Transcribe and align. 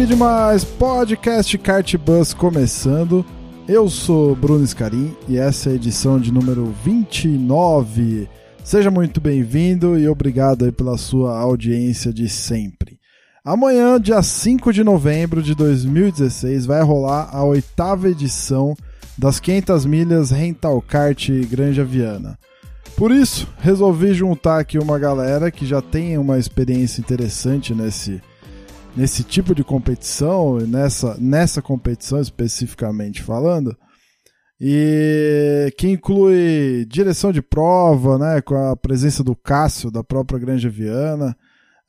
Que 0.00 0.06
demais! 0.06 0.64
Podcast 0.64 1.58
Kart 1.58 1.94
Bus 1.98 2.32
começando. 2.32 3.22
Eu 3.68 3.86
sou 3.90 4.34
Bruno 4.34 4.66
Scarim 4.66 5.14
e 5.28 5.36
essa 5.36 5.68
é 5.68 5.72
a 5.72 5.74
edição 5.74 6.18
de 6.18 6.32
número 6.32 6.74
29. 6.82 8.26
Seja 8.64 8.90
muito 8.90 9.20
bem-vindo 9.20 9.98
e 9.98 10.08
obrigado 10.08 10.72
pela 10.72 10.96
sua 10.96 11.38
audiência 11.38 12.14
de 12.14 12.30
sempre. 12.30 12.98
Amanhã, 13.44 14.00
dia 14.00 14.22
5 14.22 14.72
de 14.72 14.82
novembro 14.82 15.42
de 15.42 15.54
2016, 15.54 16.64
vai 16.64 16.82
rolar 16.82 17.28
a 17.30 17.44
oitava 17.44 18.08
edição 18.08 18.74
das 19.18 19.38
500 19.38 19.84
milhas 19.84 20.30
Rental 20.30 20.80
Kart 20.80 21.28
Granja 21.50 21.84
Viana. 21.84 22.38
Por 22.96 23.12
isso, 23.12 23.46
resolvi 23.58 24.14
juntar 24.14 24.60
aqui 24.60 24.78
uma 24.78 24.98
galera 24.98 25.50
que 25.50 25.66
já 25.66 25.82
tem 25.82 26.16
uma 26.16 26.38
experiência 26.38 27.02
interessante 27.02 27.74
nesse, 27.74 28.22
nesse 28.96 29.22
tipo 29.22 29.54
de 29.54 29.62
competição, 29.62 30.58
nessa, 30.60 31.16
nessa 31.18 31.62
competição 31.62 32.20
especificamente 32.20 33.22
falando, 33.22 33.76
e 34.60 35.72
que 35.78 35.88
inclui 35.88 36.84
direção 36.86 37.32
de 37.32 37.40
prova, 37.40 38.18
né, 38.18 38.40
com 38.42 38.54
a 38.54 38.76
presença 38.76 39.24
do 39.24 39.34
Cássio, 39.34 39.90
da 39.90 40.04
própria 40.04 40.38
Granja 40.38 40.68
Viana, 40.68 41.34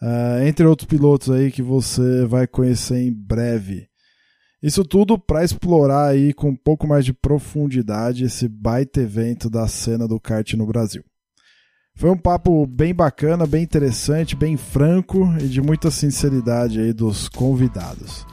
eh, 0.02 0.48
entre 0.48 0.66
outros 0.66 0.88
pilotos 0.88 1.30
aí 1.30 1.52
que 1.52 1.62
você 1.62 2.26
vai 2.26 2.48
conhecer 2.48 2.98
em 2.98 3.12
breve. 3.12 3.88
Isso 4.64 4.86
tudo 4.86 5.18
para 5.20 5.44
explorar 5.44 6.10
aí 6.10 6.34
com 6.34 6.50
um 6.50 6.56
pouco 6.56 6.88
mais 6.88 7.04
de 7.04 7.14
profundidade 7.14 8.26
esse 8.26 8.48
baita 8.48 9.02
evento 9.02 9.50
da 9.50 9.68
cena 9.68 10.08
do 10.08 10.20
kart 10.20 10.54
no 10.54 10.66
Brasil. 10.66 11.04
Foi 12.02 12.10
um 12.10 12.18
papo 12.18 12.66
bem 12.66 12.94
bacana, 12.96 13.46
bem 13.46 13.62
interessante, 13.62 14.36
bem 14.36 14.58
franco 14.58 15.32
e 15.40 15.44
de 15.44 15.62
muita 15.62 15.92
sinceridade 15.92 16.80
aí 16.80 16.92
dos 16.92 17.30
convidados. 17.30 18.26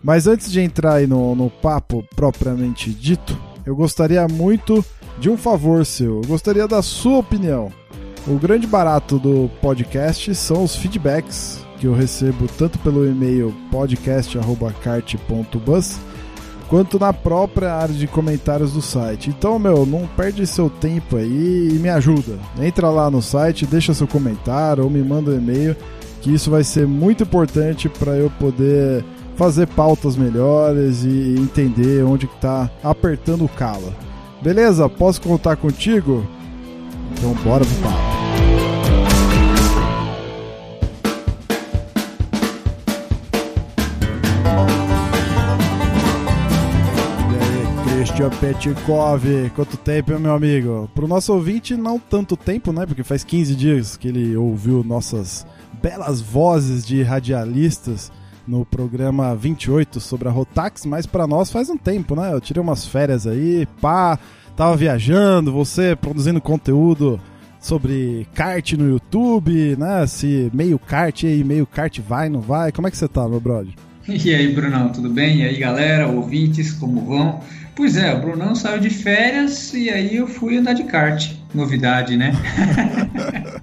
Mas 0.00 0.28
antes 0.28 0.52
de 0.52 0.60
entrar 0.60 0.94
aí 0.94 1.08
no, 1.08 1.34
no 1.34 1.50
papo 1.50 2.04
propriamente 2.14 2.94
dito, 2.94 3.36
eu 3.66 3.74
gostaria 3.74 4.28
muito 4.28 4.84
de 5.18 5.28
um 5.28 5.36
favor 5.36 5.84
seu. 5.84 6.22
Eu 6.22 6.28
gostaria 6.28 6.68
da 6.68 6.80
sua 6.80 7.18
opinião. 7.18 7.72
O 8.24 8.38
grande 8.38 8.68
barato 8.68 9.18
do 9.18 9.50
podcast 9.60 10.32
são 10.36 10.62
os 10.62 10.76
feedbacks 10.76 11.58
que 11.80 11.88
eu 11.88 11.94
recebo 11.94 12.46
tanto 12.56 12.78
pelo 12.78 13.04
e-mail 13.04 13.52
podcast@kart.bus 13.72 15.98
quanto 16.68 16.98
na 16.98 17.12
própria 17.12 17.74
área 17.74 17.94
de 17.94 18.06
comentários 18.06 18.72
do 18.72 18.82
site. 18.82 19.30
Então, 19.30 19.58
meu, 19.58 19.86
não 19.86 20.06
perde 20.06 20.46
seu 20.46 20.68
tempo 20.68 21.16
aí 21.16 21.70
e 21.72 21.78
me 21.78 21.88
ajuda. 21.88 22.38
Entra 22.60 22.90
lá 22.90 23.10
no 23.10 23.22
site, 23.22 23.66
deixa 23.66 23.94
seu 23.94 24.06
comentário 24.06 24.84
ou 24.84 24.90
me 24.90 25.02
manda 25.02 25.30
um 25.30 25.36
e-mail, 25.36 25.74
que 26.20 26.32
isso 26.32 26.50
vai 26.50 26.62
ser 26.62 26.86
muito 26.86 27.22
importante 27.22 27.88
para 27.88 28.12
eu 28.12 28.30
poder 28.38 29.04
fazer 29.36 29.68
pautas 29.68 30.16
melhores 30.16 31.04
e 31.04 31.36
entender 31.38 32.04
onde 32.04 32.26
que 32.26 32.36
tá 32.36 32.70
apertando 32.82 33.44
o 33.44 33.48
calo. 33.48 33.94
Beleza? 34.42 34.88
Posso 34.88 35.20
contar 35.20 35.56
contigo? 35.56 36.26
Então 37.12 37.32
bora 37.44 37.64
pro 37.64 37.74
papo. 37.76 38.17
Christian 48.18 48.40
Petkov, 48.40 49.22
quanto 49.54 49.76
tempo, 49.76 50.18
meu 50.18 50.34
amigo? 50.34 50.90
Pro 50.92 51.06
nosso 51.06 51.32
ouvinte, 51.32 51.76
não 51.76 52.00
tanto 52.00 52.36
tempo, 52.36 52.72
né? 52.72 52.84
Porque 52.84 53.04
faz 53.04 53.22
15 53.22 53.54
dias 53.54 53.96
que 53.96 54.08
ele 54.08 54.36
ouviu 54.36 54.82
nossas 54.82 55.46
belas 55.80 56.20
vozes 56.20 56.84
de 56.84 57.00
radialistas 57.00 58.10
no 58.44 58.66
programa 58.66 59.36
28 59.36 60.00
sobre 60.00 60.26
a 60.26 60.32
Rotax, 60.32 60.84
mas 60.84 61.06
para 61.06 61.28
nós 61.28 61.52
faz 61.52 61.70
um 61.70 61.76
tempo, 61.76 62.16
né? 62.16 62.32
Eu 62.32 62.40
tirei 62.40 62.60
umas 62.60 62.84
férias 62.84 63.24
aí, 63.24 63.68
pá, 63.80 64.18
tava 64.56 64.76
viajando, 64.76 65.52
você 65.52 65.94
produzindo 65.94 66.40
conteúdo 66.40 67.20
sobre 67.60 68.26
kart 68.34 68.72
no 68.72 68.88
YouTube, 68.88 69.76
né? 69.76 70.04
Se 70.08 70.50
meio 70.52 70.76
kart 70.76 71.22
aí, 71.22 71.44
meio 71.44 71.68
kart 71.68 71.96
vai, 72.00 72.28
não 72.28 72.40
vai. 72.40 72.72
Como 72.72 72.88
é 72.88 72.90
que 72.90 72.96
você 72.96 73.06
tá, 73.06 73.28
meu 73.28 73.38
brother? 73.38 73.74
E 74.08 74.34
aí, 74.34 74.52
Brunão, 74.54 74.90
tudo 74.90 75.10
bem? 75.10 75.42
E 75.42 75.44
aí, 75.44 75.58
galera, 75.58 76.08
ouvintes, 76.08 76.72
como 76.72 77.04
vão? 77.04 77.42
Pois 77.78 77.96
é, 77.96 78.12
o 78.12 78.20
Brunão 78.20 78.56
saiu 78.56 78.80
de 78.80 78.90
férias 78.90 79.72
e 79.72 79.88
aí 79.88 80.16
eu 80.16 80.26
fui 80.26 80.58
andar 80.58 80.72
de 80.72 80.82
kart. 80.82 81.32
Novidade, 81.54 82.16
né? 82.16 82.32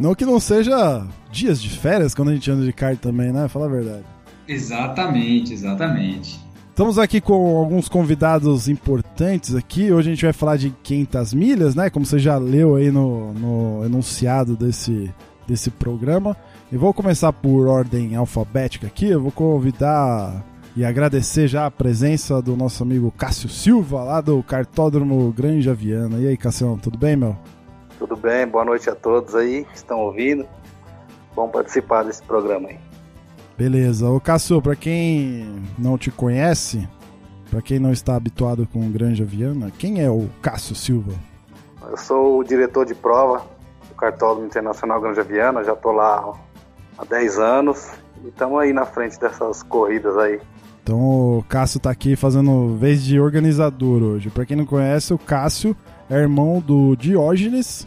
Não 0.00 0.14
que 0.14 0.24
não 0.24 0.40
seja 0.40 1.06
dias 1.30 1.60
de 1.60 1.68
férias 1.68 2.14
quando 2.14 2.30
a 2.30 2.34
gente 2.34 2.50
anda 2.50 2.64
de 2.64 2.72
kart 2.72 2.98
também, 2.98 3.30
né? 3.30 3.46
Fala 3.46 3.66
a 3.66 3.68
verdade. 3.68 4.04
exatamente, 4.46 5.52
exatamente. 5.52 6.40
Estamos 6.70 6.98
aqui 6.98 7.20
com 7.20 7.58
alguns 7.58 7.86
convidados 7.86 8.66
importantes 8.66 9.54
aqui. 9.54 9.92
Hoje 9.92 10.08
a 10.08 10.14
gente 10.14 10.24
vai 10.24 10.32
falar 10.32 10.56
de 10.56 10.70
500 10.82 11.34
milhas, 11.34 11.74
né? 11.74 11.90
Como 11.90 12.06
você 12.06 12.18
já 12.18 12.38
leu 12.38 12.76
aí 12.76 12.90
no, 12.90 13.34
no 13.34 13.84
enunciado 13.84 14.56
desse, 14.56 15.12
desse 15.46 15.70
programa. 15.70 16.34
E 16.72 16.78
vou 16.78 16.94
começar 16.94 17.32
por 17.32 17.66
ordem 17.66 18.16
alfabética 18.16 18.86
aqui. 18.86 19.06
Eu 19.06 19.20
vou 19.20 19.32
convidar 19.32 20.42
e 20.78 20.84
agradecer 20.84 21.48
já 21.48 21.66
a 21.66 21.70
presença 21.72 22.40
do 22.40 22.56
nosso 22.56 22.84
amigo 22.84 23.10
Cássio 23.10 23.48
Silva, 23.48 24.04
lá 24.04 24.20
do 24.20 24.40
Cartódromo 24.44 25.32
Granja 25.32 25.74
Viana. 25.74 26.18
E 26.20 26.28
aí, 26.28 26.36
Cássio, 26.36 26.78
tudo 26.80 26.96
bem, 26.96 27.16
meu? 27.16 27.36
Tudo 27.98 28.16
bem? 28.16 28.46
Boa 28.46 28.64
noite 28.64 28.88
a 28.88 28.94
todos 28.94 29.34
aí 29.34 29.64
que 29.64 29.74
estão 29.74 29.98
ouvindo. 29.98 30.46
Vamos 31.34 31.50
participar 31.50 32.04
desse 32.04 32.22
programa 32.22 32.68
aí. 32.68 32.78
Beleza. 33.56 34.08
Ô, 34.08 34.20
Cássio, 34.20 34.62
pra 34.62 34.76
quem 34.76 35.52
não 35.76 35.98
te 35.98 36.12
conhece, 36.12 36.88
pra 37.50 37.60
quem 37.60 37.80
não 37.80 37.90
está 37.90 38.14
habituado 38.14 38.64
com 38.72 38.88
Granja 38.88 39.24
Viana, 39.24 39.72
quem 39.76 40.00
é 40.00 40.08
o 40.08 40.28
Cássio 40.40 40.76
Silva? 40.76 41.10
Eu 41.90 41.96
sou 41.96 42.38
o 42.38 42.44
diretor 42.44 42.86
de 42.86 42.94
prova 42.94 43.44
do 43.88 43.96
Cartódromo 43.96 44.46
Internacional 44.46 45.00
Granja 45.00 45.24
Viana, 45.24 45.64
já 45.64 45.74
tô 45.74 45.90
lá 45.90 46.34
há 46.96 47.04
10 47.04 47.36
anos 47.40 47.90
e 48.22 48.28
estamos 48.28 48.60
aí 48.60 48.72
na 48.72 48.86
frente 48.86 49.18
dessas 49.18 49.64
corridas 49.64 50.16
aí. 50.16 50.40
Então 50.88 51.36
o 51.36 51.42
Cássio 51.42 51.78
tá 51.78 51.90
aqui 51.90 52.16
fazendo 52.16 52.74
vez 52.74 53.04
de 53.04 53.20
organizador 53.20 54.02
hoje. 54.02 54.30
Pra 54.30 54.46
quem 54.46 54.56
não 54.56 54.64
conhece, 54.64 55.12
o 55.12 55.18
Cássio 55.18 55.76
é 56.08 56.14
irmão 56.14 56.62
do 56.62 56.96
Diógenes, 56.96 57.86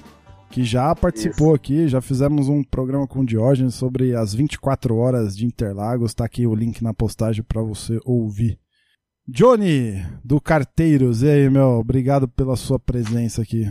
que 0.52 0.64
já 0.64 0.94
participou 0.94 1.48
Isso. 1.48 1.56
aqui, 1.56 1.88
já 1.88 2.00
fizemos 2.00 2.48
um 2.48 2.64
programa 2.64 3.08
com 3.08 3.22
o 3.22 3.26
Diógenes 3.26 3.74
sobre 3.74 4.16
as 4.16 4.36
24 4.36 4.96
horas 4.96 5.36
de 5.36 5.48
Interlagos, 5.48 6.14
tá 6.14 6.26
aqui 6.26 6.46
o 6.46 6.54
link 6.54 6.84
na 6.84 6.94
postagem 6.94 7.42
para 7.42 7.64
você 7.64 8.00
ouvir. 8.06 8.60
Johnny, 9.28 9.96
do 10.24 10.40
Carteiros, 10.40 11.24
e 11.24 11.30
aí, 11.30 11.50
meu, 11.50 11.80
obrigado 11.80 12.28
pela 12.28 12.56
sua 12.56 12.78
presença 12.78 13.42
aqui. 13.42 13.66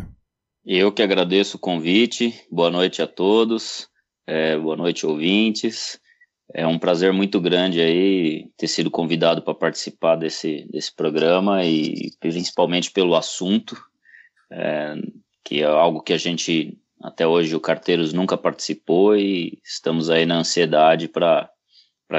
Eu 0.66 0.90
que 0.90 1.02
agradeço 1.02 1.56
o 1.56 1.60
convite. 1.60 2.34
Boa 2.50 2.68
noite 2.68 3.00
a 3.00 3.06
todos. 3.06 3.86
É, 4.26 4.58
boa 4.58 4.76
noite, 4.76 5.06
ouvintes. 5.06 5.99
É 6.52 6.66
um 6.66 6.78
prazer 6.78 7.12
muito 7.12 7.40
grande 7.40 7.80
aí 7.80 8.50
ter 8.56 8.66
sido 8.66 8.90
convidado 8.90 9.42
para 9.42 9.54
participar 9.54 10.16
desse, 10.16 10.66
desse 10.70 10.94
programa 10.94 11.64
e 11.64 12.10
principalmente 12.18 12.90
pelo 12.90 13.14
assunto, 13.14 13.76
é, 14.50 14.94
que 15.44 15.62
é 15.62 15.66
algo 15.66 16.02
que 16.02 16.12
a 16.12 16.18
gente 16.18 16.76
até 17.00 17.26
hoje 17.26 17.56
o 17.56 17.60
Carteiros 17.60 18.12
nunca 18.12 18.36
participou 18.36 19.16
e 19.16 19.58
estamos 19.64 20.10
aí 20.10 20.26
na 20.26 20.38
ansiedade 20.38 21.08
para 21.08 21.50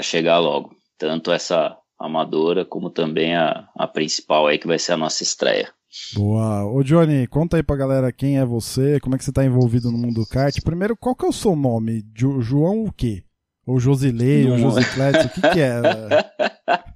chegar 0.01 0.39
logo. 0.39 0.75
Tanto 0.97 1.31
essa 1.31 1.77
amadora 1.99 2.65
como 2.65 2.89
também 2.89 3.35
a, 3.35 3.69
a 3.75 3.87
principal 3.87 4.47
aí 4.47 4.57
que 4.57 4.67
vai 4.67 4.79
ser 4.79 4.93
a 4.93 4.97
nossa 4.97 5.21
estreia. 5.21 5.71
Boa. 6.15 6.65
Ô 6.65 6.81
Johnny, 6.83 7.27
conta 7.27 7.57
aí 7.57 7.63
pra 7.63 7.75
galera 7.75 8.11
quem 8.11 8.39
é 8.39 8.45
você, 8.45 8.99
como 9.01 9.13
é 9.13 9.17
que 9.17 9.25
você 9.25 9.31
tá 9.31 9.43
envolvido 9.43 9.91
no 9.91 9.97
mundo 9.97 10.21
do 10.21 10.27
kart. 10.27 10.55
Primeiro, 10.63 10.95
qual 10.95 11.15
que 11.15 11.25
é 11.25 11.29
o 11.29 11.33
seu 11.33 11.55
nome? 11.55 12.03
Jo 12.17 12.41
João 12.41 12.85
o 12.85 12.93
quê? 12.93 13.23
Ou 13.65 13.79
Josilei, 13.79 14.49
ou. 14.49 14.57
Josiclete, 14.57 15.27
o 15.27 15.29
que 15.29 15.41
que 15.41 15.59
é? 15.59 15.81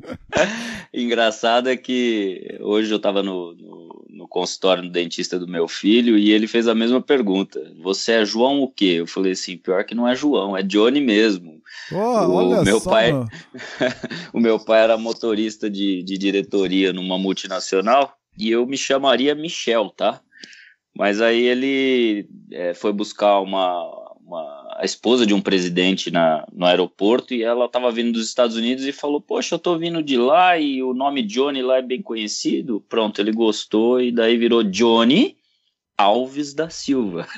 Engraçado 0.94 1.70
é 1.70 1.78
que 1.78 2.58
hoje 2.62 2.92
eu 2.92 2.98
estava 2.98 3.22
no, 3.22 3.54
no, 3.56 4.06
no 4.10 4.28
consultório 4.28 4.84
do 4.84 4.90
dentista 4.90 5.38
do 5.38 5.48
meu 5.48 5.68
filho 5.68 6.18
e 6.18 6.32
ele 6.32 6.48
fez 6.48 6.68
a 6.68 6.76
mesma 6.76 7.02
pergunta. 7.02 7.62
Você 7.84 8.14
é 8.14 8.26
João 8.26 8.62
o 8.62 8.68
quê? 8.68 8.96
Eu 8.98 9.08
falei 9.08 9.34
assim, 9.34 9.58
pior 9.58 9.84
que 9.84 9.94
não 9.94 10.08
é 10.08 10.16
João, 10.16 10.58
é 10.58 10.64
Johnny 10.64 11.02
mesmo. 11.02 11.62
Oh, 11.92 12.56
o 12.56 12.64
meu 12.64 12.80
só, 12.80 12.90
pai, 12.90 13.12
o 14.34 14.40
meu 14.40 14.60
pai 14.60 14.82
era 14.82 14.98
motorista 14.98 15.70
de, 15.70 16.02
de 16.04 16.18
diretoria 16.18 16.92
numa 16.92 17.18
multinacional 17.18 18.16
e 18.38 18.50
eu 18.50 18.66
me 18.66 18.78
chamaria 18.78 19.36
Michel, 19.36 19.90
tá? 19.90 20.20
Mas 20.98 21.22
aí 21.22 21.44
ele 21.44 22.28
é, 22.52 22.74
foi 22.74 22.94
buscar 22.94 23.40
uma, 23.42 23.84
uma, 24.26 24.65
a 24.76 24.84
esposa 24.84 25.26
de 25.26 25.34
um 25.34 25.40
presidente 25.40 26.12
na, 26.12 26.46
no 26.52 26.66
aeroporto 26.66 27.34
e 27.34 27.44
ela 27.44 27.66
estava 27.66 27.92
vindo 27.92 28.12
dos 28.12 28.28
Estados 28.28 28.58
Unidos 28.58 28.86
e 28.86 28.92
falou: 28.92 29.22
Poxa, 29.22 29.56
eu 29.56 29.60
tô 29.60 29.78
vindo 29.78 30.04
de 30.04 30.18
lá 30.18 30.58
e 30.58 30.84
o 30.84 30.94
nome 30.94 31.24
Johnny 31.24 31.62
lá 31.62 31.78
é 31.78 31.82
bem 31.82 32.02
conhecido. 32.02 32.84
Pronto, 32.90 33.20
ele 33.20 33.32
gostou 33.32 34.02
e 34.02 34.12
daí 34.12 34.38
virou 34.38 34.64
Johnny 34.64 35.38
Alves 35.98 36.54
da 36.54 36.70
Silva. 36.70 37.26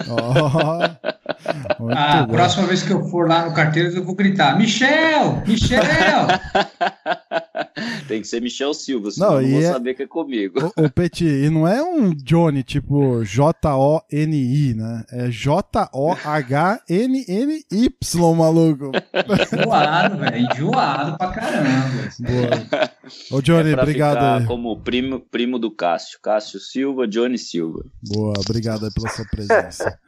Oh, 1.80 1.92
ah, 1.94 2.22
a 2.22 2.28
próxima 2.28 2.66
vez 2.66 2.82
que 2.82 2.92
eu 2.92 3.04
for 3.10 3.28
lá 3.28 3.48
no 3.48 3.54
carteiro, 3.54 3.90
eu 3.96 4.04
vou 4.04 4.16
gritar: 4.16 4.58
Michel! 4.58 5.44
Michel! 5.46 5.82
Tem 8.08 8.22
que 8.22 8.28
ser 8.28 8.42
Michel 8.42 8.74
Silva, 8.74 9.12
senão 9.12 9.32
não, 9.32 9.42
eu 9.42 9.48
não 9.48 9.52
vou 9.52 9.62
é... 9.62 9.72
saber 9.72 9.94
que 9.94 10.04
é 10.04 10.08
comigo. 10.08 10.72
O, 10.78 10.86
o 10.86 10.90
Petit, 10.90 11.26
e 11.26 11.50
não 11.50 11.68
é 11.68 11.84
um 11.84 12.14
Johnny 12.14 12.64
tipo 12.64 13.24
J-O-N-I, 13.24 14.74
né? 14.74 15.04
É 15.12 15.30
J-O-H-N-N-Y, 15.30 15.96
maluco. 18.36 18.92
Enjoado, 19.54 20.18
velho. 20.18 20.38
Enjoado 20.38 21.18
pra 21.18 21.32
caramba. 21.32 22.10
Boa. 22.20 22.50
Ô, 23.32 23.42
Johnny, 23.42 23.72
é 23.72 23.74
obrigado. 23.74 24.46
Como 24.48 24.80
primo, 24.82 25.20
primo 25.20 25.60
do 25.60 25.70
Cássio. 25.70 26.20
Cássio 26.22 26.60
Silva, 26.60 27.08
Johnny 27.08 27.38
Silva. 27.38 27.84
Boa, 28.08 28.34
obrigado 28.40 28.92
pela 28.94 29.10
sua 29.10 29.26
presença. 29.26 30.00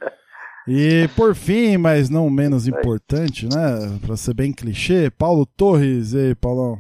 E 0.68 1.10
por 1.16 1.34
fim, 1.34 1.78
mas 1.78 2.10
não 2.10 2.30
menos 2.30 2.68
importante, 2.68 3.46
né? 3.46 3.98
Para 4.06 4.16
ser 4.16 4.36
bem 4.36 4.54
clichê, 4.54 5.10
Paulo 5.10 5.46
Torres. 5.46 6.14
E 6.14 6.18
aí, 6.18 6.36
Paulão? 6.36 6.80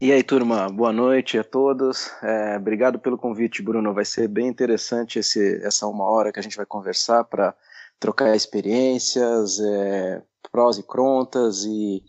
E 0.00 0.12
aí, 0.12 0.22
turma, 0.22 0.68
boa 0.68 0.92
noite 0.92 1.36
a 1.36 1.42
todos. 1.42 2.08
É, 2.22 2.56
obrigado 2.56 3.00
pelo 3.00 3.18
convite, 3.18 3.60
Bruno. 3.60 3.92
Vai 3.92 4.04
ser 4.04 4.28
bem 4.28 4.46
interessante 4.46 5.18
esse, 5.18 5.60
essa 5.64 5.88
uma 5.88 6.04
hora 6.04 6.30
que 6.30 6.38
a 6.38 6.42
gente 6.42 6.56
vai 6.56 6.64
conversar 6.64 7.24
para 7.24 7.52
trocar 7.98 8.36
experiências, 8.36 9.58
é, 9.58 10.22
prós 10.52 10.78
e 10.78 10.84
contras 10.84 11.64
e 11.64 12.04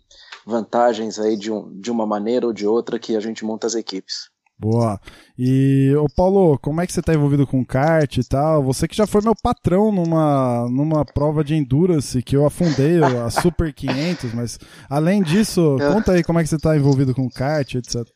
vantagens 0.46 1.18
aí 1.18 1.36
de, 1.36 1.50
um, 1.50 1.68
de 1.80 1.90
uma 1.90 2.06
maneira 2.06 2.46
ou 2.46 2.52
de 2.52 2.64
outra 2.64 2.96
que 2.96 3.16
a 3.16 3.20
gente 3.20 3.44
monta 3.44 3.66
as 3.66 3.74
equipes. 3.74 4.30
Boa. 4.60 5.00
E, 5.38 5.94
ô 5.96 6.06
Paulo, 6.14 6.58
como 6.58 6.82
é 6.82 6.86
que 6.86 6.92
você 6.92 7.00
está 7.00 7.14
envolvido 7.14 7.46
com 7.46 7.64
kart 7.64 8.14
e 8.18 8.22
tal? 8.22 8.62
Você 8.62 8.86
que 8.86 8.94
já 8.94 9.06
foi 9.06 9.22
meu 9.22 9.34
patrão 9.34 9.90
numa, 9.90 10.68
numa 10.68 11.02
prova 11.02 11.42
de 11.42 11.54
endurance 11.54 12.22
que 12.22 12.36
eu 12.36 12.44
afundei 12.44 13.02
a 13.02 13.30
Super 13.30 13.72
500, 13.72 14.34
mas 14.34 14.58
além 14.90 15.22
disso, 15.22 15.78
conta 15.90 16.12
aí 16.12 16.22
como 16.22 16.38
é 16.38 16.42
que 16.42 16.48
você 16.50 16.56
está 16.56 16.76
envolvido 16.76 17.14
com 17.14 17.26
kart, 17.30 17.74
etc. 17.74 18.06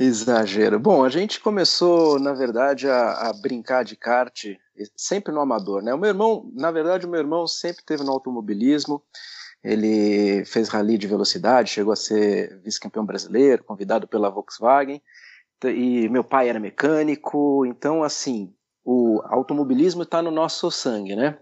Exagero. 0.00 0.80
Bom, 0.80 1.04
a 1.04 1.08
gente 1.08 1.38
começou, 1.38 2.18
na 2.18 2.32
verdade, 2.32 2.88
a, 2.88 3.28
a, 3.28 3.32
brincar 3.40 3.84
de 3.84 3.94
kart 3.94 4.46
sempre 4.96 5.32
no 5.32 5.40
amador, 5.40 5.84
né? 5.84 5.94
O 5.94 5.98
meu 5.98 6.08
irmão, 6.08 6.50
na 6.52 6.72
verdade, 6.72 7.06
o 7.06 7.08
meu 7.08 7.20
irmão 7.20 7.46
sempre 7.46 7.84
teve 7.86 8.02
no 8.02 8.10
automobilismo. 8.10 9.00
Ele 9.62 10.44
fez 10.46 10.68
rally 10.68 10.98
de 10.98 11.06
velocidade, 11.06 11.70
chegou 11.70 11.92
a 11.92 11.96
ser 11.96 12.60
vice-campeão 12.64 13.06
brasileiro, 13.06 13.62
convidado 13.62 14.08
pela 14.08 14.28
Volkswagen 14.28 15.00
e 15.70 16.08
meu 16.08 16.24
pai 16.24 16.48
era 16.48 16.60
mecânico, 16.60 17.64
então 17.66 18.02
assim, 18.02 18.52
o 18.84 19.20
automobilismo 19.24 20.02
está 20.02 20.22
no 20.22 20.30
nosso 20.30 20.70
sangue, 20.70 21.16
né? 21.16 21.38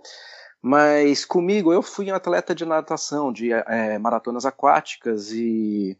Mas 0.60 1.24
comigo, 1.24 1.72
eu 1.72 1.82
fui 1.82 2.10
um 2.10 2.14
atleta 2.14 2.54
de 2.54 2.64
natação, 2.64 3.32
de 3.32 3.52
é, 3.52 3.98
maratonas 3.98 4.46
aquáticas 4.46 5.32
e 5.32 5.98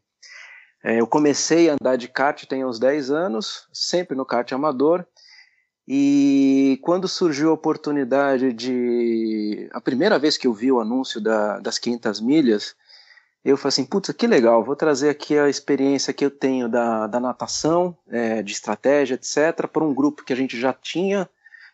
é, 0.84 1.00
eu 1.00 1.06
comecei 1.06 1.70
a 1.70 1.74
andar 1.74 1.96
de 1.96 2.08
kart 2.08 2.44
tem 2.44 2.64
uns 2.64 2.78
10 2.78 3.10
anos, 3.10 3.68
sempre 3.72 4.16
no 4.16 4.26
kart 4.26 4.50
amador. 4.52 5.06
E 5.86 6.78
quando 6.82 7.08
surgiu 7.08 7.50
a 7.50 7.54
oportunidade 7.54 8.52
de. 8.52 9.68
A 9.72 9.80
primeira 9.80 10.18
vez 10.18 10.36
que 10.36 10.46
eu 10.46 10.52
vi 10.52 10.70
o 10.70 10.80
anúncio 10.80 11.20
da, 11.20 11.58
das 11.58 11.78
500 11.78 12.20
milhas, 12.20 12.74
eu 13.50 13.56
falei 13.56 13.70
assim, 13.70 13.84
putz, 13.84 14.12
que 14.12 14.26
legal, 14.26 14.62
vou 14.62 14.76
trazer 14.76 15.08
aqui 15.08 15.36
a 15.36 15.48
experiência 15.48 16.12
que 16.12 16.24
eu 16.24 16.30
tenho 16.30 16.68
da, 16.68 17.06
da 17.08 17.18
natação, 17.18 17.96
é, 18.08 18.42
de 18.42 18.52
estratégia, 18.52 19.14
etc., 19.14 19.66
para 19.66 19.84
um 19.84 19.92
grupo 19.92 20.24
que 20.24 20.32
a 20.32 20.36
gente 20.36 20.58
já 20.58 20.72
tinha, 20.72 21.28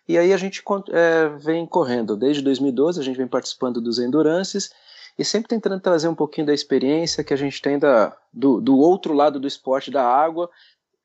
e 0.08 0.16
aí 0.16 0.32
a 0.32 0.36
gente 0.38 0.62
é, 0.90 1.28
vem 1.38 1.66
correndo. 1.66 2.16
Desde 2.16 2.42
2012 2.42 2.98
a 3.00 3.04
gente 3.04 3.18
vem 3.18 3.28
participando 3.28 3.80
dos 3.80 3.98
Endurances, 3.98 4.70
e 5.18 5.24
sempre 5.24 5.48
tentando 5.48 5.80
trazer 5.80 6.08
um 6.08 6.14
pouquinho 6.14 6.46
da 6.46 6.54
experiência 6.54 7.24
que 7.24 7.34
a 7.34 7.36
gente 7.36 7.60
tem 7.60 7.78
da, 7.78 8.16
do, 8.32 8.60
do 8.60 8.78
outro 8.78 9.12
lado 9.12 9.38
do 9.38 9.48
esporte 9.48 9.90
da 9.90 10.02
água, 10.02 10.48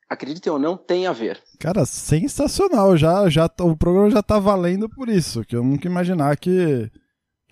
acreditem 0.08 0.52
ou 0.52 0.58
não, 0.58 0.76
tem 0.76 1.06
a 1.06 1.12
ver. 1.12 1.42
Cara, 1.58 1.84
sensacional, 1.84 2.96
já, 2.96 3.28
já 3.28 3.50
o 3.60 3.76
programa 3.76 4.10
já 4.10 4.20
está 4.20 4.38
valendo 4.38 4.88
por 4.88 5.08
isso, 5.08 5.44
que 5.44 5.56
eu 5.56 5.64
nunca 5.64 5.88
imaginar 5.88 6.36
que 6.36 6.90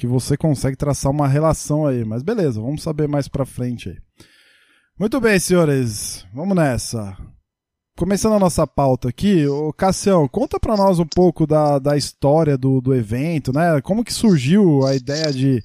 que 0.03 0.07
você 0.09 0.37
consegue 0.37 0.77
traçar 0.77 1.13
uma 1.13 1.29
relação 1.29 1.87
aí. 1.87 2.05
Mas 2.05 2.25
beleza, 2.25 2.61
vamos 2.61 2.83
saber 2.83 3.07
mais 3.07 3.29
pra 3.29 3.47
frente 3.47 3.89
aí. 3.89 3.97
Muito 4.99 5.21
bem, 5.21 5.39
senhores, 5.39 6.27
vamos 6.35 6.57
nessa. 6.57 7.17
Começando 7.97 8.33
a 8.33 8.39
nossa 8.41 8.67
pauta 8.67 9.11
aqui, 9.11 9.47
o 9.47 9.73
Cassião, 9.73 10.27
conta 10.27 10.59
para 10.59 10.77
nós 10.77 10.99
um 10.99 11.07
pouco 11.07 11.47
da, 11.47 11.79
da 11.79 11.97
história 11.97 12.59
do, 12.59 12.81
do 12.81 12.93
evento, 12.93 13.53
né? 13.53 13.81
Como 13.81 14.03
que 14.03 14.13
surgiu 14.13 14.85
a 14.85 14.97
ideia 14.97 15.33
de, 15.33 15.63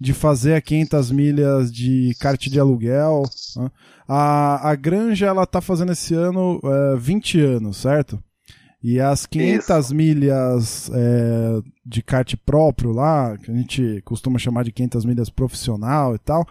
de 0.00 0.14
fazer 0.14 0.54
a 0.54 0.62
500 0.62 1.10
milhas 1.10 1.70
de 1.70 2.16
kart 2.18 2.42
de 2.42 2.58
aluguel? 2.58 3.24
Né? 3.54 3.70
A, 4.08 4.70
a 4.70 4.74
Granja, 4.74 5.26
ela 5.26 5.44
tá 5.44 5.60
fazendo 5.60 5.92
esse 5.92 6.14
ano 6.14 6.58
é, 6.64 6.96
20 6.96 7.38
anos, 7.38 7.76
certo? 7.76 8.18
E 8.84 9.00
as 9.00 9.24
500 9.24 9.66
Isso. 9.66 9.94
milhas 9.94 10.90
é, 10.90 11.62
de 11.86 12.02
kart 12.02 12.34
próprio 12.44 12.92
lá, 12.92 13.34
que 13.38 13.50
a 13.50 13.54
gente 13.54 14.02
costuma 14.02 14.38
chamar 14.38 14.62
de 14.62 14.72
500 14.72 15.06
milhas 15.06 15.30
profissional 15.30 16.14
e 16.14 16.18
tal, 16.18 16.44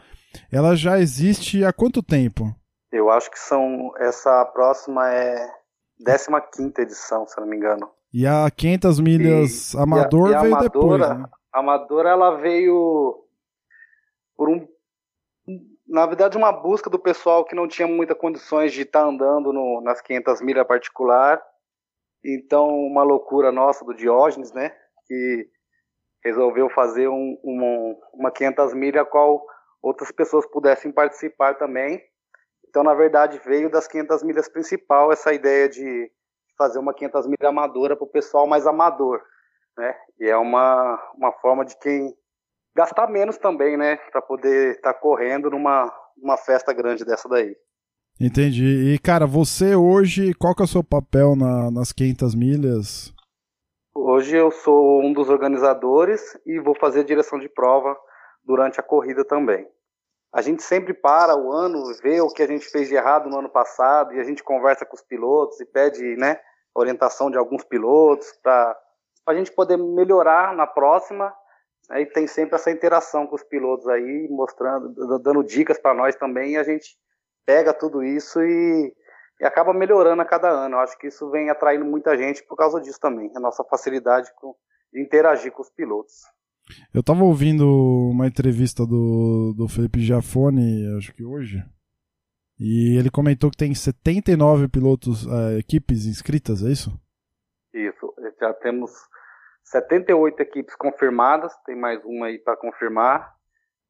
ela 0.52 0.76
já 0.76 1.00
existe 1.00 1.64
há 1.64 1.72
quanto 1.72 2.02
tempo? 2.02 2.52
Eu 2.92 3.12
acho 3.12 3.30
que 3.30 3.38
são. 3.38 3.92
Essa 4.00 4.44
próxima 4.46 5.14
é 5.14 5.48
15 6.04 6.74
edição, 6.80 7.28
se 7.28 7.40
não 7.40 7.46
me 7.46 7.56
engano. 7.56 7.88
E 8.12 8.26
a 8.26 8.50
500 8.50 9.00
milhas 9.00 9.74
e, 9.76 9.78
amador 9.78 10.32
e 10.32 10.34
a, 10.34 10.34
e 10.34 10.36
a 10.38 10.42
veio 10.42 10.56
amadora, 10.56 10.70
depois. 10.70 11.20
Né? 11.20 11.30
A 11.54 11.60
amadora 11.60 12.10
ela 12.10 12.38
veio 12.38 13.28
por 14.36 14.50
um. 14.50 14.68
Na 15.88 16.08
verdade, 16.08 16.36
uma 16.36 16.52
busca 16.52 16.90
do 16.90 16.98
pessoal 16.98 17.46
que 17.46 17.54
não 17.54 17.68
tinha 17.68 17.88
muitas 17.88 18.18
condições 18.18 18.74
de 18.74 18.82
estar 18.82 19.02
tá 19.02 19.08
andando 19.08 19.54
no, 19.54 19.82
nas 19.82 20.02
500 20.02 20.42
milhas 20.42 20.66
particular 20.66 21.40
então, 22.24 22.70
uma 22.70 23.04
loucura 23.04 23.52
nossa 23.52 23.84
do 23.84 23.94
Diógenes, 23.94 24.52
né? 24.54 24.72
Que 25.06 25.50
resolveu 26.24 26.70
fazer 26.70 27.08
um, 27.10 27.38
uma, 27.44 27.96
uma 28.14 28.32
500 28.32 28.74
milhas 28.74 29.02
a 29.02 29.06
qual 29.06 29.46
outras 29.82 30.12
pessoas 30.12 30.46
pudessem 30.46 30.92
participar 30.92 31.56
também. 31.56 32.02
Então, 32.68 32.84
na 32.84 32.94
verdade, 32.94 33.40
veio 33.46 33.70
das 33.70 33.88
500 33.88 34.24
milhas 34.24 34.48
principal 34.48 35.12
essa 35.12 35.34
ideia 35.34 35.68
de 35.68 36.10
fazer 36.58 36.80
uma 36.80 36.94
500 36.94 37.28
milhas 37.28 37.48
amadora 37.50 37.96
para 37.96 38.06
o 38.06 38.12
pessoal 38.12 38.48
mais 38.48 38.66
amador, 38.66 39.22
né? 39.78 39.96
E 40.20 40.30
é 40.30 40.38
uma, 40.38 41.12
uma 41.16 41.32
forma 41.34 41.66
de 41.66 41.78
quem 41.78 42.16
gastar 42.76 43.08
menos 43.08 43.38
também, 43.38 43.76
né? 43.76 43.98
Para 44.12 44.22
poder 44.22 44.76
estar 44.76 44.94
tá 44.94 45.00
correndo 45.00 45.50
numa 45.50 45.92
uma 46.18 46.38
festa 46.38 46.72
grande 46.72 47.04
dessa 47.04 47.28
daí. 47.28 47.56
Entendi. 48.20 48.94
E, 48.94 49.00
cara, 49.00 49.26
você 49.26 49.76
hoje, 49.76 50.34
qual 50.36 50.56
que 50.56 50.62
é 50.62 50.66
o 50.66 50.68
seu 50.68 50.84
papel 50.84 51.36
na, 51.36 51.72
nas 51.72 51.92
500 51.92 52.36
milhas? 52.36 53.14
Hoje 53.96 54.36
eu 54.36 54.52
sou 54.52 55.02
um 55.02 55.14
dos 55.14 55.30
organizadores 55.30 56.38
e 56.46 56.60
vou 56.60 56.76
fazer 56.76 57.04
direção 57.04 57.40
de 57.40 57.50
prova 57.50 57.98
durante 58.44 58.80
a 58.80 58.84
corrida 58.84 59.26
também. 59.26 59.68
A 60.34 60.42
gente 60.42 60.64
sempre 60.64 60.94
para 60.94 61.36
o 61.36 61.52
ano, 61.52 61.84
vê 62.02 62.20
o 62.20 62.30
que 62.30 62.42
a 62.42 62.48
gente 62.48 62.66
fez 62.66 62.88
de 62.88 62.96
errado 62.96 63.30
no 63.30 63.38
ano 63.38 63.50
passado 63.50 64.14
e 64.14 64.20
a 64.20 64.24
gente 64.24 64.44
conversa 64.44 64.86
com 64.86 64.96
os 64.96 65.02
pilotos 65.04 65.60
e 65.60 65.66
pede 65.66 66.16
né, 66.16 66.40
orientação 66.74 67.30
de 67.30 67.38
alguns 67.38 67.64
pilotos 67.64 68.32
para 68.42 68.76
a 69.28 69.34
gente 69.36 69.52
poder 69.52 69.78
melhorar 69.78 70.56
na 70.56 70.66
próxima. 70.66 71.34
Aí 71.90 72.06
tem 72.06 72.26
sempre 72.26 72.56
essa 72.56 72.72
interação 72.72 73.28
com 73.28 73.36
os 73.36 73.44
pilotos 73.44 73.88
aí, 73.88 74.28
mostrando, 74.30 75.20
dando 75.20 75.44
dicas 75.44 75.78
para 75.78 75.94
nós 75.94 76.16
também 76.16 76.54
e 76.54 76.58
a 76.58 76.64
gente 76.64 76.96
pega 77.46 77.74
tudo 77.74 78.04
isso 78.04 78.42
e, 78.42 78.94
e 79.40 79.46
acaba 79.46 79.74
melhorando 79.74 80.22
a 80.22 80.26
cada 80.26 80.50
ano. 80.50 80.76
Eu 80.76 80.80
acho 80.80 80.98
que 80.98 81.08
isso 81.08 81.30
vem 81.30 81.50
atraindo 81.50 81.86
muita 81.86 82.18
gente 82.18 82.44
por 82.44 82.56
causa 82.56 82.80
disso 82.82 83.00
também, 83.00 83.32
a 83.36 83.40
nossa 83.40 83.64
facilidade 83.64 84.32
com, 84.36 84.56
de 84.92 85.02
interagir 85.02 85.52
com 85.52 85.62
os 85.62 85.70
pilotos. 85.70 86.14
Eu 86.94 87.02
estava 87.02 87.24
ouvindo 87.24 87.68
uma 88.12 88.28
entrevista 88.28 88.86
do, 88.86 89.54
do 89.56 89.68
Felipe 89.68 90.00
Giafone, 90.00 90.96
acho 90.98 91.14
que 91.14 91.24
hoje, 91.24 91.62
e 92.60 92.98
ele 92.98 93.10
comentou 93.10 93.52
que 93.52 93.58
tem 93.58 93.74
79 93.74 94.70
pilotos, 94.70 95.26
uh, 95.26 95.58
equipes 95.60 96.06
inscritas, 96.06 96.64
é 96.64 96.70
isso? 96.70 96.92
Isso, 97.74 98.14
já 98.40 98.54
temos 98.54 98.92
78 99.66 100.40
equipes 100.42 100.76
confirmadas, 100.76 101.54
tem 101.66 101.76
mais 101.76 102.04
uma 102.06 102.28
aí 102.28 102.40
para 102.40 102.56
confirmar, 102.56 103.34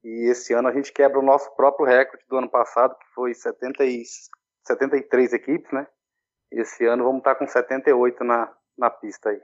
E 0.04 0.30
esse 0.30 0.54
ano 0.54 0.68
a 0.68 0.74
gente 0.74 0.92
quebra 0.92 1.20
o 1.20 1.26
nosso 1.26 1.56
próprio 1.56 1.86
recorde 1.86 2.26
do 2.30 2.38
ano 2.38 2.50
passado, 2.50 2.96
que 2.96 3.06
foi 3.16 3.34
70 3.34 3.86
e, 3.86 4.04
73 4.68 5.34
equipes, 5.34 5.72
né? 5.72 5.88
Esse 6.52 6.86
ano 6.86 7.04
vamos 7.04 7.20
estar 7.20 7.36
com 7.36 7.48
78 7.48 8.24
na, 8.24 8.52
na 8.78 8.90
pista 8.90 9.30
aí. 9.30 9.40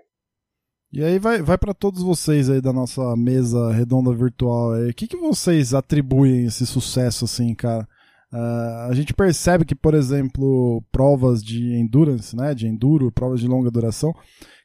E 0.92 1.04
aí 1.04 1.20
vai, 1.20 1.42
vai 1.42 1.58
para 1.58 1.74
todos 1.74 2.02
vocês 2.02 2.50
aí 2.50 2.60
da 2.60 2.74
nossa 2.74 3.16
mesa 3.16 3.72
redonda 3.72 4.14
virtual. 4.14 4.72
O 4.74 4.94
que, 4.94 5.08
que 5.08 5.18
vocês 5.18 5.74
atribuem 5.74 6.46
esse 6.46 6.66
sucesso 6.66 7.26
assim, 7.26 7.54
cara? 7.54 7.88
Uh, 8.32 8.90
a 8.90 8.94
gente 8.94 9.14
percebe 9.14 9.66
que, 9.66 9.76
por 9.76 9.94
exemplo, 9.94 10.84
provas 10.92 11.44
de 11.44 11.74
endurance, 11.74 12.36
né, 12.36 12.54
de 12.54 12.68
enduro, 12.68 13.12
provas 13.12 13.40
de 13.40 13.48
longa 13.48 13.72
duração, 13.72 14.14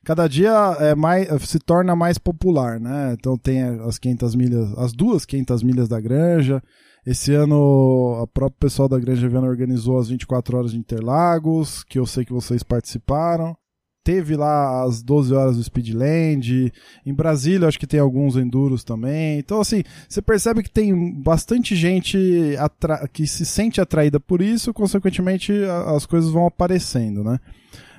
cada 0.04 0.28
dia 0.28 0.52
é 0.80 0.94
mais, 0.94 1.28
se 1.42 1.58
torna 1.58 1.96
mais 1.96 2.18
popular, 2.18 2.78
né? 2.78 3.16
Então 3.18 3.36
tem 3.36 3.62
as 3.62 3.98
500 3.98 4.34
milhas, 4.34 4.78
as 4.78 4.92
duas 4.92 5.24
500 5.24 5.62
milhas 5.62 5.88
da 5.88 6.00
Granja. 6.00 6.62
Esse 7.06 7.34
ano, 7.34 8.20
a 8.22 8.26
própria 8.26 8.58
pessoal 8.60 8.88
da 8.88 8.98
Granja 8.98 9.28
Viana 9.28 9.46
organizou 9.46 9.98
as 9.98 10.08
24 10.08 10.56
horas 10.56 10.70
de 10.72 10.78
Interlagos, 10.78 11.82
que 11.84 11.98
eu 11.98 12.06
sei 12.06 12.24
que 12.24 12.32
vocês 12.32 12.62
participaram 12.62 13.56
teve 14.04 14.36
lá 14.36 14.84
as 14.84 15.02
12 15.02 15.34
horas 15.34 15.56
do 15.56 15.64
Speedland. 15.64 16.70
Em 17.06 17.14
Brasília, 17.14 17.66
acho 17.66 17.78
que 17.78 17.86
tem 17.86 17.98
alguns 17.98 18.36
enduros 18.36 18.84
também. 18.84 19.38
Então, 19.38 19.62
assim, 19.62 19.82
você 20.06 20.20
percebe 20.20 20.62
que 20.62 20.70
tem 20.70 21.10
bastante 21.22 21.74
gente 21.74 22.18
que 23.14 23.26
se 23.26 23.46
sente 23.46 23.80
atraída 23.80 24.20
por 24.20 24.42
isso, 24.42 24.74
consequentemente, 24.74 25.52
as 25.86 26.04
coisas 26.04 26.30
vão 26.30 26.46
aparecendo, 26.46 27.24
né? 27.24 27.40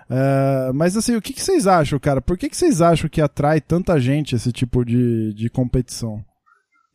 Uh, 0.10 0.74
mas 0.74 0.96
assim, 0.96 1.16
o 1.16 1.22
que, 1.22 1.34
que, 1.34 1.42
vocês 1.42 1.66
acham, 1.68 2.00
cara? 2.00 2.22
Por 2.22 2.38
que, 2.38 2.50
que 2.50 2.56
vocês 2.56 2.82
acham 2.82 3.10
que 3.10 3.22
atrai 3.22 3.60
tanta 3.60 4.00
gente 4.00 4.36
esse 4.36 4.52
tipo 4.52 4.86
de, 4.86 5.34
de 5.34 5.50
competição? 5.50 6.24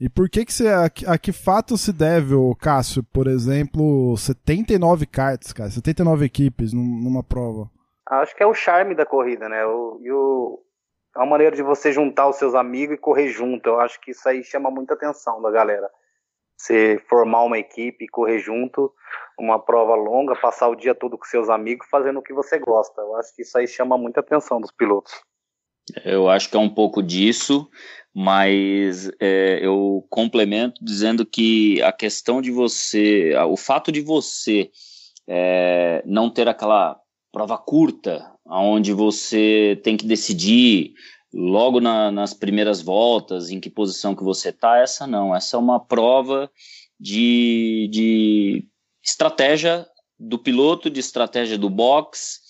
E 0.01 0.09
por 0.09 0.31
que 0.31 0.47
que 0.47 0.53
você, 0.53 0.69
a, 0.69 0.85
a 1.09 1.19
que 1.19 1.33
fato 1.33 1.77
se 1.77 1.93
deve, 1.93 2.35
o 2.35 2.55
Cássio, 2.55 3.03
por 3.03 3.27
exemplo, 3.27 4.17
79 4.17 5.05
karts, 5.07 5.53
cara, 5.53 5.69
79 5.69 6.25
equipes 6.25 6.73
numa 6.73 7.23
prova? 7.23 7.71
Acho 8.09 8.35
que 8.35 8.43
é 8.43 8.47
o 8.47 8.55
charme 8.55 8.95
da 8.95 9.05
corrida, 9.05 9.49
né? 9.49 9.65
O, 9.67 10.01
e 10.03 10.11
o, 10.11 10.59
é 11.15 11.19
uma 11.19 11.27
maneira 11.27 11.55
de 11.55 11.63
você 11.63 11.93
juntar 11.93 12.29
os 12.29 12.37
seus 12.37 12.55
amigos 12.55 12.97
e 12.97 13.01
correr 13.01 13.29
junto. 13.29 13.69
Eu 13.69 13.81
acho 13.81 14.01
que 14.01 14.13
isso 14.13 14.27
aí 14.29 14.43
chama 14.43 14.71
muita 14.71 14.95
atenção 14.95 15.43
da 15.43 15.51
galera. 15.51 15.89
Você 16.61 17.03
formar 17.09 17.43
uma 17.45 17.59
equipe, 17.59 18.07
correr 18.09 18.39
junto, 18.39 18.93
uma 19.39 19.59
prova 19.59 19.95
longa, 19.95 20.37
passar 20.37 20.69
o 20.69 20.75
dia 20.75 20.95
todo 20.95 21.17
com 21.17 21.25
seus 21.25 21.49
amigos 21.49 21.87
fazendo 21.91 22.19
o 22.19 22.23
que 22.23 22.35
você 22.35 22.59
gosta. 22.59 23.01
Eu 23.01 23.17
acho 23.17 23.35
que 23.35 23.41
isso 23.41 23.57
aí 23.57 23.67
chama 23.67 23.97
muita 23.97 24.21
atenção 24.21 24.61
dos 24.61 24.71
pilotos. 24.71 25.11
Eu 26.05 26.29
acho 26.29 26.51
que 26.51 26.57
é 26.59 26.61
um 26.61 26.69
pouco 26.69 27.03
disso, 27.03 27.67
mas 28.15 29.11
é, 29.19 29.59
eu 29.63 30.07
complemento 30.11 30.85
dizendo 30.85 31.25
que 31.25 31.81
a 31.81 31.93
questão 31.93 32.43
de 32.43 32.51
você, 32.51 33.35
o 33.49 33.57
fato 33.57 33.91
de 33.91 34.03
você 34.03 34.71
é, 35.27 36.03
não 36.05 36.29
ter 36.29 36.47
aquela 36.47 37.01
prova 37.33 37.57
curta, 37.57 38.35
onde 38.45 38.93
você 38.93 39.81
tem 39.83 39.97
que 39.97 40.07
decidir 40.07 40.93
logo 41.33 41.81
na, 41.81 42.11
nas 42.11 42.35
primeiras 42.35 42.83
voltas 42.83 43.51
em 43.51 43.61
que 43.61 43.71
posição 43.71 44.15
que 44.15 44.25
você 44.25 44.51
está, 44.51 44.79
essa 44.79 45.07
não. 45.07 45.35
Essa 45.35 45.57
é 45.57 45.61
uma 45.61 45.81
prova 45.81 46.51
de, 46.99 47.89
de 47.91 48.67
estratégia 49.03 49.87
do 50.19 50.39
piloto, 50.39 50.91
de 50.91 51.01
estratégia 51.01 51.57
do 51.57 51.71
box, 51.71 52.41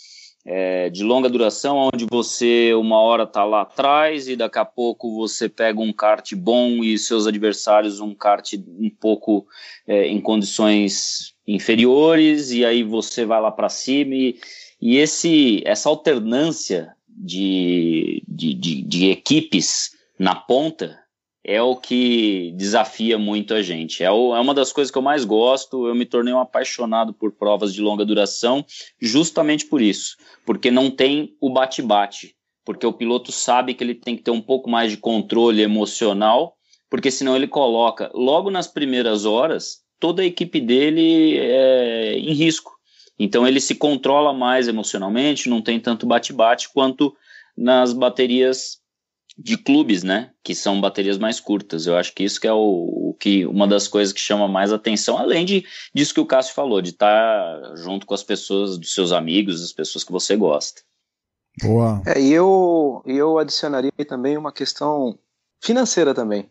é, 0.44 0.88
de 0.88 1.04
longa 1.04 1.28
duração, 1.28 1.90
onde 1.92 2.06
você 2.06 2.72
uma 2.74 2.98
hora 2.98 3.24
está 3.24 3.44
lá 3.44 3.60
atrás 3.62 4.26
e 4.26 4.34
daqui 4.34 4.58
a 4.58 4.64
pouco 4.64 5.14
você 5.14 5.48
pega 5.48 5.80
um 5.80 5.92
kart 5.92 6.34
bom 6.34 6.82
e 6.82 6.98
seus 6.98 7.26
adversários 7.26 8.00
um 8.00 8.14
kart 8.14 8.54
um 8.54 8.90
pouco 8.90 9.46
é, 9.86 10.06
em 10.06 10.20
condições 10.20 11.34
inferiores 11.46 12.50
e 12.50 12.64
aí 12.64 12.82
você 12.82 13.24
vai 13.24 13.40
lá 13.40 13.50
para 13.50 13.68
cima 13.68 14.14
e, 14.14 14.40
e 14.80 14.96
esse, 14.96 15.62
essa 15.66 15.88
alternância 15.88 16.96
de, 17.20 18.22
de, 18.26 18.54
de, 18.54 18.82
de 18.82 19.10
equipes 19.10 19.90
na 20.18 20.34
ponta 20.34 20.98
é 21.44 21.60
o 21.60 21.76
que 21.76 22.52
desafia 22.56 23.18
muito 23.18 23.54
a 23.54 23.62
gente. 23.62 24.02
É, 24.02 24.10
o, 24.10 24.34
é, 24.34 24.40
uma 24.40 24.54
das 24.54 24.72
coisas 24.72 24.90
que 24.90 24.98
eu 24.98 25.02
mais 25.02 25.24
gosto. 25.24 25.86
Eu 25.86 25.94
me 25.94 26.04
tornei 26.04 26.32
um 26.32 26.40
apaixonado 26.40 27.12
por 27.12 27.32
provas 27.32 27.72
de 27.72 27.80
longa 27.80 28.04
duração, 28.04 28.64
justamente 29.00 29.66
por 29.66 29.80
isso, 29.80 30.16
porque 30.44 30.70
não 30.70 30.90
tem 30.90 31.34
o 31.40 31.50
bate-bate, 31.50 32.34
porque 32.64 32.86
o 32.86 32.92
piloto 32.92 33.32
sabe 33.32 33.74
que 33.74 33.82
ele 33.82 33.94
tem 33.94 34.16
que 34.16 34.22
ter 34.22 34.30
um 34.30 34.40
pouco 34.40 34.68
mais 34.68 34.90
de 34.90 34.98
controle 34.98 35.62
emocional, 35.62 36.56
porque 36.88 37.10
senão 37.10 37.36
ele 37.36 37.48
coloca 37.48 38.10
logo 38.14 38.50
nas 38.50 38.66
primeiras 38.66 39.24
horas 39.24 39.80
toda 39.98 40.22
a 40.22 40.26
equipe 40.26 40.60
dele 40.60 41.38
é, 41.38 42.18
em 42.18 42.32
risco. 42.32 42.79
Então 43.22 43.46
ele 43.46 43.60
se 43.60 43.74
controla 43.74 44.32
mais 44.32 44.66
emocionalmente, 44.66 45.50
não 45.50 45.60
tem 45.60 45.78
tanto 45.78 46.06
bate-bate 46.06 46.70
quanto 46.70 47.14
nas 47.54 47.92
baterias 47.92 48.78
de 49.36 49.58
clubes, 49.58 50.02
né? 50.02 50.30
Que 50.42 50.54
são 50.54 50.80
baterias 50.80 51.18
mais 51.18 51.38
curtas. 51.38 51.86
Eu 51.86 51.98
acho 51.98 52.14
que 52.14 52.24
isso 52.24 52.40
que 52.40 52.46
é 52.46 52.52
o, 52.52 53.10
o 53.10 53.16
que 53.20 53.44
uma 53.44 53.68
das 53.68 53.86
coisas 53.86 54.10
que 54.10 54.20
chama 54.20 54.48
mais 54.48 54.72
atenção, 54.72 55.18
além 55.18 55.44
de 55.44 55.66
disso 55.94 56.14
que 56.14 56.20
o 56.20 56.24
Cássio 56.24 56.54
falou, 56.54 56.80
de 56.80 56.90
estar 56.90 57.76
junto 57.76 58.06
com 58.06 58.14
as 58.14 58.22
pessoas, 58.22 58.78
dos 58.78 58.94
seus 58.94 59.12
amigos, 59.12 59.62
as 59.62 59.72
pessoas 59.72 60.02
que 60.02 60.10
você 60.10 60.34
gosta. 60.34 60.80
Boa. 61.62 62.02
É, 62.06 62.18
e 62.18 62.32
eu, 62.32 63.02
eu 63.04 63.38
adicionaria 63.38 63.92
também 64.08 64.38
uma 64.38 64.50
questão 64.50 65.18
financeira 65.60 66.14
também. 66.14 66.50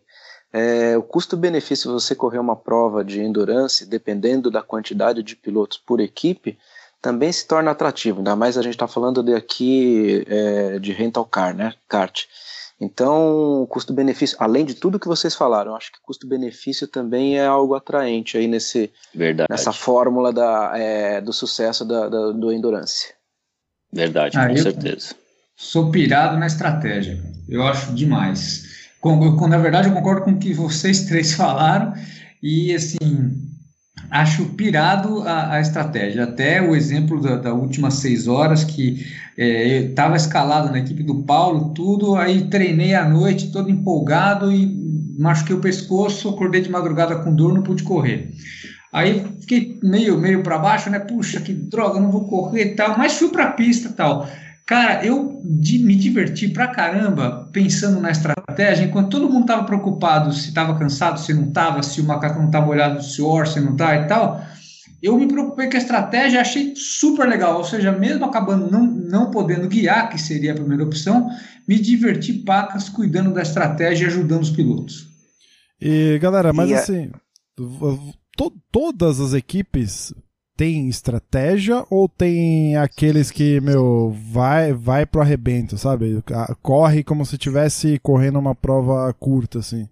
É, 0.52 0.96
o 0.96 1.02
custo-benefício 1.02 1.92
você 1.92 2.14
correr 2.14 2.38
uma 2.38 2.56
prova 2.56 3.04
de 3.04 3.20
endurance, 3.20 3.86
dependendo 3.86 4.50
da 4.50 4.62
quantidade 4.62 5.22
de 5.22 5.36
pilotos 5.36 5.78
por 5.78 6.00
equipe, 6.00 6.58
também 7.00 7.32
se 7.32 7.46
torna 7.46 7.70
atrativo. 7.70 8.18
Ainda 8.18 8.34
mais 8.34 8.58
a 8.58 8.62
gente 8.62 8.74
está 8.74 8.88
falando 8.88 9.22
de 9.22 9.34
aqui 9.34 10.24
é, 10.28 10.78
de 10.78 10.92
rental 10.92 11.24
car, 11.24 11.54
né? 11.54 11.74
Kart. 11.88 12.24
Então, 12.80 13.62
o 13.62 13.66
custo-benefício, 13.66 14.36
além 14.40 14.64
de 14.64 14.74
tudo 14.74 14.98
que 14.98 15.06
vocês 15.06 15.34
falaram, 15.34 15.76
acho 15.76 15.92
que 15.92 15.98
custo-benefício 16.02 16.88
também 16.88 17.38
é 17.38 17.44
algo 17.44 17.74
atraente 17.74 18.38
aí 18.38 18.48
nesse, 18.48 18.90
nessa 19.50 19.70
fórmula 19.70 20.32
da, 20.32 20.72
é, 20.74 21.20
do 21.20 21.32
sucesso 21.32 21.84
da, 21.84 22.08
da, 22.08 22.32
do 22.32 22.50
Endurance. 22.50 23.12
Verdade, 23.92 24.38
ah, 24.38 24.48
com 24.48 24.56
certeza. 24.56 25.14
Sou 25.54 25.90
pirado 25.90 26.38
na 26.38 26.46
estratégia. 26.46 27.22
Eu 27.46 27.62
acho 27.64 27.92
demais. 27.92 28.69
Com, 29.00 29.36
com, 29.36 29.46
na 29.46 29.58
verdade, 29.58 29.88
eu 29.88 29.94
concordo 29.94 30.22
com 30.22 30.32
o 30.32 30.38
que 30.38 30.52
vocês 30.52 31.04
três 31.06 31.32
falaram 31.32 31.94
e, 32.42 32.74
assim, 32.74 32.98
acho 34.10 34.44
pirado 34.50 35.22
a, 35.22 35.54
a 35.54 35.60
estratégia. 35.60 36.24
Até 36.24 36.60
o 36.60 36.76
exemplo 36.76 37.20
da, 37.20 37.36
da 37.36 37.54
última 37.54 37.90
seis 37.90 38.28
horas, 38.28 38.64
que 38.64 39.06
estava 39.36 40.14
é, 40.14 40.16
escalado 40.16 40.70
na 40.70 40.80
equipe 40.80 41.02
do 41.02 41.22
Paulo, 41.22 41.72
tudo, 41.72 42.16
aí 42.16 42.48
treinei 42.48 42.94
à 42.94 43.08
noite, 43.08 43.52
todo 43.52 43.70
empolgado 43.70 44.52
e 44.52 44.90
machuquei 45.18 45.54
o 45.54 45.60
pescoço, 45.60 46.28
acordei 46.28 46.60
de 46.60 46.70
madrugada 46.70 47.16
com 47.16 47.34
dor, 47.34 47.54
não 47.54 47.62
pude 47.62 47.82
correr. 47.82 48.32
Aí 48.92 49.24
fiquei 49.40 49.78
meio, 49.82 50.18
meio 50.18 50.42
para 50.42 50.58
baixo, 50.58 50.90
né? 50.90 50.98
Puxa, 50.98 51.40
que 51.40 51.52
droga, 51.52 52.00
não 52.00 52.10
vou 52.10 52.26
correr 52.26 52.72
e 52.72 52.74
tal, 52.74 52.98
mas 52.98 53.12
fui 53.12 53.28
para 53.28 53.44
a 53.44 53.52
pista 53.52 53.88
e 53.88 53.92
tal. 53.92 54.28
Cara, 54.70 55.04
eu 55.04 55.42
de, 55.44 55.80
me 55.80 55.96
diverti 55.96 56.46
pra 56.46 56.68
caramba 56.68 57.48
pensando 57.52 57.98
na 57.98 58.12
estratégia, 58.12 58.84
enquanto 58.84 59.10
todo 59.10 59.28
mundo 59.28 59.40
estava 59.40 59.64
preocupado 59.64 60.32
se 60.32 60.50
estava 60.50 60.78
cansado, 60.78 61.18
se 61.18 61.34
não 61.34 61.48
estava, 61.48 61.82
se 61.82 62.00
o 62.00 62.04
macaco 62.04 62.38
não 62.38 62.46
estava 62.46 62.66
molhado 62.66 62.98
do 62.98 63.02
suor, 63.02 63.48
se 63.48 63.58
não 63.58 63.74
tá 63.74 63.96
e 63.96 64.06
tal. 64.06 64.40
Eu 65.02 65.18
me 65.18 65.26
preocupei 65.26 65.68
com 65.68 65.74
a 65.74 65.80
estratégia, 65.80 66.40
achei 66.40 66.76
super 66.76 67.28
legal, 67.28 67.56
ou 67.56 67.64
seja, 67.64 67.90
mesmo 67.90 68.24
acabando 68.24 68.70
não, 68.70 68.86
não 68.86 69.32
podendo 69.32 69.66
guiar, 69.66 70.08
que 70.08 70.20
seria 70.20 70.52
a 70.52 70.54
primeira 70.54 70.84
opção, 70.84 71.28
me 71.66 71.76
diverti 71.76 72.32
pacas 72.32 72.88
cuidando 72.88 73.34
da 73.34 73.42
estratégia 73.42 74.04
e 74.04 74.06
ajudando 74.06 74.42
os 74.42 74.50
pilotos. 74.50 75.08
E 75.80 76.16
galera, 76.20 76.52
mas 76.52 76.70
e 76.70 76.74
assim, 76.74 77.10
to, 78.36 78.52
todas 78.70 79.18
as 79.18 79.34
equipes 79.34 80.14
tem 80.60 80.90
estratégia 80.90 81.86
ou 81.88 82.06
tem 82.06 82.76
aqueles 82.76 83.30
que, 83.30 83.62
meu, 83.62 84.14
vai, 84.30 84.74
vai 84.74 85.06
pro 85.06 85.22
arrebento, 85.22 85.78
sabe? 85.78 86.22
Corre 86.60 87.02
como 87.02 87.24
se 87.24 87.36
estivesse 87.36 87.98
correndo 88.00 88.38
uma 88.38 88.54
prova 88.54 89.10
curta, 89.14 89.60
assim. 89.60 89.88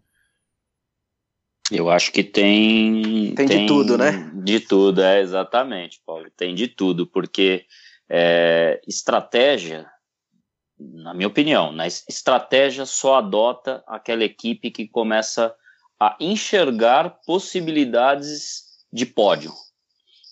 Eu 1.72 1.88
acho 1.88 2.12
que 2.12 2.22
tem. 2.22 3.34
Tem, 3.34 3.46
tem 3.46 3.60
de 3.62 3.66
tudo, 3.66 3.96
né? 3.96 4.30
De 4.34 4.60
tudo, 4.60 5.00
é, 5.00 5.22
exatamente, 5.22 6.02
Paulo. 6.04 6.26
Tem 6.36 6.54
de 6.54 6.68
tudo, 6.68 7.06
porque 7.06 7.64
é, 8.06 8.78
estratégia, 8.86 9.86
na 10.78 11.14
minha 11.14 11.28
opinião, 11.28 11.72
né, 11.72 11.86
estratégia 11.86 12.84
só 12.84 13.14
adota 13.14 13.82
aquela 13.86 14.22
equipe 14.22 14.70
que 14.70 14.86
começa 14.86 15.50
a 15.98 16.14
enxergar 16.20 17.20
possibilidades 17.24 18.64
de 18.92 19.06
pódio 19.06 19.50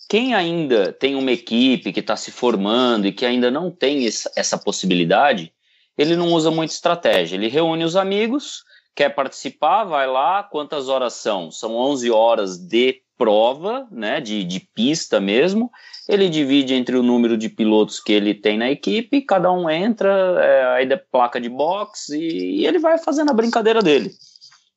quem 0.08 0.34
ainda 0.34 0.92
tem 0.92 1.14
uma 1.14 1.32
equipe 1.32 1.92
que 1.92 2.00
está 2.00 2.16
se 2.16 2.30
formando 2.30 3.06
e 3.06 3.12
que 3.12 3.26
ainda 3.26 3.50
não 3.50 3.70
tem 3.70 4.06
essa 4.06 4.56
possibilidade, 4.56 5.52
ele 5.98 6.14
não 6.14 6.32
usa 6.32 6.50
muita 6.50 6.72
estratégia. 6.72 7.36
Ele 7.36 7.48
reúne 7.48 7.84
os 7.84 7.96
amigos, 7.96 8.62
quer 8.94 9.10
participar, 9.10 9.84
vai 9.84 10.06
lá. 10.06 10.42
Quantas 10.42 10.88
horas 10.88 11.14
são? 11.14 11.50
São 11.50 11.74
11 11.74 12.10
horas 12.10 12.58
de 12.58 13.02
prova, 13.18 13.88
né, 13.90 14.20
de, 14.20 14.44
de 14.44 14.60
pista 14.60 15.18
mesmo. 15.18 15.70
Ele 16.08 16.28
divide 16.28 16.74
entre 16.74 16.96
o 16.96 17.02
número 17.02 17.36
de 17.36 17.48
pilotos 17.48 17.98
que 17.98 18.12
ele 18.12 18.34
tem 18.34 18.58
na 18.58 18.70
equipe, 18.70 19.22
cada 19.22 19.50
um 19.50 19.68
entra, 19.68 20.10
é, 20.38 20.66
aí 20.76 20.86
da 20.86 20.98
placa 20.98 21.40
de 21.40 21.48
boxe 21.48 22.16
e, 22.16 22.60
e 22.60 22.66
ele 22.66 22.78
vai 22.78 22.98
fazendo 22.98 23.30
a 23.30 23.34
brincadeira 23.34 23.82
dele. 23.82 24.10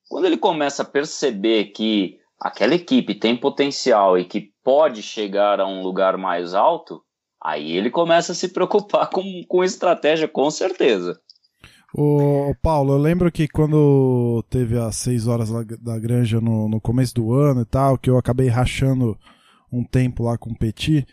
Quando 0.08 0.26
ele 0.26 0.38
começa 0.38 0.82
a 0.82 0.86
perceber 0.86 1.66
que 1.66 2.18
aquela 2.40 2.74
equipe 2.74 3.14
tem 3.14 3.36
potencial 3.36 4.18
e 4.18 4.26
que 4.26 4.52
pode 4.70 5.02
chegar 5.02 5.60
a 5.60 5.66
um 5.66 5.82
lugar 5.82 6.16
mais 6.16 6.54
alto, 6.54 7.02
aí 7.44 7.72
ele 7.72 7.90
começa 7.90 8.34
a 8.34 8.36
se 8.36 8.50
preocupar 8.50 9.10
com, 9.10 9.24
com 9.48 9.64
estratégia, 9.64 10.28
com 10.28 10.52
certeza. 10.52 11.20
O 11.92 12.54
Paulo, 12.62 12.94
eu 12.94 13.00
lembro 13.00 13.32
que 13.32 13.48
quando 13.48 14.46
teve 14.48 14.78
as 14.78 14.96
seis 14.96 15.26
horas 15.26 15.50
da 15.82 15.98
granja 15.98 16.40
no, 16.40 16.70
no 16.70 16.80
começo 16.80 17.16
do 17.16 17.34
ano 17.34 17.62
e 17.62 17.66
tal, 17.66 17.98
que 17.98 18.12
eu 18.12 18.18
acabei 18.20 18.48
rachando 18.48 19.18
um 19.74 19.84
tempo 19.84 20.22
lá 20.22 20.38
com 20.38 20.52
o 20.52 20.56
Petit, 20.56 21.04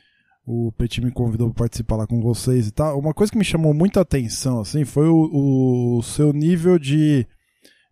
o 0.46 0.70
Petit 0.72 1.02
me 1.02 1.10
convidou 1.10 1.48
para 1.48 1.60
participar 1.60 1.96
lá 1.96 2.06
com 2.06 2.20
vocês 2.20 2.68
e 2.68 2.72
tal. 2.72 2.98
Uma 2.98 3.14
coisa 3.14 3.32
que 3.32 3.38
me 3.38 3.44
chamou 3.44 3.72
muita 3.72 4.02
atenção, 4.02 4.60
assim, 4.60 4.84
foi 4.84 5.08
o, 5.08 5.96
o 5.96 6.02
seu 6.02 6.30
nível 6.30 6.78
de, 6.78 7.26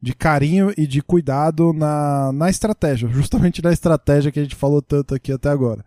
de 0.05 0.15
carinho 0.15 0.71
e 0.77 0.87
de 0.87 1.01
cuidado 1.01 1.73
na, 1.73 2.31
na 2.31 2.51
estratégia, 2.51 3.09
justamente 3.09 3.63
na 3.63 3.73
estratégia 3.73 4.31
que 4.31 4.39
a 4.39 4.43
gente 4.43 4.55
falou 4.55 4.83
tanto 4.83 5.15
aqui 5.15 5.33
até 5.33 5.49
agora. 5.49 5.83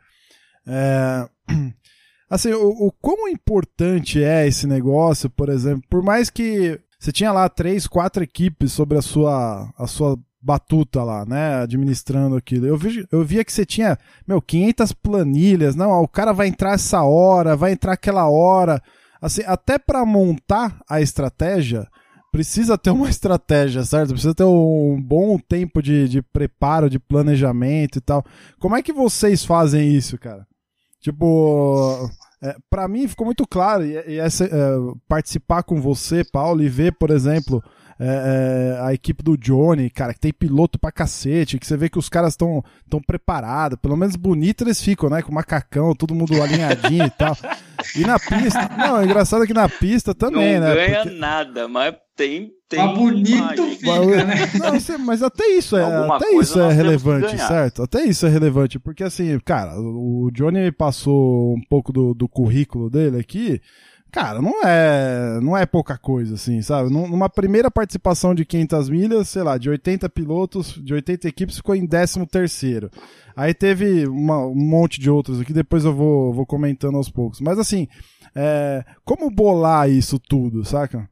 É, 0.65 1.29
assim, 2.27 2.51
o, 2.51 2.87
o 2.87 2.91
quão 2.91 3.27
importante 3.29 4.23
é 4.23 4.47
esse 4.47 4.65
negócio, 4.65 5.29
por 5.29 5.49
exemplo, 5.49 5.83
por 5.87 6.01
mais 6.01 6.31
que 6.31 6.79
você 6.99 7.11
tinha 7.11 7.31
lá 7.31 7.47
três, 7.47 7.85
quatro 7.85 8.23
equipes 8.23 8.71
sobre 8.71 8.97
a 8.97 9.03
sua, 9.03 9.71
a 9.77 9.85
sua 9.85 10.17
batuta 10.41 11.03
lá, 11.03 11.23
né, 11.23 11.61
administrando 11.61 12.35
aquilo. 12.35 12.65
Eu, 12.65 12.75
vi, 12.75 13.05
eu 13.11 13.23
via 13.23 13.45
que 13.45 13.53
você 13.53 13.67
tinha, 13.67 13.99
meu, 14.27 14.41
500 14.41 14.93
planilhas, 14.93 15.75
não, 15.75 15.91
o 16.01 16.07
cara 16.07 16.33
vai 16.33 16.47
entrar 16.47 16.73
essa 16.73 17.03
hora, 17.03 17.55
vai 17.55 17.71
entrar 17.71 17.93
aquela 17.93 18.27
hora. 18.27 18.81
Assim, 19.21 19.43
até 19.45 19.77
para 19.77 20.03
montar 20.03 20.81
a 20.89 21.01
estratégia, 21.01 21.87
precisa 22.37 22.77
ter 22.77 22.91
uma 22.91 23.09
estratégia, 23.09 23.83
certo? 23.83 24.11
Precisa 24.11 24.35
ter 24.35 24.43
um 24.43 25.01
bom 25.01 25.39
tempo 25.39 25.81
de, 25.81 26.07
de 26.07 26.21
preparo, 26.21 26.89
de 26.89 26.99
planejamento 26.99 27.97
e 27.97 28.01
tal. 28.01 28.23
Como 28.59 28.75
é 28.75 28.83
que 28.83 28.93
vocês 28.93 29.43
fazem 29.43 29.91
isso, 29.91 30.19
cara? 30.19 30.45
Tipo, 31.01 32.09
é, 32.41 32.55
para 32.69 32.87
mim 32.87 33.07
ficou 33.07 33.25
muito 33.25 33.47
claro, 33.47 33.83
e, 33.83 33.93
e 34.07 34.19
essa, 34.19 34.45
é, 34.45 34.49
participar 35.07 35.63
com 35.63 35.81
você, 35.81 36.23
Paulo, 36.23 36.61
e 36.61 36.69
ver, 36.69 36.93
por 36.93 37.09
exemplo, 37.09 37.63
é, 37.99 38.75
é, 38.77 38.85
a 38.85 38.93
equipe 38.93 39.23
do 39.23 39.35
Johnny, 39.35 39.89
cara, 39.89 40.13
que 40.13 40.19
tem 40.19 40.31
piloto 40.31 40.77
pra 40.77 40.91
cacete, 40.91 41.57
que 41.57 41.65
você 41.65 41.75
vê 41.75 41.89
que 41.89 41.97
os 41.97 42.09
caras 42.09 42.33
estão 42.33 42.63
tão 42.87 43.01
preparados, 43.01 43.79
pelo 43.81 43.97
menos 43.97 44.15
bonito 44.15 44.63
eles 44.63 44.79
ficam, 44.79 45.09
né? 45.09 45.23
Com 45.23 45.33
macacão, 45.33 45.95
todo 45.95 46.13
mundo 46.13 46.39
alinhadinho 46.41 47.05
e 47.05 47.09
tal. 47.09 47.35
E 47.95 48.01
na 48.01 48.19
pista, 48.19 48.69
não, 48.77 48.99
é 48.99 49.05
engraçado 49.05 49.47
que 49.47 49.53
na 49.53 49.67
pista 49.67 50.13
também, 50.13 50.59
não 50.59 50.61
né? 50.61 50.69
Não 50.69 50.75
ganha 50.75 51.01
Porque... 51.03 51.17
nada, 51.17 51.67
mas 51.67 51.95
tem. 52.17 52.51
tem 52.67 52.79
mas 52.79 52.97
bonito 52.97 53.63
fica, 53.77 54.25
né? 54.25 54.35
Não, 54.97 55.05
mas 55.05 55.21
até 55.23 55.47
isso 55.47 55.77
é, 55.77 55.83
até 55.83 56.31
isso 56.31 56.59
é 56.59 56.73
relevante, 56.73 57.37
certo? 57.37 57.83
Até 57.83 58.03
isso 58.03 58.25
é 58.25 58.29
relevante, 58.29 58.79
porque 58.79 59.03
assim, 59.03 59.39
cara, 59.45 59.79
o 59.79 60.29
Johnny 60.33 60.71
passou 60.71 61.55
um 61.55 61.61
pouco 61.69 61.93
do, 61.93 62.13
do 62.13 62.27
currículo 62.27 62.89
dele 62.89 63.19
aqui 63.19 63.61
cara, 64.11 64.41
não 64.41 64.63
é, 64.63 65.39
não 65.41 65.55
é 65.55 65.65
pouca 65.65 65.97
coisa, 65.97 66.35
assim, 66.35 66.61
sabe? 66.61 66.89
Numa 66.89 67.29
primeira 67.29 67.69
participação 67.69 68.33
de 68.33 68.45
500 68.45 68.89
milhas, 68.89 69.29
sei 69.29 69.43
lá, 69.43 69.57
de 69.57 69.69
80 69.69 70.09
pilotos, 70.09 70.73
de 70.83 70.93
80 70.93 71.27
equipes, 71.27 71.57
ficou 71.57 71.75
em 71.75 71.85
13 71.85 72.25
terceiro. 72.25 72.89
Aí 73.35 73.53
teve 73.53 74.07
uma, 74.07 74.45
um 74.45 74.55
monte 74.55 74.99
de 74.99 75.09
outros 75.09 75.39
aqui, 75.39 75.53
depois 75.53 75.85
eu 75.85 75.93
vou, 75.93 76.33
vou 76.33 76.45
comentando 76.45 76.95
aos 76.95 77.09
poucos. 77.09 77.39
Mas 77.41 77.59
assim, 77.59 77.87
é, 78.35 78.83
como 79.05 79.29
bolar 79.29 79.89
isso 79.89 80.17
tudo, 80.17 80.65
saca? 80.65 81.07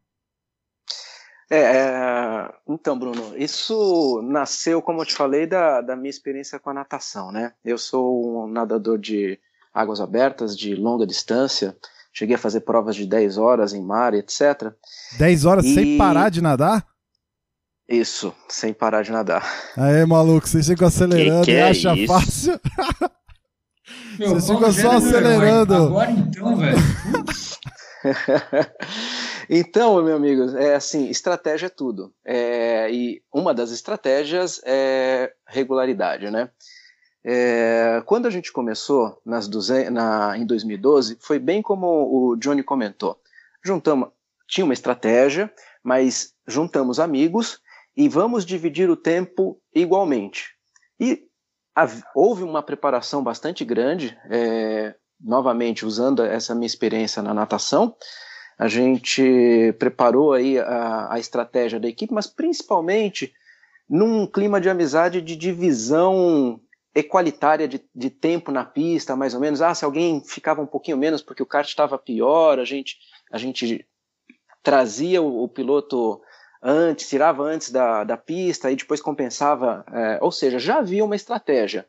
É, 1.50 1.58
é, 1.58 2.54
então, 2.68 2.98
Bruno, 2.98 3.38
isso 3.38 4.22
nasceu, 4.24 4.82
como 4.82 5.02
eu 5.02 5.06
te 5.06 5.14
falei, 5.14 5.46
da, 5.46 5.82
da 5.82 5.96
minha 5.96 6.10
experiência 6.10 6.60
com 6.60 6.70
a 6.72 6.74
natação, 6.74 7.32
né? 7.32 7.54
Eu 7.64 7.78
sou 7.78 8.46
um 8.46 8.48
nadador 8.48 8.98
de 8.98 9.40
águas 9.74 10.02
abertas, 10.02 10.58
de 10.58 10.74
longa 10.76 11.06
distância, 11.06 11.78
Cheguei 12.18 12.38
a 12.38 12.40
fazer 12.40 12.62
provas 12.62 12.96
de 12.96 13.06
10 13.06 13.38
horas 13.38 13.74
em 13.74 13.84
mar, 13.84 14.14
etc. 14.14 14.72
10 15.18 15.44
horas 15.44 15.66
e... 15.66 15.74
sem 15.74 15.98
parar 15.98 16.30
de 16.30 16.42
nadar? 16.42 16.88
Isso, 17.90 18.34
sem 18.48 18.74
parar 18.74 19.04
de 19.04 19.12
nadar. 19.12 19.46
Aí, 19.76 20.06
maluco, 20.06 20.48
você 20.48 20.64
chega 20.64 20.88
acelerando 20.88 21.44
que 21.44 21.52
que 21.52 21.58
é 21.58 21.60
e 21.60 21.62
acha 21.62 21.94
isso? 21.94 22.14
fácil. 22.14 22.60
Meu, 24.18 24.30
você 24.30 24.54
fica 24.54 24.72
só 24.72 24.92
acelerando. 24.92 25.76
Agora 25.76 26.12
então, 26.12 26.56
velho. 26.56 26.78
então, 29.50 30.02
meu 30.04 30.16
amigo, 30.16 30.58
é 30.58 30.76
assim, 30.76 31.10
estratégia 31.10 31.68
é 31.68 31.70
tudo. 31.70 32.14
É, 32.24 32.92
e 32.92 33.24
uma 33.34 33.54
das 33.54 33.72
estratégias 33.72 34.62
é 34.66 35.34
regularidade, 35.48 36.30
né? 36.30 36.50
É, 37.24 38.04
quando 38.06 38.28
a 38.28 38.30
gente 38.30 38.52
começou 38.52 39.20
nas 39.26 39.48
200, 39.48 39.92
na, 39.92 40.38
em 40.38 40.46
2012, 40.46 41.18
foi 41.20 41.40
bem 41.40 41.62
como 41.62 41.88
o 41.88 42.36
Johnny 42.36 42.62
comentou. 42.62 43.20
Juntamos, 43.64 44.10
tinha 44.48 44.64
uma 44.64 44.76
estratégia, 44.76 45.52
mas 45.84 46.34
juntamos 46.48 47.00
amigos 47.00 47.60
e 47.98 48.08
vamos 48.08 48.46
dividir 48.46 48.90
o 48.90 48.96
tempo 48.96 49.60
igualmente. 49.74 50.56
E 51.00 51.28
houve 52.14 52.44
uma 52.44 52.62
preparação 52.62 53.24
bastante 53.24 53.66
grande, 53.66 54.18
é, 54.30 54.96
novamente 55.20 55.86
usando 55.86 56.24
essa 56.24 56.54
minha 56.54 56.68
experiência 56.68 57.24
na 57.24 57.34
natação. 57.34 57.96
A 58.58 58.68
gente 58.68 59.74
preparou 59.78 60.34
aí 60.34 60.58
a, 60.58 61.14
a 61.14 61.20
estratégia 61.20 61.80
da 61.80 61.88
equipe, 61.88 62.14
mas 62.14 62.28
principalmente 62.28 63.34
num 63.90 64.26
clima 64.26 64.60
de 64.60 64.70
amizade, 64.70 65.22
de 65.22 65.36
divisão 65.36 66.60
equalitária 66.94 67.68
de, 67.68 67.84
de 67.94 68.10
tempo 68.10 68.52
na 68.52 68.64
pista, 68.64 69.16
mais 69.16 69.34
ou 69.34 69.40
menos. 69.42 69.62
Ah, 69.62 69.76
se 69.76 69.84
alguém 69.84 70.24
ficava 70.24 70.62
um 70.62 70.66
pouquinho 70.66 70.98
menos 70.98 71.22
porque 71.22 71.44
o 71.44 71.46
kart 71.46 71.68
estava 71.68 71.98
pior, 71.98 72.58
a 72.58 72.64
gente, 72.64 72.98
a 73.30 73.38
gente 73.38 73.86
trazia 74.64 75.22
o, 75.22 75.44
o, 75.44 75.48
piloto 75.50 76.22
antes, 76.64 77.10
tirava 77.10 77.44
antes 77.44 77.70
da, 77.70 78.06
da 78.06 78.16
pista 78.16 78.72
e 78.72 78.76
depois 78.78 79.02
compensava. 79.02 79.86
É, 79.92 80.20
ou 80.22 80.32
seja, 80.32 80.58
já 80.58 80.78
havia 80.78 81.04
uma 81.04 81.18
estratégia. 81.18 81.86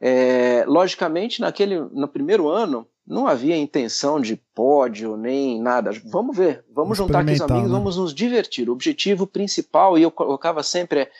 É, 0.00 0.64
logicamente, 0.66 1.42
naquele, 1.42 1.78
no 1.78 2.08
primeiro 2.08 2.48
ano, 2.48 2.88
não 3.10 3.26
havia 3.26 3.56
intenção 3.56 4.20
de 4.20 4.36
pódio 4.54 5.16
nem 5.16 5.60
nada. 5.60 5.90
Vamos 6.04 6.36
ver, 6.36 6.64
vamos 6.72 6.96
juntar 6.96 7.24
com 7.24 7.32
os 7.32 7.40
amigos, 7.40 7.68
né? 7.68 7.76
vamos 7.76 7.96
nos 7.96 8.14
divertir. 8.14 8.68
O 8.68 8.72
objetivo 8.72 9.26
principal, 9.26 9.98
e 9.98 10.02
eu 10.02 10.12
colocava 10.12 10.62
sempre, 10.62 11.00
é 11.00 11.10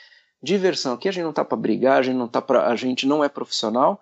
diversão. 0.41 0.93
Aqui 0.93 1.09
a 1.09 1.11
gente 1.11 1.23
não 1.23 1.31
está 1.31 1.43
para 1.43 1.57
brigar, 1.57 1.99
a 1.99 2.01
gente 2.01 2.15
não 2.15 2.29
tá 2.29 2.41
para, 2.41 2.67
a 2.67 2.75
gente 2.77 3.05
não 3.05 3.21
é 3.21 3.27
profissional 3.27 3.99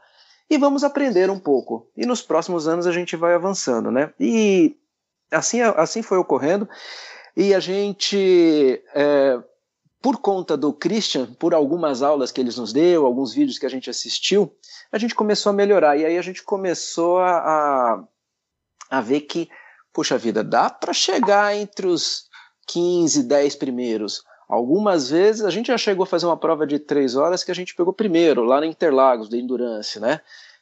e 0.48 0.56
vamos 0.56 0.84
aprender 0.84 1.32
um 1.32 1.40
pouco. 1.40 1.90
E 1.98 2.06
nos 2.06 2.22
próximos 2.22 2.68
anos 2.68 2.86
a 2.86 2.92
gente 2.92 3.16
vai 3.16 3.34
avançando, 3.34 3.90
né? 3.90 4.14
E 4.20 4.78
assim, 5.32 5.60
assim 5.62 6.04
foi 6.04 6.20
ocorrendo. 6.20 6.70
E 7.36 7.56
a 7.56 7.60
gente, 7.60 8.84
é, 8.94 9.40
por 10.02 10.18
conta 10.18 10.56
do 10.56 10.72
Christian, 10.72 11.26
por 11.34 11.54
algumas 11.54 12.02
aulas 12.02 12.32
que 12.32 12.40
ele 12.40 12.56
nos 12.56 12.72
deu, 12.72 13.06
alguns 13.06 13.34
vídeos 13.34 13.60
que 13.60 13.66
a 13.66 13.70
gente 13.70 13.90
assistiu, 13.90 14.54
a 14.92 14.98
gente 14.98 15.14
começou 15.14 15.50
a 15.50 15.54
melhorar. 15.54 15.98
E 15.98 16.06
aí 16.06 16.18
a 16.18 16.22
gente 16.22 16.42
começou 16.44 17.20
a, 17.20 18.04
a, 18.90 19.02
ver 19.02 19.22
que, 19.22 19.50
puxa 19.94 20.18
vida, 20.18 20.44
dá 20.44 20.70
para 20.70 20.94
chegar 20.94 21.56
entre 21.56 21.88
os 21.88 22.30
15, 22.68 23.24
10 23.24 23.56
primeiros. 23.58 24.24
Algumas 24.48 25.10
vezes 25.10 25.44
a 25.44 25.50
gente 25.50 25.68
já 25.68 25.78
chegou 25.78 26.04
a 26.04 26.08
fazer 26.08 26.26
uma 26.26 26.38
prova 26.38 26.66
de 26.66 26.80
três 26.80 27.16
horas 27.16 27.44
que 27.44 27.52
a 27.52 27.56
gente 27.56 27.76
pegou 27.76 27.94
primeiro, 27.94 28.44
lá 28.44 28.62
na 28.62 28.66
Interlagos, 28.66 29.30
da 29.30 29.38
Endurance, 29.38 30.00
né? 30.00 30.22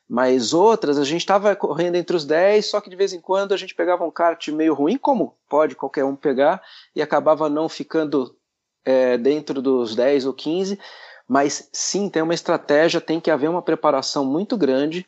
Mas 0.09 0.53
outras 0.53 0.97
a 0.97 1.03
gente 1.03 1.21
estava 1.21 1.55
correndo 1.55 1.95
entre 1.95 2.15
os 2.15 2.25
10, 2.25 2.65
só 2.65 2.81
que 2.81 2.89
de 2.89 2.95
vez 2.95 3.13
em 3.13 3.19
quando 3.19 3.53
a 3.53 3.57
gente 3.57 3.75
pegava 3.75 4.05
um 4.05 4.11
kart 4.11 4.47
meio 4.49 4.73
ruim, 4.73 4.97
como 4.97 5.37
pode 5.49 5.75
qualquer 5.75 6.05
um 6.05 6.15
pegar, 6.15 6.61
e 6.95 7.01
acabava 7.01 7.49
não 7.49 7.69
ficando 7.69 8.35
é, 8.87 9.17
dentro 9.17 9.61
dos 9.61 9.95
10 9.95 10.25
ou 10.25 10.33
15. 10.33 10.79
Mas 11.27 11.69
sim, 11.73 12.09
tem 12.09 12.21
uma 12.21 12.33
estratégia, 12.33 13.01
tem 13.01 13.19
que 13.19 13.29
haver 13.29 13.49
uma 13.49 13.61
preparação 13.61 14.23
muito 14.25 14.55
grande, 14.55 15.05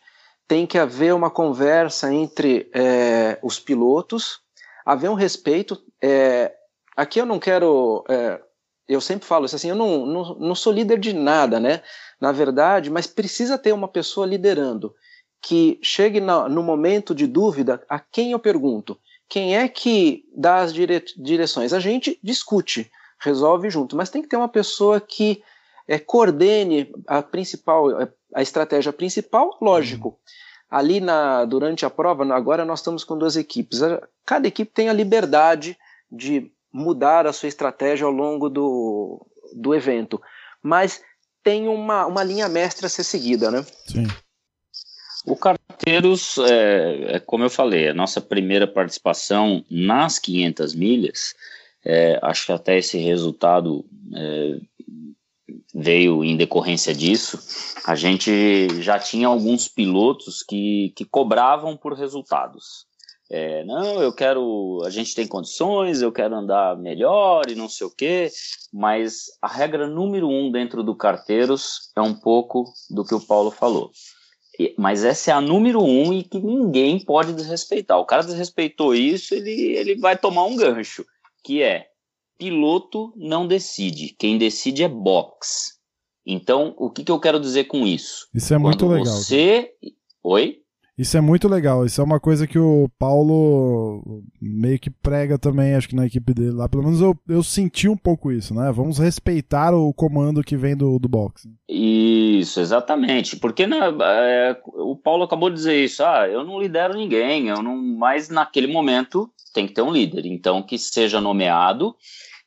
tem 0.47 0.67
que 0.67 0.77
haver 0.77 1.13
uma 1.13 1.29
conversa 1.29 2.13
entre 2.13 2.69
é, 2.73 3.39
os 3.41 3.57
pilotos, 3.57 4.41
haver 4.85 5.09
um 5.09 5.13
respeito. 5.13 5.81
É, 6.01 6.53
aqui 6.95 7.19
eu 7.19 7.25
não 7.25 7.39
quero 7.39 8.03
é, 8.09 8.41
eu 8.89 8.99
sempre 8.99 9.27
falo 9.27 9.45
isso 9.45 9.55
assim, 9.55 9.69
eu 9.69 9.75
não, 9.75 10.03
não, 10.05 10.35
não 10.35 10.55
sou 10.55 10.73
líder 10.73 10.99
de 10.99 11.13
nada, 11.13 11.59
né? 11.59 11.83
Na 12.19 12.31
verdade, 12.31 12.89
mas 12.89 13.05
precisa 13.05 13.55
ter 13.55 13.71
uma 13.71 13.87
pessoa 13.87 14.25
liderando 14.25 14.95
que 15.41 15.79
chegue 15.81 16.19
no 16.19 16.63
momento 16.63 17.13
de 17.13 17.27
dúvida 17.27 17.81
a 17.87 17.99
quem 17.99 18.31
eu 18.31 18.39
pergunto. 18.39 18.99
Quem 19.29 19.55
é 19.55 19.67
que 19.67 20.25
dá 20.35 20.57
as 20.57 20.73
dire, 20.73 21.03
direções? 21.15 21.71
A 21.71 21.79
gente 21.79 22.19
discute. 22.21 22.91
Resolve 23.19 23.69
junto. 23.69 23.95
Mas 23.95 24.09
tem 24.09 24.21
que 24.21 24.27
ter 24.27 24.37
uma 24.37 24.49
pessoa 24.49 24.99
que 24.99 25.43
é, 25.87 25.99
coordene 25.99 26.91
a 27.07 27.21
principal, 27.21 27.87
a 28.33 28.41
estratégia 28.41 28.93
principal, 28.93 29.57
lógico. 29.61 30.09
Uhum. 30.09 30.15
Ali 30.69 30.99
na, 30.99 31.45
durante 31.45 31.85
a 31.85 31.89
prova, 31.89 32.23
agora 32.33 32.63
nós 32.63 32.79
estamos 32.79 33.03
com 33.03 33.17
duas 33.17 33.35
equipes. 33.35 33.79
Cada 34.25 34.47
equipe 34.47 34.71
tem 34.71 34.87
a 34.87 34.93
liberdade 34.93 35.77
de 36.11 36.51
mudar 36.71 37.25
a 37.25 37.33
sua 37.33 37.49
estratégia 37.49 38.05
ao 38.05 38.11
longo 38.11 38.49
do, 38.49 39.25
do 39.53 39.73
evento. 39.73 40.21
Mas 40.61 41.01
tem 41.43 41.67
uma, 41.67 42.05
uma 42.05 42.23
linha 42.23 42.47
mestra 42.47 42.85
a 42.85 42.89
ser 42.89 43.03
seguida, 43.03 43.49
né? 43.49 43.65
Sim. 43.87 44.05
O 45.25 45.35
Carteiros, 45.35 46.37
é, 46.37 47.15
é, 47.15 47.19
como 47.19 47.43
eu 47.43 47.49
falei, 47.49 47.89
a 47.89 47.93
nossa 47.93 48.21
primeira 48.21 48.67
participação 48.67 49.63
nas 49.69 50.17
500 50.19 50.75
milhas, 50.75 51.35
é, 51.89 52.19
acho 52.21 52.45
que 52.45 52.51
até 52.51 52.77
esse 52.77 52.99
resultado 52.99 53.83
é, 54.15 54.59
veio 55.73 56.23
em 56.23 56.37
decorrência 56.37 56.93
disso. 56.93 57.39
A 57.83 57.95
gente 57.95 58.67
já 58.81 58.99
tinha 58.99 59.27
alguns 59.27 59.67
pilotos 59.67 60.43
que, 60.43 60.93
que 60.95 61.03
cobravam 61.03 61.75
por 61.75 61.93
resultados. 61.93 62.87
É, 63.31 63.63
não, 63.63 64.01
eu 64.01 64.13
quero, 64.13 64.81
a 64.85 64.89
gente 64.91 65.15
tem 65.15 65.27
condições, 65.27 66.01
eu 66.01 66.11
quero 66.11 66.35
andar 66.35 66.77
melhor 66.77 67.49
e 67.49 67.55
não 67.55 67.67
sei 67.67 67.87
o 67.87 67.91
quê, 67.91 68.29
mas 68.71 69.25
a 69.41 69.47
regra 69.47 69.87
número 69.87 70.27
um 70.27 70.51
dentro 70.51 70.83
do 70.83 70.95
Carteiros 70.95 71.91
é 71.95 72.01
um 72.01 72.13
pouco 72.13 72.65
do 72.89 73.03
que 73.03 73.15
o 73.15 73.21
Paulo 73.21 73.49
falou. 73.49 73.91
E, 74.59 74.75
mas 74.77 75.03
essa 75.03 75.31
é 75.31 75.33
a 75.33 75.41
número 75.41 75.81
um 75.81 76.13
e 76.13 76.23
que 76.23 76.39
ninguém 76.39 76.99
pode 76.99 77.33
desrespeitar. 77.33 77.97
O 77.97 78.05
cara 78.05 78.23
desrespeitou 78.23 78.93
isso, 78.93 79.33
ele, 79.33 79.75
ele 79.75 79.95
vai 79.95 80.17
tomar 80.17 80.45
um 80.45 80.55
gancho, 80.55 81.05
que 81.43 81.61
é 81.61 81.87
piloto 82.37 83.13
não 83.15 83.47
decide, 83.47 84.15
quem 84.17 84.37
decide 84.37 84.83
é 84.83 84.87
box. 84.87 85.77
Então, 86.25 86.73
o 86.77 86.89
que, 86.89 87.03
que 87.03 87.11
eu 87.11 87.19
quero 87.19 87.39
dizer 87.39 87.65
com 87.65 87.85
isso? 87.85 88.27
Isso 88.33 88.53
é 88.53 88.57
Quando 88.57 88.63
muito 88.63 88.87
legal. 88.87 89.15
Você. 89.15 89.73
Oi? 90.23 90.61
Isso 90.99 91.15
é 91.15 91.21
muito 91.21 91.47
legal. 91.47 91.85
Isso 91.85 92.01
é 92.01 92.03
uma 92.03 92.19
coisa 92.19 92.45
que 92.45 92.59
o 92.59 92.89
Paulo 92.99 94.21
meio 94.41 94.77
que 94.77 94.89
prega 94.89 95.39
também, 95.39 95.73
acho 95.73 95.87
que 95.87 95.95
na 95.95 96.05
equipe 96.05 96.33
dele 96.33 96.51
lá. 96.51 96.67
Pelo 96.67 96.83
menos 96.83 96.99
eu, 96.99 97.17
eu 97.29 97.41
senti 97.41 97.87
um 97.87 97.95
pouco 97.95 98.33
isso, 98.33 98.53
né? 98.53 98.69
Vamos 98.69 98.97
respeitar 98.97 99.73
o 99.73 99.93
comando 99.93 100.43
que 100.43 100.57
vem 100.57 100.75
do, 100.75 100.99
do 100.99 101.07
boxe. 101.07 101.49
Isso, 101.69 102.59
exatamente. 102.59 103.37
Porque 103.37 103.65
na, 103.65 103.95
é, 104.01 104.61
o 104.65 104.93
Paulo 104.93 105.23
acabou 105.23 105.49
de 105.49 105.55
dizer 105.55 105.81
isso. 105.81 106.03
Ah, 106.03 106.27
eu 106.27 106.43
não 106.43 106.59
lidero 106.59 106.93
ninguém, 106.93 107.47
eu 107.47 107.63
não. 107.63 107.77
Mas 107.77 108.27
naquele 108.27 108.67
momento 108.67 109.31
tem 109.53 109.67
que 109.67 109.73
ter 109.73 109.81
um 109.81 109.93
líder. 109.93 110.25
Então, 110.25 110.61
que 110.61 110.77
seja 110.77 111.21
nomeado. 111.21 111.95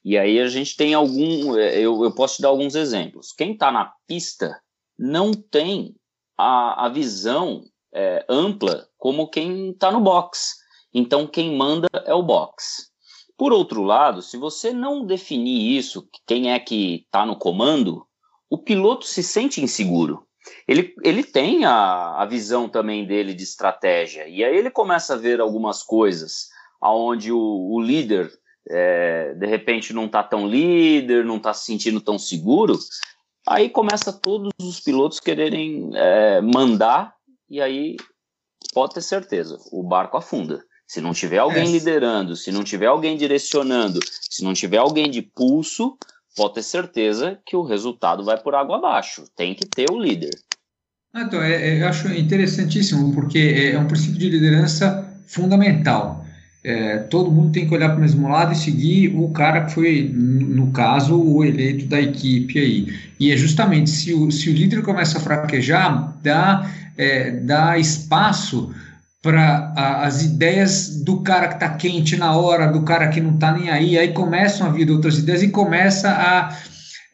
E 0.04 0.18
aí 0.18 0.38
a 0.38 0.48
gente 0.48 0.76
tem 0.76 0.92
algum. 0.92 1.56
É, 1.56 1.78
eu, 1.78 2.04
eu 2.04 2.14
posso 2.14 2.36
te 2.36 2.42
dar 2.42 2.48
alguns 2.48 2.74
exemplos. 2.74 3.32
Quem 3.32 3.52
está 3.52 3.72
na 3.72 3.90
pista 4.06 4.60
não 4.98 5.32
tem 5.32 5.94
a, 6.36 6.84
a 6.84 6.88
visão 6.90 7.64
é, 7.92 8.24
ampla 8.28 8.88
como 8.98 9.28
quem 9.28 9.70
está 9.70 9.90
no 9.90 10.00
box. 10.00 10.56
Então, 10.94 11.26
quem 11.26 11.56
manda 11.56 11.88
é 12.06 12.14
o 12.14 12.22
box. 12.22 12.90
Por 13.36 13.52
outro 13.52 13.82
lado, 13.82 14.22
se 14.22 14.36
você 14.36 14.72
não 14.72 15.04
definir 15.04 15.76
isso, 15.76 16.08
quem 16.26 16.52
é 16.52 16.58
que 16.58 17.04
está 17.06 17.26
no 17.26 17.36
comando, 17.36 18.06
o 18.48 18.58
piloto 18.58 19.06
se 19.06 19.22
sente 19.22 19.62
inseguro. 19.62 20.26
Ele, 20.66 20.94
ele 21.02 21.24
tem 21.24 21.64
a, 21.64 22.22
a 22.22 22.26
visão 22.26 22.68
também 22.68 23.06
dele 23.06 23.32
de 23.32 23.42
estratégia, 23.42 24.28
e 24.28 24.44
aí 24.44 24.56
ele 24.56 24.70
começa 24.70 25.14
a 25.14 25.16
ver 25.16 25.40
algumas 25.40 25.82
coisas 25.82 26.48
aonde 26.80 27.32
o, 27.32 27.38
o 27.38 27.80
líder 27.80 28.30
é, 28.68 29.34
de 29.34 29.46
repente 29.46 29.92
não 29.92 30.06
está 30.06 30.22
tão 30.22 30.46
líder, 30.46 31.24
não 31.24 31.36
está 31.36 31.54
se 31.54 31.64
sentindo 31.64 32.00
tão 32.00 32.18
seguro, 32.18 32.78
aí 33.46 33.68
começa 33.68 34.12
todos 34.12 34.50
os 34.60 34.80
pilotos 34.80 35.20
quererem 35.20 35.90
é, 35.94 36.40
mandar 36.40 37.14
e 37.52 37.60
aí 37.60 37.96
pode 38.72 38.94
ter 38.94 39.02
certeza, 39.02 39.58
o 39.70 39.82
barco 39.82 40.16
afunda. 40.16 40.64
Se 40.86 41.02
não 41.02 41.12
tiver 41.12 41.36
alguém 41.36 41.68
é. 41.68 41.70
liderando, 41.70 42.34
se 42.34 42.50
não 42.50 42.64
tiver 42.64 42.86
alguém 42.86 43.14
direcionando, 43.14 44.00
se 44.02 44.42
não 44.42 44.54
tiver 44.54 44.78
alguém 44.78 45.10
de 45.10 45.20
pulso, 45.20 45.98
pode 46.34 46.54
ter 46.54 46.62
certeza 46.62 47.38
que 47.44 47.54
o 47.54 47.62
resultado 47.62 48.24
vai 48.24 48.42
por 48.42 48.54
água 48.54 48.78
abaixo. 48.78 49.24
Tem 49.36 49.54
que 49.54 49.66
ter 49.66 49.90
o 49.90 50.00
líder. 50.00 50.30
Ah, 51.12 51.22
então, 51.22 51.42
é, 51.42 51.52
é, 51.52 51.82
eu 51.82 51.88
acho 51.88 52.10
interessantíssimo, 52.10 53.14
porque 53.14 53.38
é, 53.38 53.72
é 53.72 53.78
um 53.78 53.86
princípio 53.86 54.18
de 54.18 54.30
liderança 54.30 55.06
fundamental. 55.26 56.21
É, 56.64 56.98
todo 56.98 57.30
mundo 57.30 57.50
tem 57.50 57.66
que 57.66 57.74
olhar 57.74 57.88
para 57.88 57.98
o 57.98 58.00
mesmo 58.00 58.28
lado 58.28 58.52
e 58.52 58.56
seguir 58.56 59.08
o 59.16 59.28
cara 59.30 59.62
que 59.62 59.72
foi, 59.72 60.08
no 60.14 60.70
caso, 60.70 61.20
o 61.20 61.44
eleito 61.44 61.86
da 61.86 62.00
equipe 62.00 62.58
aí. 62.58 62.94
E 63.18 63.32
é 63.32 63.36
justamente 63.36 63.90
se 63.90 64.14
o, 64.14 64.30
se 64.30 64.48
o 64.48 64.52
líder 64.52 64.82
começa 64.82 65.18
a 65.18 65.20
fraquejar, 65.20 66.16
dá 66.22 66.70
é, 66.96 67.30
dá 67.30 67.78
espaço 67.78 68.72
para 69.22 69.72
as 70.02 70.22
ideias 70.22 71.02
do 71.02 71.20
cara 71.20 71.48
que 71.48 71.54
está 71.54 71.70
quente 71.70 72.16
na 72.16 72.36
hora, 72.36 72.66
do 72.66 72.82
cara 72.82 73.08
que 73.08 73.20
não 73.20 73.34
está 73.34 73.52
nem 73.52 73.70
aí, 73.70 73.96
aí 73.96 74.12
começam 74.12 74.66
a 74.66 74.70
vir 74.70 74.90
outras 74.90 75.18
ideias 75.18 75.42
e 75.42 75.48
começa 75.48 76.10
a, 76.10 76.56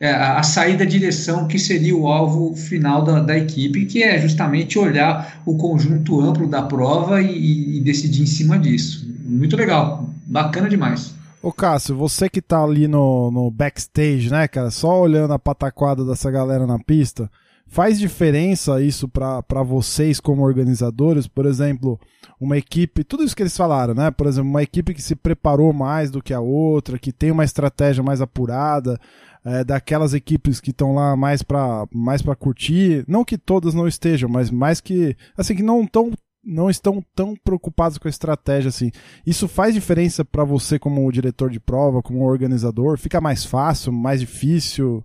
a, 0.01 0.39
a 0.39 0.43
sair 0.43 0.77
da 0.77 0.85
direção 0.85 1.49
que 1.49 1.59
seria 1.59 1.97
o 1.97 2.07
alvo 2.07 2.55
final 2.55 3.03
da, 3.03 3.21
da 3.21 3.37
equipe, 3.37 3.87
que 3.87 4.03
é 4.03 4.21
justamente 4.21 4.79
olhar 4.79 5.43
o 5.45 5.57
conjunto 5.57 6.21
amplo 6.21 6.49
da 6.49 6.63
prova 6.63 7.21
e, 7.21 7.79
e 7.79 7.81
decidir 7.81 8.23
em 8.23 8.27
cima 8.27 8.59
disso. 8.59 9.07
Muito 9.25 9.57
legal, 9.57 10.09
bacana 10.27 10.69
demais. 10.69 11.15
Ô 11.43 11.53
Cássio, 11.53 11.97
você 11.97 12.29
que 12.29 12.43
tá 12.43 12.63
ali 12.63 12.89
no, 12.89 13.31
no 13.31 13.51
backstage, 13.51 14.31
né, 14.31 14.49
cara, 14.49 14.71
só 14.71 15.01
olhando 15.01 15.33
a 15.33 15.39
pataquada 15.39 16.05
dessa 16.05 16.31
galera 16.31 16.67
na 16.67 16.79
pista, 16.79 17.31
Faz 17.71 17.99
diferença 17.99 18.81
isso 18.81 19.07
para 19.07 19.63
vocês 19.63 20.19
como 20.19 20.43
organizadores? 20.43 21.29
Por 21.29 21.45
exemplo, 21.45 22.01
uma 22.41 22.57
equipe, 22.57 23.05
tudo 23.05 23.23
isso 23.23 23.37
que 23.37 23.43
eles 23.43 23.57
falaram, 23.57 23.93
né? 23.93 24.11
Por 24.11 24.27
exemplo, 24.27 24.49
uma 24.49 24.63
equipe 24.63 24.95
que 24.95 25.03
se 25.03 25.15
preparou 25.15 25.71
mais 25.75 26.11
do 26.11 26.23
que 26.23 26.33
a 26.33 26.41
outra, 26.41 26.99
que 26.99 27.13
tem 27.13 27.31
uma 27.31 27.45
estratégia 27.45 28.03
mais 28.03 28.23
apurada, 28.23 28.99
é, 29.45 29.65
daquelas 29.65 30.15
equipes 30.15 30.61
que 30.61 30.71
estão 30.71 30.95
lá 30.95 31.17
mais 31.17 31.43
para 31.43 31.87
mais 31.93 32.23
pra 32.23 32.37
curtir. 32.37 33.05
Não 33.09 33.25
que 33.25 33.39
todas 33.39 33.75
não 33.75 33.87
estejam, 33.87 34.29
mas 34.29 34.51
mais 34.51 34.81
que. 34.81 35.17
Assim, 35.37 35.55
que 35.55 35.63
não 35.63 35.83
estão 35.83 36.13
não 36.45 36.71
estão 36.71 37.03
tão 37.15 37.35
preocupados 37.37 37.99
com 37.99 38.09
a 38.09 38.11
estratégia 38.11 38.69
assim. 38.69 38.91
Isso 39.27 39.49
faz 39.49 39.75
diferença 39.75 40.25
para 40.25 40.45
você 40.45 40.79
como 40.79 41.11
diretor 41.13 41.51
de 41.51 41.61
prova, 41.61 42.03
como 42.03 42.25
organizador? 42.25 42.97
Fica 42.97 43.21
mais 43.21 43.45
fácil, 43.45 43.93
mais 43.93 44.21
difícil? 44.21 45.05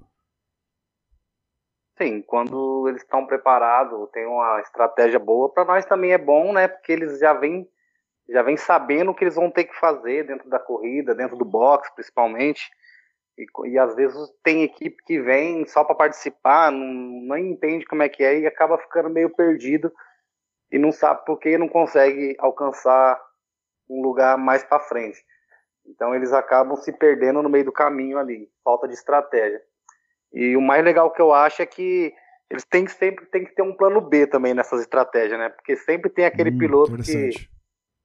Sim, 1.98 2.22
quando 2.22 2.88
eles 2.88 3.02
estão 3.02 3.26
preparados, 3.26 4.10
tem 4.12 4.26
uma 4.26 4.60
estratégia 4.62 5.20
boa, 5.20 5.50
para 5.50 5.66
nós 5.66 5.86
também 5.86 6.12
é 6.12 6.18
bom, 6.18 6.52
né? 6.54 6.68
Porque 6.68 6.92
eles 6.92 7.20
já 7.20 7.34
vêm 7.34 7.68
já 8.30 8.42
vem 8.42 8.56
sabendo 8.56 9.12
o 9.12 9.14
que 9.14 9.26
eles 9.26 9.36
vão 9.36 9.52
ter 9.52 9.66
que 9.66 9.78
fazer 9.78 10.26
dentro 10.26 10.50
da 10.50 10.58
corrida, 10.58 11.14
dentro 11.14 11.36
do 11.36 11.44
box, 11.44 11.94
principalmente. 11.94 12.72
E, 13.38 13.46
e 13.70 13.78
às 13.80 13.96
vezes 13.96 14.30
tem 14.44 14.64
equipe 14.64 15.04
que 15.04 15.20
vem 15.20 15.66
só 15.66 15.84
para 15.84 15.96
participar, 15.96 16.72
não, 16.72 16.86
não 16.86 17.38
entende 17.38 17.86
como 17.86 18.04
é 18.04 18.10
que 18.10 18.24
é 18.24 18.40
e 18.40 18.48
acaba 18.48 18.78
ficando 18.78 19.10
meio 19.10 19.30
perdido 19.30 19.92
e 20.72 20.78
não 20.78 20.92
sabe 20.92 21.26
por 21.26 21.40
que 21.40 21.58
não 21.58 21.68
consegue 21.68 22.36
alcançar 22.40 23.20
um 23.90 24.02
lugar 24.02 24.38
mais 24.38 24.64
para 24.64 24.80
frente. 24.80 25.20
Então 25.86 26.16
eles 26.16 26.32
acabam 26.32 26.76
se 26.78 26.92
perdendo 26.92 27.42
no 27.42 27.50
meio 27.50 27.66
do 27.66 27.72
caminho 27.72 28.18
ali, 28.18 28.50
falta 28.64 28.88
de 28.88 28.94
estratégia. 28.94 29.62
E 30.32 30.56
o 30.56 30.62
mais 30.62 30.84
legal 30.84 31.12
que 31.12 31.22
eu 31.22 31.34
acho 31.34 31.62
é 31.62 31.66
que 31.66 32.14
eles 32.50 32.64
têm 32.66 32.88
sempre 32.88 33.26
tem 33.26 33.44
que 33.44 33.54
ter 33.54 33.62
um 33.62 33.76
plano 33.76 34.00
B 34.00 34.28
também 34.28 34.54
nessas 34.54 34.82
estratégias, 34.82 35.40
né? 35.40 35.50
Porque 35.50 35.76
sempre 35.76 36.10
tem 36.10 36.26
aquele 36.26 36.52
hum, 36.52 36.58
piloto 36.58 36.98
que 36.98 37.32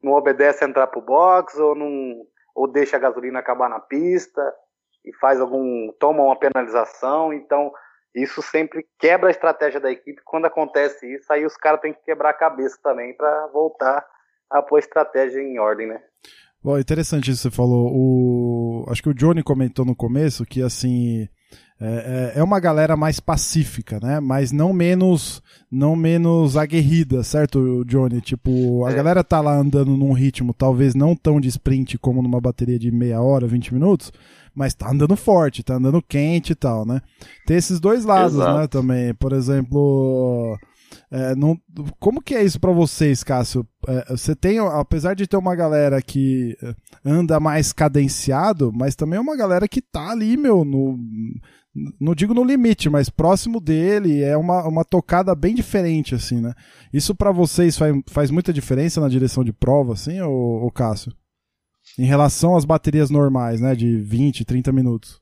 não 0.02 0.12
obedece 0.12 0.64
a 0.64 0.68
entrar 0.68 0.86
pro 0.86 1.00
box 1.00 1.58
ou 1.58 1.74
não 1.74 2.26
ou 2.54 2.66
deixa 2.66 2.96
a 2.96 3.00
gasolina 3.00 3.38
acabar 3.38 3.68
na 3.68 3.78
pista 3.78 4.42
e 5.08 5.12
faz 5.20 5.40
algum 5.40 5.92
toma 5.98 6.22
uma 6.22 6.38
penalização, 6.38 7.32
então 7.32 7.72
isso 8.14 8.42
sempre 8.42 8.86
quebra 8.98 9.28
a 9.28 9.30
estratégia 9.30 9.80
da 9.80 9.90
equipe. 9.90 10.20
Quando 10.24 10.46
acontece 10.46 11.06
isso, 11.14 11.32
aí 11.32 11.44
os 11.44 11.56
caras 11.56 11.80
têm 11.80 11.92
que 11.92 12.02
quebrar 12.04 12.30
a 12.30 12.34
cabeça 12.34 12.78
também 12.82 13.14
para 13.14 13.46
voltar 13.48 14.04
a 14.50 14.62
pôr 14.62 14.76
a 14.76 14.80
estratégia 14.80 15.40
em 15.40 15.58
ordem, 15.58 15.86
né? 15.86 16.00
Bom, 16.62 16.78
interessante 16.78 17.30
isso 17.30 17.42
que 17.42 17.50
você 17.50 17.56
falou. 17.56 17.90
O... 17.92 18.86
Acho 18.90 19.02
que 19.02 19.08
o 19.08 19.14
Johnny 19.14 19.42
comentou 19.42 19.84
no 19.84 19.94
começo 19.94 20.44
que 20.44 20.60
assim 20.60 21.28
é, 21.80 22.32
é, 22.34 22.40
é 22.40 22.42
uma 22.42 22.58
galera 22.58 22.96
mais 22.96 23.20
pacífica, 23.20 24.00
né? 24.02 24.18
Mas 24.18 24.50
não 24.50 24.72
menos 24.72 25.40
não 25.70 25.94
menos 25.94 26.56
aguerrida, 26.56 27.22
certo, 27.22 27.84
Johnny? 27.84 28.20
Tipo, 28.20 28.84
a 28.84 28.90
é. 28.90 28.94
galera 28.94 29.22
tá 29.22 29.40
lá 29.40 29.56
andando 29.56 29.96
num 29.96 30.12
ritmo 30.12 30.52
talvez 30.52 30.94
não 30.94 31.14
tão 31.14 31.40
de 31.40 31.48
sprint 31.48 31.96
como 31.98 32.22
numa 32.22 32.40
bateria 32.40 32.78
de 32.78 32.90
meia 32.90 33.20
hora, 33.20 33.46
20 33.46 33.74
minutos, 33.74 34.12
mas 34.58 34.74
tá 34.74 34.90
andando 34.90 35.14
forte, 35.14 35.62
tá 35.62 35.76
andando 35.76 36.02
quente 36.02 36.50
e 36.50 36.56
tal, 36.56 36.84
né? 36.84 37.00
Tem 37.46 37.56
esses 37.56 37.78
dois 37.78 38.04
lados, 38.04 38.36
né, 38.36 38.42
Exato. 38.42 38.58
né, 38.58 38.66
também. 38.66 39.14
Por 39.14 39.32
exemplo, 39.32 40.58
É, 41.10 41.34
não, 41.34 41.56
como 41.98 42.20
que 42.20 42.34
é 42.34 42.42
isso 42.42 42.58
para 42.58 42.72
vocês, 42.72 43.22
Cássio? 43.22 43.64
É, 43.86 44.16
você 44.16 44.34
tem, 44.34 44.58
apesar 44.58 45.14
de 45.14 45.26
ter 45.26 45.36
uma 45.36 45.54
galera 45.54 46.02
que 46.02 46.56
é, 46.62 46.74
anda 47.04 47.38
mais 47.38 47.72
cadenciado, 47.72 48.72
mas 48.74 48.96
também 48.96 49.16
é 49.18 49.20
uma 49.20 49.36
galera 49.36 49.68
que 49.68 49.80
tá 49.80 50.10
ali, 50.10 50.36
meu, 50.36 50.64
no, 50.64 50.98
não 52.00 52.14
digo 52.14 52.34
no 52.34 52.44
limite, 52.44 52.90
mas 52.90 53.08
próximo 53.08 53.60
dele, 53.60 54.22
é 54.22 54.36
uma, 54.36 54.66
uma 54.66 54.84
tocada 54.84 55.34
bem 55.34 55.54
diferente, 55.54 56.14
assim, 56.14 56.40
né? 56.40 56.52
Isso 56.92 57.14
para 57.14 57.30
vocês 57.30 57.78
faz, 57.78 57.94
faz 58.08 58.30
muita 58.30 58.52
diferença 58.52 59.00
na 59.00 59.08
direção 59.08 59.44
de 59.44 59.52
prova, 59.52 59.92
assim, 59.92 60.20
ou, 60.20 60.62
ou 60.62 60.70
Cássio? 60.72 61.12
Em 61.98 62.04
relação 62.04 62.56
às 62.56 62.64
baterias 62.64 63.10
normais, 63.10 63.60
né, 63.60 63.74
de 63.74 64.00
20, 64.00 64.44
30 64.44 64.72
minutos. 64.72 65.20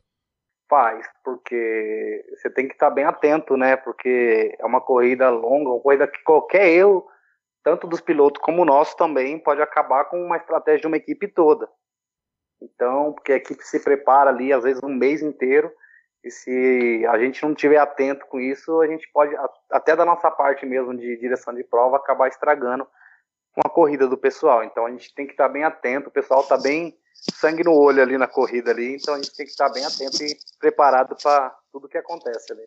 Faz, 0.69 1.07
porque 1.23 2.25
você 2.35 2.51
tem 2.51 2.67
que 2.67 2.75
estar 2.75 2.91
bem 2.91 3.05
atento, 3.05 3.57
né? 3.57 3.77
Porque 3.77 4.57
é 4.59 4.67
uma 4.67 4.81
corrida 4.81 5.31
longa, 5.31 5.71
uma 5.71 5.81
corrida 5.81 6.09
que 6.09 6.23
qualquer 6.25 6.69
erro, 6.69 7.07
tanto 7.63 7.87
dos 7.87 8.01
pilotos 8.01 8.43
como 8.43 8.63
o 8.63 8.65
nosso 8.65 8.97
também, 8.97 9.39
pode 9.39 9.63
acabar 9.63 10.07
com 10.07 10.21
uma 10.21 10.37
estratégia 10.37 10.81
de 10.81 10.87
uma 10.89 10.97
equipe 10.97 11.29
toda. 11.29 11.69
Então, 12.61 13.13
porque 13.13 13.33
a 13.33 13.37
equipe 13.37 13.63
se 13.63 13.79
prepara 13.83 14.31
ali, 14.31 14.53
às 14.53 14.65
vezes, 14.65 14.83
um 14.83 14.89
mês 14.89 15.23
inteiro, 15.23 15.71
e 16.25 16.31
se 16.31 17.07
a 17.09 17.19
gente 17.19 17.41
não 17.45 17.53
estiver 17.53 17.77
atento 17.77 18.27
com 18.27 18.41
isso, 18.41 18.81
a 18.81 18.87
gente 18.89 19.09
pode, 19.13 19.33
até 19.71 19.95
da 19.95 20.05
nossa 20.05 20.31
parte 20.31 20.67
mesmo 20.67 20.97
de 20.97 21.17
direção 21.19 21.55
de 21.55 21.63
prova, 21.63 21.97
acabar 21.97 22.27
estragando 22.27 22.87
uma 23.57 23.71
corrida 23.71 24.07
do 24.07 24.19
pessoal. 24.19 24.63
Então, 24.63 24.87
a 24.87 24.91
gente 24.91 25.15
tem 25.15 25.27
que 25.27 25.33
estar 25.33 25.49
bem 25.49 25.65
atento, 25.65 26.09
o 26.09 26.13
pessoal 26.13 26.43
está 26.43 26.57
bem 26.57 26.97
sangue 27.35 27.65
no 27.65 27.73
olho 27.73 28.03
ali 28.03 28.19
na 28.19 28.27
corrida 28.27 28.71
ali, 28.71 28.95
então 28.95 29.15
a 29.15 29.17
gente 29.17 29.35
tem 29.35 29.47
que 29.47 29.53
estar 29.53 29.69
bem 29.71 29.85
atento 29.85 30.23
e 30.23 30.37
preparado 30.61 31.17
para 31.21 31.57
tudo 31.73 31.89
que 31.89 31.99
acontece 31.99 32.53
ali. 32.53 32.63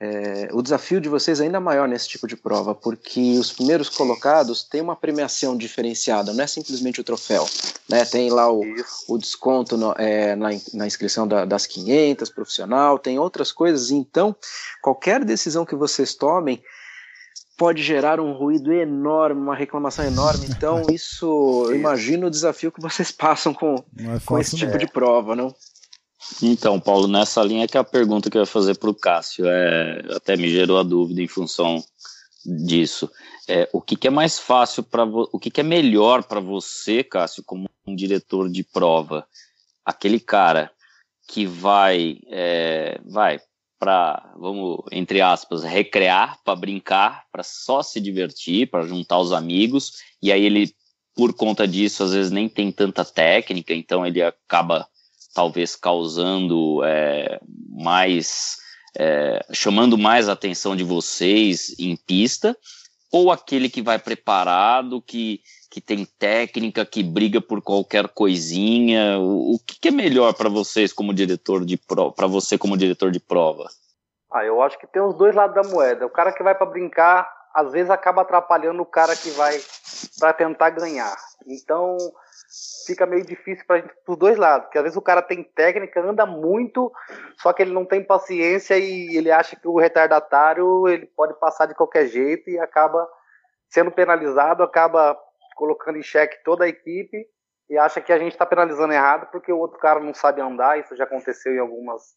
É, 0.00 0.48
o 0.52 0.62
desafio 0.62 1.00
de 1.00 1.08
vocês 1.08 1.40
é 1.40 1.44
ainda 1.44 1.58
maior 1.58 1.88
nesse 1.88 2.08
tipo 2.08 2.28
de 2.28 2.36
prova, 2.36 2.72
porque 2.72 3.36
os 3.36 3.50
primeiros 3.50 3.88
colocados 3.88 4.62
têm 4.62 4.80
uma 4.80 4.94
premiação 4.94 5.56
diferenciada, 5.56 6.32
não 6.32 6.44
é 6.44 6.46
simplesmente 6.46 7.00
o 7.00 7.04
troféu. 7.04 7.44
Né? 7.88 8.04
Tem 8.04 8.30
lá 8.30 8.50
o, 8.50 8.62
o 9.08 9.18
desconto 9.18 9.76
no, 9.76 9.92
é, 9.98 10.36
na, 10.36 10.50
na, 10.72 10.86
inscrição 10.86 11.26
da, 11.26 11.44
das 11.44 11.66
500, 11.66 12.30
profissional, 12.30 12.96
tem 12.96 13.18
outras 13.18 13.50
coisas. 13.50 13.90
Então, 13.90 14.36
qualquer 14.80 15.24
decisão 15.24 15.66
que 15.66 15.74
vocês 15.74 16.14
tomem 16.14 16.62
pode 17.58 17.82
gerar 17.82 18.20
um 18.20 18.32
ruído 18.32 18.72
enorme, 18.72 19.40
uma 19.40 19.54
reclamação 19.54 20.04
enorme. 20.04 20.46
Então, 20.48 20.86
isso, 20.90 21.68
imagino 21.74 22.28
o 22.28 22.30
desafio 22.30 22.72
que 22.72 22.80
vocês 22.80 23.10
passam 23.10 23.52
com, 23.52 23.74
é 23.74 24.20
com 24.24 24.38
esse 24.38 24.56
tipo 24.56 24.78
de 24.78 24.86
prova, 24.86 25.34
não? 25.34 25.52
Então, 26.42 26.78
Paulo, 26.78 27.08
nessa 27.08 27.42
linha 27.42 27.64
é 27.64 27.68
que 27.68 27.76
a 27.76 27.84
pergunta 27.84 28.30
que 28.30 28.38
eu 28.38 28.42
ia 28.42 28.46
fazer 28.46 28.76
para 28.76 28.90
o 28.90 28.94
Cássio 28.94 29.44
é, 29.46 30.02
até 30.14 30.36
me 30.36 30.48
gerou 30.48 30.78
a 30.78 30.82
dúvida 30.82 31.20
em 31.20 31.28
função 31.28 31.82
disso. 32.44 33.10
É, 33.48 33.68
o 33.72 33.80
que, 33.80 33.96
que 33.96 34.06
é 34.06 34.10
mais 34.10 34.38
fácil 34.38 34.82
para 34.82 35.04
o 35.04 35.38
que, 35.38 35.50
que 35.50 35.60
é 35.60 35.64
melhor 35.64 36.22
para 36.22 36.38
você, 36.38 37.02
Cássio, 37.02 37.42
como 37.44 37.68
um 37.86 37.96
diretor 37.96 38.48
de 38.48 38.62
prova? 38.62 39.26
Aquele 39.84 40.20
cara 40.20 40.70
que 41.26 41.46
vai, 41.46 42.18
é, 42.28 43.00
vai 43.04 43.40
para, 43.78 44.32
vamos, 44.36 44.80
entre 44.90 45.20
aspas, 45.20 45.62
recrear, 45.62 46.38
para 46.44 46.56
brincar, 46.56 47.24
para 47.30 47.42
só 47.42 47.82
se 47.82 48.00
divertir, 48.00 48.68
para 48.70 48.86
juntar 48.86 49.18
os 49.18 49.32
amigos, 49.32 49.94
e 50.22 50.32
aí 50.32 50.44
ele, 50.44 50.74
por 51.14 51.32
conta 51.32 51.66
disso, 51.66 52.02
às 52.02 52.12
vezes 52.12 52.32
nem 52.32 52.48
tem 52.48 52.72
tanta 52.72 53.04
técnica, 53.04 53.72
então 53.72 54.04
ele 54.04 54.22
acaba 54.22 54.86
talvez 55.34 55.76
causando 55.76 56.82
é, 56.84 57.40
mais, 57.70 58.56
é, 58.96 59.44
chamando 59.52 59.96
mais 59.96 60.28
a 60.28 60.32
atenção 60.32 60.74
de 60.74 60.82
vocês 60.82 61.74
em 61.78 61.94
pista, 61.94 62.56
ou 63.12 63.30
aquele 63.30 63.68
que 63.68 63.82
vai 63.82 63.98
preparado, 63.98 65.02
que, 65.02 65.40
que 65.70 65.80
tem 65.80 66.04
técnica, 66.04 66.84
que 66.84 67.02
briga 67.02 67.40
por 67.40 67.62
qualquer 67.62 68.08
coisinha? 68.08 69.18
O, 69.18 69.54
o 69.54 69.58
que, 69.58 69.78
que, 69.80 69.88
é 69.88 69.92
melhor 69.92 70.34
para 70.34 70.48
vocês 70.48 70.92
como 70.92 71.14
diretor 71.14 71.64
de 71.64 71.76
prova, 71.76 72.12
para 72.12 72.26
você 72.26 72.58
como 72.58 72.76
diretor 72.76 73.10
de 73.10 73.20
prova? 73.20 73.68
Ah, 74.32 74.44
eu 74.44 74.60
acho 74.60 74.78
que 74.78 74.86
tem 74.86 75.00
os 75.00 75.14
dois 75.14 75.34
lados 75.34 75.54
da 75.54 75.68
moeda. 75.70 76.04
O 76.06 76.10
cara 76.10 76.32
que 76.32 76.42
vai 76.42 76.54
para 76.54 76.66
brincar, 76.66 77.28
às 77.54 77.72
vezes 77.72 77.90
acaba 77.90 78.22
atrapalhando 78.22 78.82
o 78.82 78.86
cara 78.86 79.16
que 79.16 79.30
vai 79.30 79.58
para 80.18 80.32
tentar 80.34 80.70
ganhar. 80.70 81.16
Então, 81.46 81.96
fica 82.86 83.04
meio 83.04 83.24
difícil 83.24 83.64
para 83.66 83.84
os 84.06 84.16
dois 84.16 84.36
lados, 84.38 84.66
porque 84.66 84.78
às 84.78 84.84
vezes 84.84 84.96
o 84.96 85.02
cara 85.02 85.20
tem 85.20 85.42
técnica, 85.42 86.00
anda 86.00 86.24
muito, 86.24 86.90
só 87.36 87.52
que 87.52 87.62
ele 87.62 87.72
não 87.72 87.84
tem 87.84 88.02
paciência 88.02 88.78
e 88.78 89.16
ele 89.16 89.30
acha 89.30 89.54
que 89.56 89.68
o 89.68 89.78
retardatário 89.78 90.88
ele 90.88 91.06
pode 91.06 91.38
passar 91.38 91.66
de 91.66 91.74
qualquer 91.74 92.06
jeito 92.06 92.48
e 92.48 92.58
acaba 92.58 93.06
sendo 93.68 93.90
penalizado, 93.90 94.62
acaba 94.62 95.18
colocando 95.54 95.98
em 95.98 96.02
xeque 96.02 96.42
toda 96.42 96.64
a 96.64 96.68
equipe 96.68 97.26
e 97.68 97.76
acha 97.76 98.00
que 98.00 98.12
a 98.12 98.18
gente 98.18 98.32
está 98.32 98.46
penalizando 98.46 98.94
errado 98.94 99.28
porque 99.30 99.52
o 99.52 99.58
outro 99.58 99.78
cara 99.78 100.00
não 100.00 100.14
sabe 100.14 100.40
andar. 100.40 100.78
Isso 100.78 100.96
já 100.96 101.04
aconteceu 101.04 101.52
em 101.52 101.58
algumas 101.58 102.16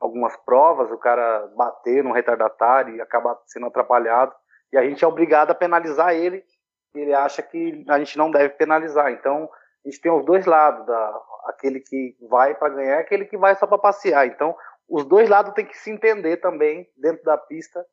algumas 0.00 0.36
provas, 0.44 0.90
o 0.92 0.96
cara 0.96 1.50
bater 1.56 2.04
no 2.04 2.12
retardatário 2.12 2.94
e 2.94 3.00
acaba 3.00 3.36
sendo 3.46 3.66
atrapalhado 3.66 4.32
e 4.72 4.78
a 4.78 4.84
gente 4.84 5.04
é 5.04 5.08
obrigado 5.08 5.50
a 5.50 5.54
penalizar 5.54 6.14
ele. 6.14 6.44
Ele 6.94 7.14
acha 7.14 7.42
que 7.42 7.84
a 7.88 7.98
gente 7.98 8.16
não 8.16 8.30
deve 8.30 8.50
penalizar. 8.50 9.12
Então 9.12 9.48
a 9.84 9.88
gente 9.88 10.00
tem 10.00 10.12
os 10.12 10.24
dois 10.24 10.46
lados, 10.46 10.86
da, 10.86 11.20
aquele 11.46 11.80
que 11.80 12.16
vai 12.28 12.54
para 12.54 12.74
ganhar 12.74 12.96
e 12.96 13.00
aquele 13.00 13.24
que 13.24 13.36
vai 13.36 13.54
só 13.54 13.66
para 13.66 13.78
passear. 13.78 14.26
Então, 14.26 14.54
os 14.88 15.04
dois 15.04 15.28
lados 15.28 15.52
têm 15.54 15.66
que 15.66 15.76
se 15.76 15.90
entender 15.90 16.38
também 16.38 16.88
dentro 16.96 17.24
da 17.24 17.36
pista 17.36 17.84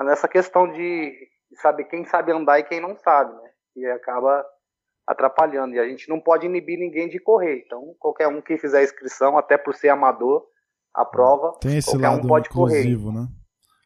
nessa 0.00 0.26
questão 0.26 0.70
de 0.70 1.12
saber 1.60 1.84
quem 1.84 2.04
sabe 2.04 2.32
andar 2.32 2.58
e 2.58 2.64
quem 2.64 2.80
não 2.80 2.96
sabe, 2.96 3.32
né? 3.34 3.50
E 3.76 3.86
acaba 3.86 4.44
atrapalhando. 5.06 5.74
E 5.74 5.78
a 5.78 5.86
gente 5.86 6.08
não 6.08 6.20
pode 6.20 6.46
inibir 6.46 6.78
ninguém 6.78 7.08
de 7.08 7.18
correr. 7.18 7.62
Então, 7.64 7.94
qualquer 7.98 8.28
um 8.28 8.40
que 8.40 8.56
fizer 8.56 8.82
inscrição, 8.82 9.36
até 9.36 9.58
por 9.58 9.74
ser 9.74 9.90
amador, 9.90 10.46
a 10.94 11.04
prova, 11.04 11.58
tem 11.60 11.78
esse 11.78 11.96
lado 11.96 12.24
um 12.24 12.28
pode 12.28 12.48
correr. 12.48 12.84
né? 12.84 13.28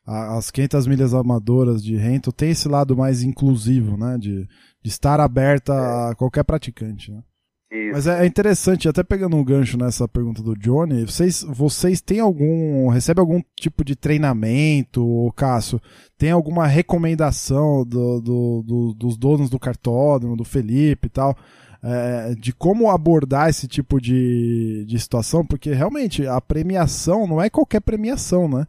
As 0.07 0.51
500 0.53 0.87
milhas 0.87 1.13
amadoras 1.13 1.83
de 1.83 1.97
Rento 1.97 2.31
tem 2.31 2.51
esse 2.51 2.69
lado 2.69 2.97
mais 2.97 3.23
inclusivo, 3.23 3.97
né? 3.97 4.17
De, 4.19 4.47
de 4.83 4.89
estar 4.89 5.19
aberta 5.19 5.73
é. 5.73 6.11
a 6.11 6.15
qualquer 6.15 6.45
praticante, 6.45 7.11
né? 7.11 7.23
Isso. 7.71 7.93
Mas 7.93 8.07
é, 8.07 8.23
é 8.23 8.27
interessante, 8.27 8.89
até 8.89 9.03
pegando 9.03 9.37
um 9.37 9.45
gancho 9.45 9.77
nessa 9.77 10.07
pergunta 10.07 10.41
do 10.41 10.55
Johnny, 10.55 11.05
vocês, 11.05 11.45
vocês 11.49 12.01
têm 12.01 12.21
algum, 12.21 12.89
recebe 12.89 13.21
algum 13.21 13.43
tipo 13.59 13.85
de 13.85 13.97
treinamento, 13.97 15.33
Cássio? 15.35 15.81
Tem 16.17 16.31
alguma 16.31 16.67
recomendação 16.67 17.85
do, 17.85 18.21
do, 18.21 18.63
do, 18.65 18.95
dos 18.95 19.17
donos 19.17 19.51
do 19.51 19.59
cartódromo, 19.59 20.37
do 20.37 20.45
Felipe 20.45 21.09
e 21.09 21.11
tal, 21.11 21.37
é, 21.83 22.37
de 22.39 22.53
como 22.53 22.89
abordar 22.89 23.51
esse 23.51 23.67
tipo 23.67 24.01
de, 24.01 24.85
de 24.87 24.99
situação? 25.01 25.45
Porque 25.45 25.73
realmente 25.73 26.25
a 26.25 26.41
premiação 26.41 27.27
não 27.27 27.43
é 27.43 27.51
qualquer 27.51 27.81
premiação, 27.81 28.49
né? 28.49 28.65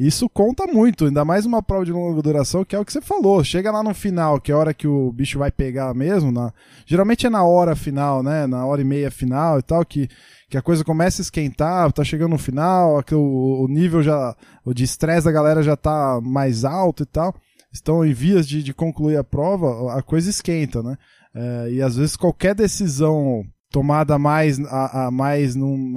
Isso 0.00 0.30
conta 0.30 0.66
muito, 0.66 1.04
ainda 1.04 1.26
mais 1.26 1.44
uma 1.44 1.62
prova 1.62 1.84
de 1.84 1.92
longa 1.92 2.22
duração, 2.22 2.64
que 2.64 2.74
é 2.74 2.78
o 2.78 2.84
que 2.86 2.90
você 2.90 3.02
falou. 3.02 3.44
Chega 3.44 3.70
lá 3.70 3.82
no 3.82 3.92
final, 3.92 4.40
que 4.40 4.50
é 4.50 4.54
a 4.54 4.56
hora 4.56 4.72
que 4.72 4.88
o 4.88 5.12
bicho 5.12 5.38
vai 5.38 5.50
pegar 5.50 5.92
mesmo, 5.92 6.32
na... 6.32 6.54
geralmente 6.86 7.26
é 7.26 7.30
na 7.30 7.44
hora 7.44 7.76
final, 7.76 8.22
né? 8.22 8.46
Na 8.46 8.64
hora 8.64 8.80
e 8.80 8.84
meia 8.84 9.10
final 9.10 9.58
e 9.58 9.62
tal, 9.62 9.84
que, 9.84 10.08
que 10.48 10.56
a 10.56 10.62
coisa 10.62 10.82
começa 10.82 11.20
a 11.20 11.24
esquentar, 11.24 11.92
tá 11.92 12.02
chegando 12.02 12.30
no 12.30 12.38
final, 12.38 13.02
que 13.02 13.14
o, 13.14 13.62
o 13.62 13.68
nível 13.68 14.02
já, 14.02 14.34
o 14.64 14.72
de 14.72 14.84
estresse 14.84 15.26
da 15.26 15.32
galera 15.32 15.62
já 15.62 15.76
tá 15.76 16.18
mais 16.22 16.64
alto 16.64 17.02
e 17.02 17.06
tal. 17.06 17.34
Estão 17.70 18.02
em 18.02 18.14
vias 18.14 18.48
de, 18.48 18.62
de 18.62 18.72
concluir 18.72 19.18
a 19.18 19.22
prova, 19.24 19.98
a 19.98 20.02
coisa 20.02 20.30
esquenta, 20.30 20.82
né? 20.82 20.96
É, 21.34 21.72
e 21.72 21.82
às 21.82 21.96
vezes 21.96 22.16
qualquer 22.16 22.54
decisão 22.54 23.44
tomada 23.70 24.18
mais, 24.18 24.58
a, 24.60 25.08
a 25.08 25.10
mais 25.10 25.54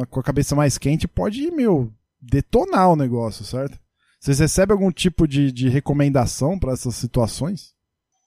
com 0.10 0.20
a 0.20 0.24
cabeça 0.24 0.58
mais 0.58 0.78
quente 0.78 1.08
pode, 1.08 1.50
meu, 1.52 1.90
detonar 2.22 2.92
o 2.92 2.98
negócio, 2.98 3.46
certo? 3.46 3.82
Vocês 4.24 4.40
recebem 4.40 4.74
algum 4.74 4.90
tipo 4.90 5.28
de, 5.28 5.52
de 5.52 5.68
recomendação 5.68 6.58
para 6.58 6.72
essas 6.72 6.96
situações? 6.96 7.76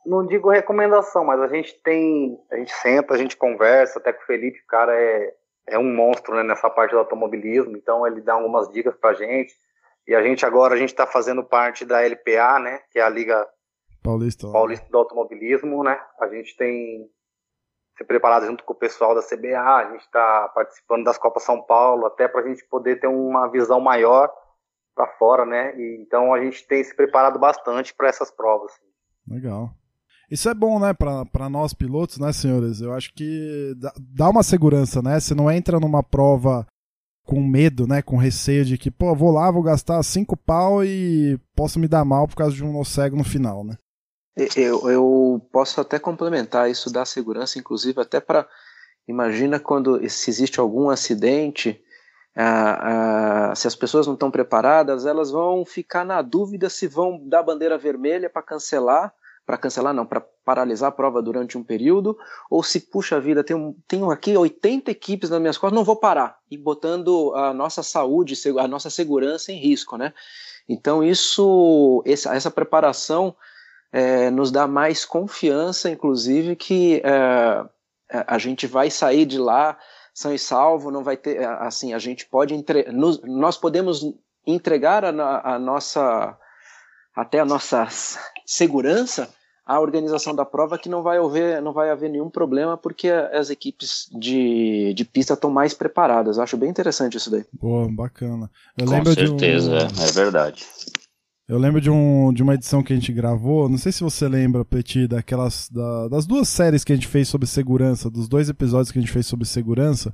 Não 0.05 0.27
digo 0.27 0.51
recomendação, 0.51 1.25
mas 1.25 1.41
a 1.41 1.49
gente 1.49 1.73
tem, 1.83 2.39
a 2.53 2.57
gente 2.59 2.71
senta, 2.71 3.15
a 3.15 3.17
gente 3.17 3.35
conversa, 3.35 3.99
até 3.99 4.13
com 4.13 4.23
o 4.23 4.27
Felipe, 4.27 4.59
o 4.59 4.67
cara 4.67 4.95
é, 4.95 5.35
é 5.69 5.79
um 5.79 5.91
monstro 5.91 6.35
né, 6.35 6.43
nessa 6.43 6.69
parte 6.69 6.91
do 6.91 6.99
automobilismo, 6.99 7.79
então 7.79 8.07
ele 8.07 8.21
dá 8.21 8.35
algumas 8.35 8.71
dicas 8.71 8.95
pra 8.95 9.15
gente. 9.15 9.55
E 10.07 10.15
a 10.15 10.23
gente 10.23 10.45
agora 10.45 10.75
a 10.75 10.77
gente 10.77 10.91
está 10.91 11.07
fazendo 11.07 11.43
parte 11.43 11.87
da 11.87 12.03
LPA, 12.03 12.59
né, 12.59 12.81
que 12.91 12.99
é 12.99 13.03
a 13.03 13.09
Liga 13.09 13.49
Paulista, 14.03 14.53
Paulista 14.53 14.87
do 14.91 14.99
Automobilismo, 14.99 15.83
né? 15.83 15.99
A 16.21 16.29
gente 16.29 16.55
tem 16.59 17.09
se 17.97 18.05
preparado 18.05 18.45
junto 18.45 18.65
com 18.65 18.75
o 18.75 18.79
pessoal 18.79 19.15
da 19.15 19.23
CBA, 19.23 19.59
a 19.59 19.91
gente 19.93 20.03
está 20.03 20.47
participando 20.55 21.05
das 21.05 21.17
Copas 21.17 21.43
São 21.43 21.63
Paulo, 21.63 22.05
até 22.05 22.29
para 22.29 22.43
a 22.43 22.47
gente 22.47 22.63
poder 22.67 23.01
ter 23.01 23.07
uma 23.07 23.49
visão 23.49 23.81
maior 23.81 24.31
para 24.97 25.07
fora, 25.19 25.45
né? 25.45 25.79
E, 25.79 25.99
então 26.01 26.33
a 26.33 26.43
gente 26.43 26.67
tem 26.67 26.83
se 26.83 26.97
preparado 26.97 27.39
bastante 27.39 27.95
para 27.95 28.09
essas 28.09 28.31
provas. 28.31 28.73
Legal. 29.29 29.71
Isso 30.29 30.49
é 30.49 30.55
bom, 30.55 30.81
né, 30.81 30.93
para 30.93 31.49
nós 31.49 31.73
pilotos, 31.73 32.19
né, 32.19 32.33
senhores? 32.33 32.81
Eu 32.81 32.93
acho 32.93 33.15
que 33.15 33.75
dá, 33.77 33.93
dá 33.97 34.29
uma 34.29 34.43
segurança, 34.43 35.01
né? 35.01 35.21
Você 35.21 35.35
não 35.35 35.49
entra 35.49 35.79
numa 35.79 36.03
prova 36.03 36.67
com 37.25 37.41
medo, 37.41 37.87
né? 37.87 38.03
Com 38.03 38.17
receio 38.17 38.65
de 38.65 38.77
que, 38.77 38.91
pô, 38.91 39.15
vou 39.15 39.31
lá, 39.31 39.51
vou 39.51 39.63
gastar 39.63 40.03
cinco 40.03 40.37
pau 40.37 40.85
e 40.85 41.39
posso 41.55 41.79
me 41.79 41.87
dar 41.87 42.05
mal 42.05 42.27
por 42.27 42.35
causa 42.35 42.57
de 42.57 42.65
um 42.65 42.73
nó 42.73 42.83
cego 42.83 43.17
no 43.17 43.23
final, 43.23 43.63
né? 43.63 43.77
Eu, 44.57 44.91
eu 44.91 45.49
posso 45.53 45.81
até 45.81 45.99
complementar 45.99 46.71
isso 46.71 46.93
da 46.93 47.05
segurança, 47.05 47.59
inclusive 47.59 48.01
até 48.01 48.21
para 48.21 48.47
imagina 49.09 49.59
quando 49.59 49.99
se 50.11 50.29
existe 50.29 50.61
algum 50.61 50.91
acidente, 50.91 51.81
ah, 52.37 53.51
ah, 53.51 53.55
se 53.55 53.67
as 53.67 53.75
pessoas 53.75 54.07
não 54.07 54.13
estão 54.13 54.31
preparadas, 54.31 55.07
elas 55.07 55.31
vão 55.31 55.65
ficar 55.65 56.05
na 56.05 56.21
dúvida 56.21 56.69
se 56.69 56.87
vão 56.87 57.19
dar 57.27 57.43
bandeira 57.43 57.79
vermelha 57.79 58.29
para 58.29 58.43
cancelar, 58.43 59.15
para 59.47 59.57
cancelar 59.57 59.95
não, 59.95 60.05
para 60.05 60.21
paralisar 60.45 60.91
a 60.91 60.93
prova 60.93 61.23
durante 61.23 61.57
um 61.57 61.65
período, 61.65 62.19
ou 62.51 62.63
se 62.63 62.81
puxa 62.81 63.19
vida, 63.19 63.43
tenho, 63.43 63.75
tenho 63.89 64.11
aqui 64.11 64.37
80 64.37 64.91
equipes 64.91 65.31
nas 65.31 65.41
minhas 65.41 65.57
costas, 65.57 65.75
não 65.75 65.85
vou 65.85 65.97
parar, 65.97 66.39
e 66.51 66.59
botando 66.59 67.35
a 67.35 67.55
nossa 67.55 67.83
saúde, 67.83 68.35
a 68.59 68.69
nossa 68.69 68.91
segurança 68.91 69.51
em 69.51 69.59
risco, 69.59 69.97
né? 69.97 70.13
Então 70.69 71.03
isso, 71.03 72.03
essa, 72.05 72.35
essa 72.35 72.51
preparação 72.51 73.35
é, 73.91 74.31
nos 74.31 74.51
dá 74.51 74.67
mais 74.67 75.07
confiança, 75.07 75.89
inclusive, 75.89 76.55
que 76.55 77.01
é, 77.03 78.23
a 78.27 78.37
gente 78.37 78.67
vai 78.67 78.91
sair 78.91 79.25
de 79.25 79.39
lá 79.39 79.79
são 80.17 80.33
e 80.33 80.39
salvo, 80.39 80.91
não 80.91 81.05
vai 81.05 81.15
ter, 81.15 81.47
assim, 81.47 81.93
a 81.93 81.99
gente 81.99 82.25
pode, 82.25 82.55
entre, 82.55 82.91
nos, 82.91 83.21
nós 83.23 83.59
podemos 83.59 84.15
entregar 84.47 85.05
a, 85.05 85.55
a, 85.55 85.59
nossa, 85.59 86.35
até 87.15 87.39
a 87.39 87.45
nossa 87.45 87.87
segurança 88.47 89.29
à 89.67 89.79
organização 89.79 90.35
da 90.35 90.47
prova 90.47 90.79
que 90.79 90.89
não 90.89 91.03
vai 91.03 91.19
haver, 91.19 91.61
não 91.61 91.75
vai 91.75 91.91
haver 91.91 92.09
nenhum 92.09 92.31
problema 92.31 92.79
porque 92.79 93.11
as 93.11 93.51
equipes 93.51 94.09
de, 94.11 94.95
de 94.95 95.05
pista 95.05 95.35
estão 95.35 95.51
mais 95.51 95.75
preparadas. 95.75 96.39
Eu 96.39 96.45
acho 96.45 96.57
bem 96.57 96.71
interessante 96.71 97.19
isso 97.19 97.31
daí. 97.31 97.45
Pô, 97.61 97.87
bacana. 97.91 98.51
Eu 98.79 98.87
Com 98.87 99.05
certeza, 99.05 99.71
um... 99.71 100.03
é 100.03 100.13
verdade. 100.13 100.65
Eu 101.49 101.59
lembro 101.59 101.81
de, 101.81 101.89
um, 101.89 102.33
de 102.33 102.43
uma 102.43 102.55
edição 102.55 102.83
que 102.83 102.93
a 102.93 102.97
gente 102.97 103.13
gravou, 103.13 103.69
não 103.69 103.79
sei 103.79 103.93
se 103.93 104.03
você 104.03 104.29
lembra, 104.29 104.65
Petit, 104.65 105.07
daquelas, 105.07 105.69
da, 105.71 106.09
das 106.09 106.27
duas 106.27 106.49
séries 106.49 106.83
que 106.83 106.93
a 106.93 106.97
gente 106.97 107.07
fez 107.07 107.29
sobre 107.29 107.47
segurança, 107.47 108.11
dos 108.11 108.29
dois 108.29 108.49
episódios 108.49 108.91
que 108.91 108.99
a 108.99 109.03
gente 109.03 109.13
fez 109.13 109.27
sobre 109.27 109.47
segurança, 109.47 110.13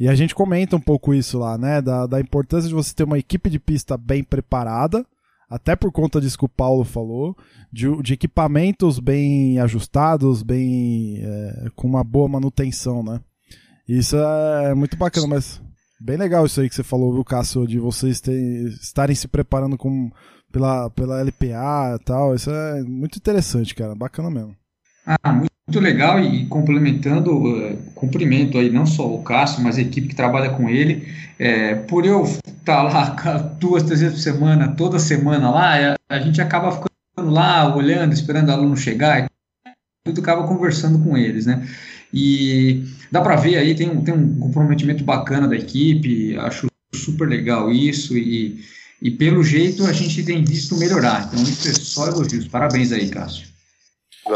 e 0.00 0.08
a 0.08 0.16
gente 0.16 0.34
comenta 0.34 0.74
um 0.74 0.80
pouco 0.80 1.14
isso 1.14 1.38
lá, 1.38 1.56
né, 1.56 1.80
da, 1.80 2.08
da 2.08 2.20
importância 2.20 2.68
de 2.68 2.74
você 2.74 2.92
ter 2.92 3.04
uma 3.04 3.20
equipe 3.20 3.48
de 3.48 3.60
pista 3.60 3.96
bem 3.96 4.24
preparada, 4.24 5.06
até 5.48 5.76
por 5.76 5.92
conta 5.92 6.20
disso 6.20 6.38
que 6.38 6.44
o 6.44 6.48
Paulo 6.48 6.82
falou, 6.82 7.36
de, 7.72 8.02
de 8.02 8.14
equipamentos 8.14 8.98
bem 8.98 9.60
ajustados, 9.60 10.42
bem 10.42 11.20
é, 11.22 11.66
com 11.76 11.86
uma 11.86 12.02
boa 12.02 12.28
manutenção, 12.28 13.00
né. 13.04 13.20
Isso 13.88 14.16
é 14.16 14.74
muito 14.74 14.96
bacana, 14.96 15.28
mas 15.28 15.62
Bem 16.04 16.16
legal 16.16 16.44
isso 16.44 16.60
aí 16.60 16.68
que 16.68 16.74
você 16.74 16.82
falou, 16.82 17.12
viu, 17.12 17.24
Cássio, 17.24 17.64
de 17.64 17.78
vocês 17.78 18.20
ter, 18.20 18.32
estarem 18.82 19.14
se 19.14 19.28
preparando 19.28 19.78
com, 19.78 20.10
pela, 20.50 20.90
pela 20.90 21.22
LPA 21.22 21.96
e 21.96 22.04
tal. 22.04 22.34
Isso 22.34 22.50
é 22.50 22.82
muito 22.82 23.18
interessante, 23.18 23.72
cara. 23.72 23.94
Bacana 23.94 24.28
mesmo. 24.28 24.56
Ah, 25.06 25.32
muito 25.32 25.78
legal 25.80 26.18
e 26.18 26.46
complementando, 26.46 27.36
uh, 27.36 27.76
cumprimento 27.94 28.58
aí 28.58 28.68
não 28.68 28.84
só 28.84 29.14
o 29.14 29.22
Cássio, 29.22 29.62
mas 29.62 29.78
a 29.78 29.82
equipe 29.82 30.08
que 30.08 30.16
trabalha 30.16 30.50
com 30.50 30.68
ele. 30.68 31.06
É, 31.38 31.76
por 31.76 32.04
eu 32.04 32.24
estar 32.24 32.82
lá 32.82 33.16
duas, 33.60 33.84
três 33.84 34.00
vezes 34.00 34.16
por 34.16 34.22
semana, 34.22 34.74
toda 34.74 34.98
semana 34.98 35.50
lá, 35.50 35.78
é, 35.78 35.94
a 36.08 36.18
gente 36.18 36.40
acaba 36.40 36.72
ficando 36.72 37.30
lá, 37.30 37.72
olhando, 37.76 38.12
esperando 38.12 38.48
o 38.48 38.52
aluno 38.52 38.76
chegar, 38.76 39.24
e 39.24 39.31
tudo 40.04 40.20
acaba 40.20 40.46
conversando 40.46 41.02
com 41.02 41.16
eles, 41.16 41.46
né? 41.46 41.68
E 42.12 42.84
dá 43.10 43.20
para 43.20 43.36
ver 43.36 43.56
aí, 43.56 43.74
tem 43.74 43.88
um, 43.88 44.02
tem 44.02 44.12
um 44.12 44.38
comprometimento 44.38 45.04
bacana 45.04 45.48
da 45.48 45.56
equipe, 45.56 46.36
acho 46.38 46.66
super 46.94 47.28
legal 47.28 47.70
isso, 47.70 48.16
e, 48.16 48.64
e 49.00 49.10
pelo 49.10 49.42
jeito 49.42 49.86
a 49.86 49.92
gente 49.92 50.24
tem 50.24 50.44
visto 50.44 50.76
melhorar. 50.76 51.26
Então, 51.26 51.42
isso 51.42 51.68
é 51.68 51.72
só 51.72 52.06
elogios. 52.08 52.48
Parabéns 52.48 52.92
aí, 52.92 53.08
Cássio. 53.08 53.46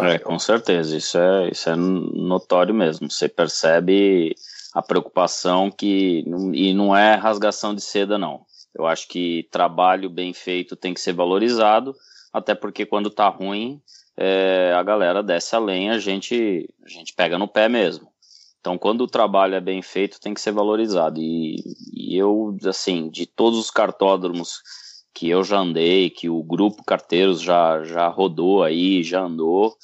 É, 0.02 0.18
com 0.18 0.38
certeza, 0.38 0.96
isso 0.96 1.18
é, 1.18 1.50
isso 1.50 1.68
é 1.68 1.76
notório 1.76 2.74
mesmo. 2.74 3.10
Você 3.10 3.28
percebe 3.28 4.34
a 4.72 4.82
preocupação 4.82 5.70
que. 5.70 6.24
E 6.52 6.74
não 6.74 6.96
é 6.96 7.14
rasgação 7.14 7.74
de 7.74 7.80
seda, 7.80 8.18
não. 8.18 8.40
Eu 8.74 8.86
acho 8.86 9.08
que 9.08 9.48
trabalho 9.50 10.10
bem 10.10 10.32
feito 10.34 10.74
tem 10.74 10.92
que 10.92 11.00
ser 11.00 11.12
valorizado, 11.12 11.94
até 12.32 12.54
porque 12.54 12.84
quando 12.84 13.10
tá 13.10 13.28
ruim, 13.28 13.80
é, 14.16 14.72
a 14.74 14.82
galera 14.82 15.22
desce 15.22 15.54
a 15.54 15.58
lenha, 15.58 15.94
a 15.94 15.98
gente, 15.98 16.68
a 16.84 16.88
gente 16.88 17.12
pega 17.14 17.38
no 17.38 17.46
pé 17.46 17.68
mesmo. 17.68 18.08
Então, 18.60 18.78
quando 18.78 19.02
o 19.02 19.06
trabalho 19.06 19.54
é 19.54 19.60
bem 19.60 19.82
feito, 19.82 20.18
tem 20.18 20.34
que 20.34 20.40
ser 20.40 20.52
valorizado. 20.52 21.20
E, 21.20 21.56
e 21.92 22.16
eu, 22.16 22.56
assim, 22.64 23.08
de 23.08 23.26
todos 23.26 23.58
os 23.58 23.70
cartódromos 23.70 24.60
que 25.14 25.28
eu 25.28 25.44
já 25.44 25.58
andei, 25.58 26.10
que 26.10 26.28
o 26.28 26.42
grupo 26.42 26.84
Carteiros 26.84 27.40
já, 27.40 27.84
já 27.84 28.08
rodou 28.08 28.62
aí, 28.62 29.02
já 29.02 29.22
andou, 29.22 29.76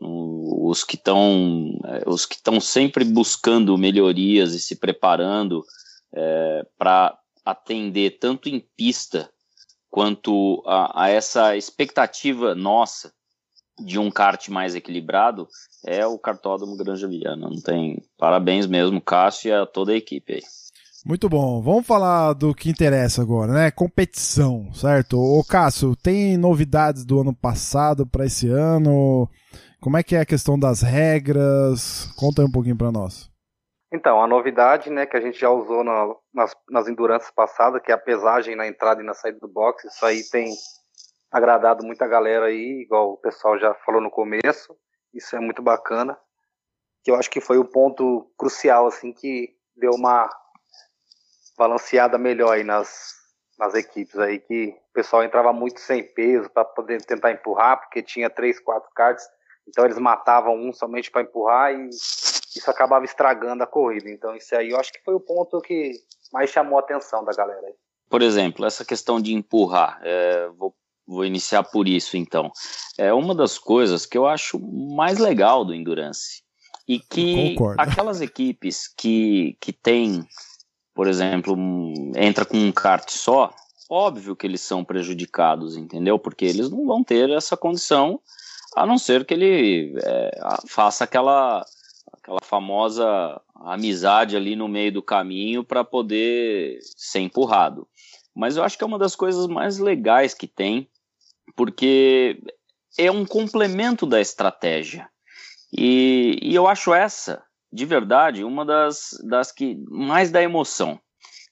os 0.00 0.84
que 0.84 0.94
estão 0.94 1.76
é, 1.84 2.08
os 2.08 2.24
que 2.24 2.36
estão 2.36 2.60
sempre 2.60 3.04
buscando 3.04 3.76
melhorias 3.76 4.54
e 4.54 4.60
se 4.60 4.76
preparando 4.76 5.64
é, 6.14 6.64
para 6.78 7.18
atender 7.44 8.18
tanto 8.20 8.48
em 8.48 8.60
pista 8.76 9.28
quanto 9.90 10.62
a, 10.64 11.04
a 11.04 11.08
essa 11.08 11.56
expectativa 11.56 12.54
nossa 12.54 13.12
de 13.84 13.98
um 13.98 14.10
kart 14.10 14.48
mais 14.48 14.74
equilibrado 14.74 15.48
é 15.86 16.06
o 16.06 16.18
cartódromo 16.18 16.76
Granja 16.76 17.08
Viana. 17.08 17.48
Não 17.48 17.60
tem 17.60 18.02
parabéns 18.18 18.66
mesmo, 18.66 19.00
Cássio 19.00 19.48
e 19.48 19.52
a 19.52 19.66
toda 19.66 19.92
a 19.92 19.96
equipe 19.96 20.34
aí. 20.34 20.42
Muito 21.04 21.28
bom. 21.28 21.62
Vamos 21.62 21.86
falar 21.86 22.34
do 22.34 22.54
que 22.54 22.68
interessa 22.68 23.22
agora, 23.22 23.52
né? 23.52 23.70
Competição, 23.70 24.70
certo? 24.74 25.18
Ô 25.18 25.42
Cássio, 25.42 25.96
tem 25.96 26.36
novidades 26.36 27.04
do 27.04 27.20
ano 27.20 27.34
passado 27.34 28.06
para 28.06 28.26
esse 28.26 28.48
ano? 28.48 29.28
Como 29.80 29.96
é 29.96 30.02
que 30.02 30.14
é 30.14 30.20
a 30.20 30.26
questão 30.26 30.58
das 30.58 30.82
regras? 30.82 32.12
Conta 32.16 32.42
aí 32.42 32.48
um 32.48 32.52
pouquinho 32.52 32.76
para 32.76 32.92
nós. 32.92 33.30
Então, 33.92 34.22
a 34.22 34.26
novidade, 34.26 34.88
né, 34.88 35.04
que 35.04 35.16
a 35.16 35.20
gente 35.20 35.40
já 35.40 35.50
usou 35.50 35.82
na, 35.82 36.14
nas, 36.32 36.54
nas 36.68 36.86
endurances 36.86 37.30
passadas, 37.30 37.82
que 37.82 37.90
é 37.90 37.94
a 37.94 37.98
pesagem 37.98 38.54
na 38.54 38.68
entrada 38.68 39.02
e 39.02 39.04
na 39.04 39.14
saída 39.14 39.38
do 39.40 39.48
box, 39.48 39.84
isso 39.88 40.04
aí 40.06 40.22
tem 40.30 40.52
agradado 41.30 41.84
muita 41.84 42.06
galera 42.06 42.46
aí, 42.46 42.82
igual 42.82 43.12
o 43.12 43.16
pessoal 43.16 43.58
já 43.58 43.74
falou 43.74 44.00
no 44.00 44.10
começo. 44.10 44.76
Isso 45.14 45.36
é 45.36 45.40
muito 45.40 45.62
bacana. 45.62 46.18
Que 47.04 47.10
eu 47.10 47.16
acho 47.16 47.30
que 47.30 47.40
foi 47.40 47.58
o 47.58 47.64
ponto 47.64 48.30
crucial, 48.36 48.86
assim, 48.86 49.12
que 49.12 49.54
deu 49.76 49.92
uma 49.92 50.28
balanceada 51.56 52.18
melhor 52.18 52.52
aí 52.52 52.64
nas, 52.64 53.14
nas 53.58 53.74
equipes 53.74 54.18
aí, 54.18 54.38
que 54.38 54.74
o 54.90 54.92
pessoal 54.94 55.22
entrava 55.22 55.52
muito 55.52 55.80
sem 55.80 56.02
peso 56.02 56.48
para 56.50 56.64
poder 56.64 57.04
tentar 57.04 57.32
empurrar, 57.32 57.80
porque 57.80 58.02
tinha 58.02 58.30
três, 58.30 58.58
quatro 58.58 58.90
cards, 58.94 59.24
então 59.68 59.84
eles 59.84 59.98
matavam 59.98 60.56
um 60.56 60.72
somente 60.72 61.10
para 61.10 61.22
empurrar 61.22 61.72
e 61.74 61.88
isso 61.90 62.70
acabava 62.70 63.04
estragando 63.04 63.62
a 63.62 63.66
corrida. 63.66 64.10
Então 64.10 64.34
isso 64.34 64.54
aí 64.56 64.70
eu 64.70 64.80
acho 64.80 64.92
que 64.92 65.02
foi 65.04 65.14
o 65.14 65.20
ponto 65.20 65.60
que 65.60 65.92
mais 66.32 66.50
chamou 66.50 66.78
a 66.78 66.80
atenção 66.80 67.22
da 67.24 67.32
galera 67.32 67.66
aí. 67.66 67.74
Por 68.08 68.22
exemplo, 68.22 68.64
essa 68.64 68.84
questão 68.84 69.20
de 69.20 69.34
empurrar, 69.34 70.00
é, 70.02 70.48
vou 70.48 70.74
vou 71.10 71.24
iniciar 71.24 71.64
por 71.64 71.88
isso 71.88 72.16
então. 72.16 72.52
É 72.96 73.12
uma 73.12 73.34
das 73.34 73.58
coisas 73.58 74.06
que 74.06 74.16
eu 74.16 74.26
acho 74.26 74.58
mais 74.60 75.18
legal 75.18 75.64
do 75.64 75.74
Endurance. 75.74 76.42
E 76.86 76.98
que 76.98 77.56
aquelas 77.78 78.20
equipes 78.20 78.88
que, 78.88 79.56
que 79.60 79.72
tem, 79.72 80.24
por 80.94 81.06
exemplo, 81.06 81.54
um, 81.54 82.12
entra 82.16 82.44
com 82.44 82.56
um 82.56 82.72
kart 82.72 83.08
só, 83.10 83.52
óbvio 83.88 84.34
que 84.34 84.46
eles 84.46 84.60
são 84.60 84.84
prejudicados, 84.84 85.76
entendeu? 85.76 86.18
Porque 86.18 86.44
eles 86.44 86.70
não 86.70 86.86
vão 86.86 87.04
ter 87.04 87.30
essa 87.30 87.56
condição, 87.56 88.20
a 88.74 88.86
não 88.86 88.98
ser 88.98 89.24
que 89.24 89.34
ele 89.34 89.94
é, 90.02 90.40
faça 90.66 91.04
aquela, 91.04 91.64
aquela 92.12 92.40
famosa 92.42 93.40
amizade 93.54 94.36
ali 94.36 94.56
no 94.56 94.66
meio 94.66 94.92
do 94.92 95.02
caminho 95.02 95.62
para 95.62 95.84
poder 95.84 96.78
ser 96.96 97.20
empurrado. 97.20 97.86
Mas 98.34 98.56
eu 98.56 98.64
acho 98.64 98.76
que 98.76 98.82
é 98.82 98.86
uma 98.86 98.98
das 98.98 99.14
coisas 99.14 99.46
mais 99.46 99.78
legais 99.78 100.34
que 100.34 100.48
tem 100.48 100.88
porque 101.56 102.42
é 102.98 103.10
um 103.10 103.24
complemento 103.24 104.06
da 104.06 104.20
estratégia. 104.20 105.08
E, 105.72 106.38
e 106.42 106.54
eu 106.54 106.66
acho 106.66 106.92
essa, 106.92 107.42
de 107.72 107.86
verdade, 107.86 108.44
uma 108.44 108.64
das, 108.64 109.10
das 109.28 109.52
que 109.52 109.76
mais 109.88 110.30
dá 110.30 110.42
emoção. 110.42 111.00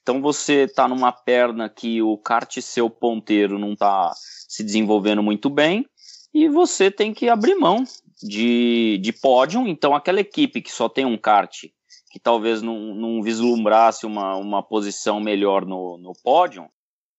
Então 0.01 0.21
você 0.21 0.63
está 0.63 0.87
numa 0.87 1.11
perna 1.11 1.69
que 1.69 2.01
o 2.01 2.17
kart 2.17 2.59
seu 2.61 2.89
ponteiro 2.89 3.59
não 3.59 3.73
está 3.73 4.11
se 4.47 4.63
desenvolvendo 4.63 5.21
muito 5.21 5.49
bem 5.49 5.85
e 6.33 6.49
você 6.49 6.89
tem 6.89 7.13
que 7.13 7.29
abrir 7.29 7.55
mão 7.55 7.83
de, 8.21 8.97
de 9.01 9.13
pódio. 9.13 9.67
Então 9.67 9.95
aquela 9.95 10.19
equipe 10.19 10.61
que 10.61 10.71
só 10.71 10.89
tem 10.89 11.05
um 11.05 11.17
kart 11.17 11.65
que 12.11 12.19
talvez 12.19 12.61
não, 12.61 12.95
não 12.95 13.21
vislumbrasse 13.21 14.05
uma, 14.05 14.35
uma 14.35 14.63
posição 14.63 15.19
melhor 15.19 15.65
no, 15.65 15.97
no 15.97 16.13
pódio, 16.23 16.67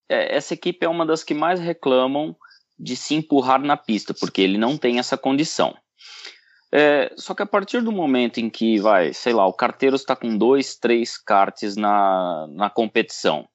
é, 0.09 0.37
essa 0.37 0.55
equipe 0.55 0.85
é 0.85 0.89
uma 0.89 1.07
das 1.07 1.23
que 1.23 1.33
mais 1.33 1.61
reclamam 1.61 2.37
de 2.81 2.97
se 2.97 3.15
empurrar 3.15 3.61
na 3.61 3.77
pista, 3.77 4.15
porque 4.15 4.41
ele 4.41 4.57
não 4.57 4.79
tem 4.79 4.99
essa 4.99 5.19
condição. 5.19 5.77
É, 6.73 7.13
só 7.17 7.35
que 7.35 7.43
a 7.43 7.47
partir 7.47 7.83
do 7.83 7.93
momento 7.93 8.39
em 8.39 8.49
que, 8.49 8.79
vai, 8.79 9.13
sei 9.13 9.33
lá, 9.33 9.47
o 9.47 9.53
carteiro 9.53 9.97
está 9.97 10.17
com 10.17 10.37
dois, 10.37 10.77
três 10.77 11.19
karts 11.19 11.77
na, 11.77 12.47
na 12.49 12.71
competição, 12.71 13.47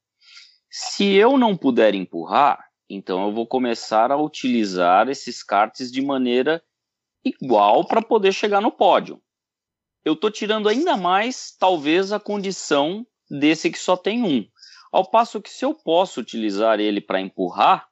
se 0.69 1.13
eu 1.13 1.37
não 1.37 1.57
puder 1.57 1.95
empurrar, 1.95 2.59
então 2.89 3.25
eu 3.25 3.31
vou 3.31 3.47
começar 3.47 4.11
a 4.11 4.17
utilizar 4.17 5.09
esses 5.09 5.41
karts 5.41 5.91
de 5.91 6.01
maneira 6.01 6.61
igual 7.23 7.87
para 7.87 8.01
poder 8.01 8.33
chegar 8.33 8.61
no 8.61 8.71
pódio. 8.71 9.19
Eu 10.03 10.13
estou 10.13 10.29
tirando 10.29 10.69
ainda 10.69 10.95
mais, 10.95 11.55
talvez, 11.57 12.11
a 12.11 12.19
condição 12.19 13.07
desse 13.27 13.71
que 13.71 13.79
só 13.79 13.97
tem 13.97 14.21
um. 14.23 14.45
Ao 14.91 15.09
passo 15.09 15.41
que 15.41 15.49
se 15.49 15.65
eu 15.65 15.73
posso 15.73 16.19
utilizar 16.19 16.79
ele 16.79 17.01
para 17.01 17.19
empurrar, 17.19 17.89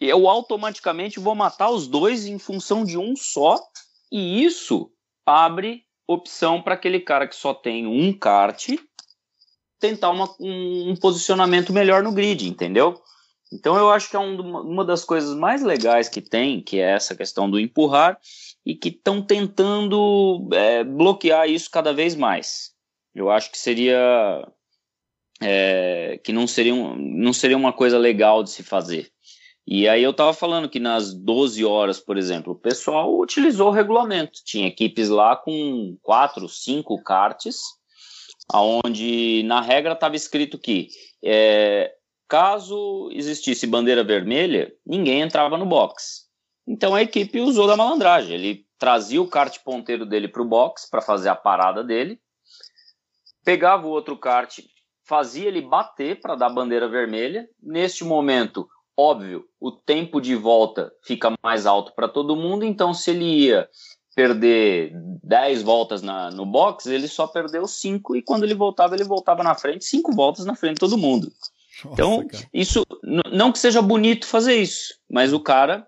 eu 0.00 0.28
automaticamente 0.28 1.20
vou 1.20 1.34
matar 1.34 1.70
os 1.70 1.86
dois 1.86 2.26
em 2.26 2.38
função 2.38 2.84
de 2.84 2.98
um 2.98 3.14
só 3.16 3.58
e 4.10 4.44
isso 4.44 4.90
abre 5.26 5.84
opção 6.06 6.60
para 6.60 6.74
aquele 6.74 7.00
cara 7.00 7.26
que 7.26 7.36
só 7.36 7.54
tem 7.54 7.86
um 7.86 8.12
kart 8.12 8.76
tentar 9.80 10.10
uma, 10.10 10.34
um, 10.40 10.90
um, 10.90 10.96
posicionamento 10.96 11.72
melhor 11.72 12.02
no 12.02 12.12
grid, 12.12 12.48
entendeu? 12.48 13.00
Então 13.52 13.76
eu 13.76 13.90
acho 13.90 14.08
que 14.08 14.16
é 14.16 14.18
um, 14.18 14.40
uma 14.40 14.84
das 14.84 15.04
coisas 15.04 15.36
mais 15.36 15.62
legais 15.62 16.08
que 16.08 16.20
tem, 16.20 16.62
que 16.62 16.80
é 16.80 16.92
essa 16.92 17.14
questão 17.14 17.50
do 17.50 17.60
empurrar, 17.60 18.18
e 18.64 18.74
que 18.74 18.88
estão 18.88 19.20
tentando 19.20 20.48
é, 20.52 20.82
bloquear 20.82 21.48
isso 21.48 21.70
cada 21.70 21.92
vez 21.92 22.14
mais. 22.14 22.72
Eu 23.14 23.30
acho 23.30 23.50
que 23.50 23.58
seria 23.58 24.46
é, 25.40 26.18
que 26.24 26.32
não 26.32 26.46
seria, 26.46 26.74
um, 26.74 26.96
não 26.96 27.32
seria 27.32 27.56
uma 27.56 27.72
coisa 27.72 27.98
legal 27.98 28.42
de 28.42 28.50
se 28.50 28.62
fazer. 28.62 29.12
E 29.66 29.88
aí 29.88 30.02
eu 30.02 30.10
estava 30.10 30.34
falando 30.34 30.68
que 30.68 30.78
nas 30.78 31.14
12 31.14 31.64
horas, 31.64 31.98
por 31.98 32.18
exemplo, 32.18 32.52
o 32.52 32.58
pessoal 32.58 33.18
utilizou 33.18 33.68
o 33.68 33.72
regulamento. 33.72 34.40
Tinha 34.44 34.68
equipes 34.68 35.08
lá 35.08 35.36
com 35.36 35.96
quatro, 36.02 36.48
cinco 36.48 37.02
karts, 37.02 37.62
aonde 38.52 39.42
na 39.44 39.62
regra 39.62 39.94
estava 39.94 40.16
escrito 40.16 40.58
que 40.58 40.88
é, 41.24 41.94
caso 42.28 43.08
existisse 43.12 43.66
bandeira 43.66 44.04
vermelha, 44.04 44.72
ninguém 44.84 45.22
entrava 45.22 45.56
no 45.56 45.64
box. 45.64 46.24
Então 46.66 46.94
a 46.94 47.02
equipe 47.02 47.40
usou 47.40 47.66
da 47.66 47.76
malandragem. 47.76 48.34
Ele 48.34 48.66
trazia 48.78 49.20
o 49.20 49.28
kart 49.28 49.58
ponteiro 49.64 50.04
dele 50.04 50.28
para 50.28 50.42
o 50.42 50.48
box 50.48 50.88
para 50.90 51.00
fazer 51.00 51.30
a 51.30 51.34
parada 51.34 51.82
dele, 51.82 52.20
pegava 53.42 53.86
o 53.86 53.90
outro 53.90 54.16
kart, 54.18 54.58
fazia 55.06 55.48
ele 55.48 55.62
bater 55.62 56.20
para 56.20 56.34
dar 56.34 56.50
bandeira 56.50 56.88
vermelha. 56.88 57.48
Neste 57.62 58.04
momento, 58.04 58.68
Óbvio, 58.96 59.44
o 59.60 59.72
tempo 59.72 60.20
de 60.20 60.36
volta 60.36 60.92
fica 61.02 61.32
mais 61.42 61.66
alto 61.66 61.92
para 61.94 62.08
todo 62.08 62.36
mundo, 62.36 62.64
então 62.64 62.94
se 62.94 63.10
ele 63.10 63.46
ia 63.46 63.68
perder 64.14 64.92
10 65.22 65.62
voltas 65.62 66.00
na, 66.00 66.30
no 66.30 66.46
box, 66.46 66.86
ele 66.86 67.08
só 67.08 67.26
perdeu 67.26 67.66
5 67.66 68.16
e 68.16 68.22
quando 68.22 68.44
ele 68.44 68.54
voltava, 68.54 68.94
ele 68.94 69.02
voltava 69.02 69.42
na 69.42 69.54
frente, 69.54 69.84
5 69.84 70.12
voltas 70.12 70.44
na 70.46 70.54
frente 70.54 70.74
de 70.74 70.80
todo 70.80 70.96
mundo. 70.96 71.32
Nossa, 71.84 71.92
então, 71.92 72.26
cara. 72.26 72.44
isso 72.54 72.86
não 73.32 73.50
que 73.50 73.58
seja 73.58 73.82
bonito 73.82 74.26
fazer 74.26 74.54
isso, 74.54 74.94
mas 75.10 75.32
o 75.32 75.40
cara 75.40 75.84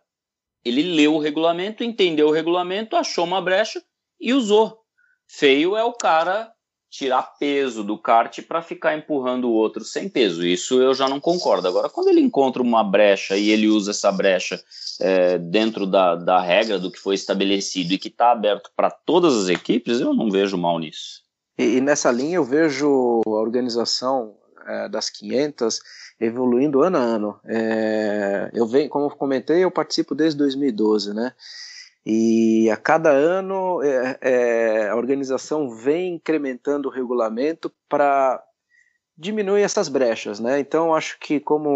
ele 0.64 0.82
leu 0.82 1.14
o 1.14 1.20
regulamento, 1.20 1.84
entendeu 1.84 2.26
o 2.26 2.32
regulamento, 2.32 2.96
achou 2.96 3.24
uma 3.24 3.40
brecha 3.40 3.80
e 4.20 4.34
usou. 4.34 4.80
Feio 5.28 5.76
é 5.76 5.84
o 5.84 5.92
cara 5.92 6.52
tirar 6.96 7.22
peso 7.38 7.84
do 7.84 7.98
kart 7.98 8.40
para 8.42 8.62
ficar 8.62 8.96
empurrando 8.96 9.48
o 9.48 9.52
outro 9.52 9.84
sem 9.84 10.08
peso. 10.08 10.46
Isso 10.46 10.80
eu 10.80 10.94
já 10.94 11.06
não 11.08 11.20
concordo. 11.20 11.68
Agora, 11.68 11.90
quando 11.90 12.08
ele 12.08 12.20
encontra 12.20 12.62
uma 12.62 12.82
brecha 12.82 13.36
e 13.36 13.50
ele 13.50 13.68
usa 13.68 13.90
essa 13.90 14.10
brecha 14.10 14.62
é, 15.00 15.36
dentro 15.36 15.86
da, 15.86 16.14
da 16.14 16.40
regra 16.40 16.78
do 16.78 16.90
que 16.90 16.98
foi 16.98 17.14
estabelecido 17.14 17.92
e 17.92 17.98
que 17.98 18.08
está 18.08 18.32
aberto 18.32 18.70
para 18.74 18.90
todas 18.90 19.36
as 19.36 19.48
equipes, 19.50 20.00
eu 20.00 20.14
não 20.14 20.30
vejo 20.30 20.56
mal 20.56 20.78
nisso. 20.78 21.22
E, 21.58 21.76
e 21.76 21.80
nessa 21.82 22.10
linha 22.10 22.36
eu 22.36 22.44
vejo 22.44 23.20
a 23.26 23.30
organização 23.30 24.34
é, 24.66 24.88
das 24.88 25.10
500 25.10 25.80
evoluindo 26.18 26.82
ano 26.82 26.96
a 26.96 27.00
ano. 27.00 27.40
É, 27.44 28.50
eu 28.54 28.66
venho, 28.66 28.88
como 28.88 29.06
eu 29.06 29.10
comentei, 29.10 29.62
eu 29.62 29.70
participo 29.70 30.14
desde 30.14 30.38
2012, 30.38 31.12
né? 31.12 31.32
E 32.08 32.70
a 32.70 32.76
cada 32.76 33.10
ano 33.10 33.82
é, 33.82 34.18
é, 34.20 34.88
a 34.90 34.94
organização 34.94 35.68
vem 35.68 36.14
incrementando 36.14 36.88
o 36.88 36.92
regulamento 36.92 37.72
para 37.88 38.40
diminuir 39.18 39.62
essas 39.62 39.88
brechas, 39.88 40.38
né? 40.38 40.60
Então 40.60 40.94
acho 40.94 41.18
que 41.18 41.40
como 41.40 41.68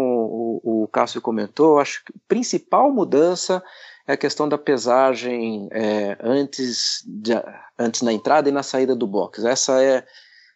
o, 0.63 0.83
o 0.83 0.87
Cássio 0.87 1.19
comentou, 1.19 1.79
acho 1.79 2.05
que 2.05 2.13
a 2.15 2.19
principal 2.29 2.89
mudança 2.93 3.61
é 4.07 4.13
a 4.13 4.17
questão 4.17 4.47
da 4.47 4.57
pesagem 4.57 5.67
é, 5.69 6.17
antes, 6.21 7.03
de, 7.05 7.33
antes 7.77 8.01
na 8.01 8.13
entrada 8.13 8.47
e 8.47 8.53
na 8.53 8.63
saída 8.63 8.95
do 8.95 9.05
box. 9.05 9.43
Essa 9.43 9.83
é, 9.83 10.05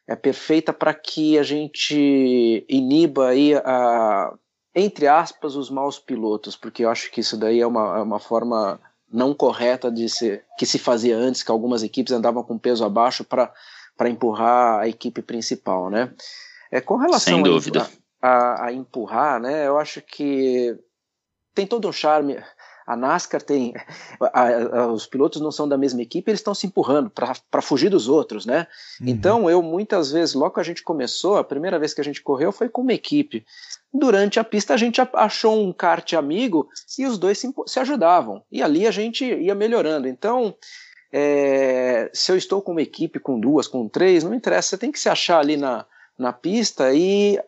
é 0.08 0.16
perfeita 0.16 0.72
para 0.72 0.94
que 0.94 1.38
a 1.38 1.44
gente 1.44 2.66
iniba 2.70 3.28
aí 3.28 3.56
a, 3.56 4.34
entre 4.74 5.06
aspas, 5.06 5.58
os 5.58 5.70
maus 5.70 6.00
pilotos, 6.00 6.56
porque 6.56 6.86
eu 6.86 6.90
acho 6.90 7.12
que 7.12 7.20
isso 7.20 7.36
daí 7.36 7.60
é 7.60 7.68
uma, 7.68 7.98
é 7.98 8.02
uma 8.02 8.20
forma 8.20 8.80
não 9.16 9.34
correta 9.34 9.90
de 9.90 10.10
ser, 10.10 10.44
que 10.58 10.66
se 10.66 10.78
fazia 10.78 11.18
antes, 11.18 11.42
que 11.42 11.52
algumas 11.52 11.82
equipes 11.84 12.14
andavam 12.14 12.44
com 12.44 12.58
peso 12.58 12.84
abaixo 12.84 13.24
para 13.24 14.10
empurrar 14.10 14.82
a 14.82 14.88
equipe 14.88 15.22
principal, 15.22 15.90
né? 15.90 16.14
É, 16.72 16.82
com 16.82 16.98
relação 16.98 17.42
a, 18.22 18.28
a, 18.28 18.66
a, 18.66 18.74
empurrar, 18.74 19.40
né, 19.40 19.68
eu 19.68 19.78
acho 19.78 20.02
que 20.02 20.78
tem 21.54 21.66
todo 21.66 21.88
um 21.88 21.94
charme. 21.94 22.38
A 22.86 22.96
NASCAR 22.96 23.42
tem. 23.42 23.74
A, 24.22 24.88
os 24.88 25.06
pilotos 25.06 25.42
não 25.42 25.52
são 25.52 25.68
da 25.68 25.78
mesma 25.78 26.02
equipe, 26.02 26.30
eles 26.30 26.40
estão 26.40 26.54
se 26.54 26.68
empurrando 26.68 27.10
para 27.10 27.62
fugir 27.62 27.90
dos 27.90 28.08
outros, 28.08 28.46
né? 28.46 28.68
Uhum. 29.02 29.08
Então, 29.08 29.50
eu 29.50 29.62
muitas 29.62 30.12
vezes, 30.12 30.36
logo 30.36 30.54
que 30.54 30.60
a 30.60 30.64
gente 30.64 30.84
começou, 30.84 31.38
a 31.38 31.44
primeira 31.44 31.80
vez 31.80 31.94
que 31.94 32.02
a 32.02 32.04
gente 32.04 32.22
correu 32.22 32.52
foi 32.52 32.70
com 32.70 32.82
uma 32.82 32.94
equipe 32.94 33.46
durante 33.98 34.40
a 34.40 34.44
pista 34.44 34.74
a 34.74 34.78
gente 34.78 35.02
achou 35.14 35.58
um 35.58 35.72
kart 35.72 36.14
amigo 36.14 36.68
e 37.00 37.06
os 37.06 37.18
dois 37.18 37.40
se, 37.40 37.54
se 37.66 37.80
ajudavam. 37.80 38.44
E 38.52 38.62
ali 38.62 38.86
a 38.86 38.92
gente 38.92 39.24
ia 39.24 39.56
melhorando. 39.56 40.08
Então, 40.08 40.56
é, 41.12 42.10
se 42.14 42.32
eu 42.32 42.38
estou 42.38 42.62
com 42.62 42.74
uma 42.74 42.82
equipe 42.82 43.20
com 43.20 43.40
duas, 43.40 43.68
com 43.68 43.88
três, 43.88 44.24
não 44.24 44.34
interessa, 44.34 44.70
você 44.70 44.78
tem 44.78 44.92
que 44.92 45.00
se 45.00 45.10
achar 45.10 45.40
ali 45.40 45.56
na, 45.56 45.86
na 46.18 46.34
pista 46.34 46.94
e 46.94 47.40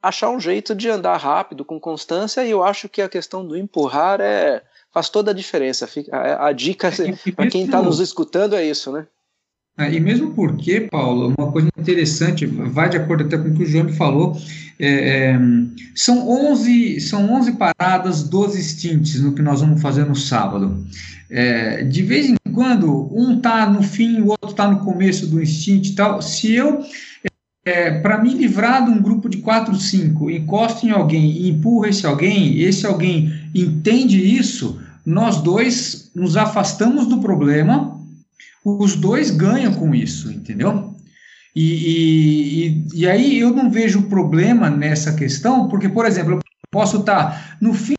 achar 0.00 0.30
um 0.30 0.38
jeito 0.38 0.74
de 0.74 0.88
andar 0.88 1.16
rápido, 1.16 1.64
com 1.64 1.80
constância, 1.80 2.44
e 2.44 2.50
eu 2.50 2.62
acho 2.62 2.88
que 2.88 3.02
a 3.02 3.08
questão 3.08 3.44
do 3.44 3.56
empurrar 3.56 4.20
é, 4.20 4.62
faz 4.98 5.08
toda 5.08 5.30
a 5.30 5.34
diferença. 5.34 5.88
A, 6.10 6.48
a 6.48 6.52
dica 6.52 6.90
para 7.36 7.46
quem 7.46 7.64
está 7.64 7.80
nos 7.80 8.00
escutando 8.00 8.56
é 8.56 8.64
isso, 8.66 8.90
né? 8.90 9.06
É, 9.78 9.92
e 9.94 10.00
mesmo 10.00 10.34
porque, 10.34 10.80
Paulo, 10.80 11.32
uma 11.38 11.52
coisa 11.52 11.68
interessante, 11.78 12.44
vai 12.44 12.88
de 12.88 12.96
acordo 12.96 13.24
até 13.24 13.38
com 13.38 13.48
o 13.48 13.54
que 13.54 13.62
o 13.62 13.66
João 13.66 13.88
falou, 13.90 14.36
é, 14.76 14.88
é, 14.88 15.40
são, 15.94 16.28
11, 16.28 17.00
são 17.00 17.32
11 17.32 17.52
paradas, 17.52 18.24
12 18.24 18.60
stints 18.60 19.20
no 19.20 19.32
que 19.32 19.42
nós 19.42 19.60
vamos 19.60 19.80
fazer 19.80 20.04
no 20.04 20.16
sábado. 20.16 20.84
É, 21.30 21.84
de 21.84 22.02
vez 22.02 22.28
em 22.28 22.36
quando, 22.52 23.08
um 23.14 23.36
está 23.36 23.70
no 23.70 23.84
fim, 23.84 24.20
o 24.20 24.30
outro 24.30 24.50
está 24.50 24.68
no 24.68 24.80
começo 24.80 25.28
do 25.28 25.44
stint 25.46 25.90
e 25.90 25.94
tal. 25.94 26.20
Se 26.20 26.52
eu, 26.52 26.82
é, 27.64 28.00
para 28.00 28.18
me 28.18 28.34
livrar 28.34 28.84
de 28.84 28.90
um 28.90 29.00
grupo 29.00 29.28
de 29.28 29.38
4, 29.38 29.76
5, 29.76 30.30
encosto 30.30 30.86
em 30.86 30.90
alguém 30.90 31.30
e 31.30 31.50
empurro 31.50 31.86
esse 31.86 32.04
alguém, 32.06 32.58
esse 32.60 32.84
alguém 32.84 33.32
entende 33.54 34.18
isso, 34.18 34.80
nós 35.08 35.40
dois 35.40 36.10
nos 36.14 36.36
afastamos 36.36 37.06
do 37.06 37.18
problema 37.18 37.98
os 38.62 38.94
dois 38.94 39.30
ganham 39.30 39.72
com 39.72 39.94
isso, 39.94 40.30
entendeu? 40.30 40.94
E, 41.56 42.84
e, 42.92 43.00
e, 43.00 43.08
aí 43.08 43.38
eu 43.38 43.50
não 43.50 43.70
vejo 43.70 44.02
problema 44.02 44.68
nessa 44.68 45.14
questão, 45.14 45.66
porque, 45.68 45.88
por 45.88 46.04
exemplo, 46.04 46.34
eu 46.34 46.40
posso 46.70 46.98
estar 46.98 47.56
no 47.60 47.72
fim 47.72 47.94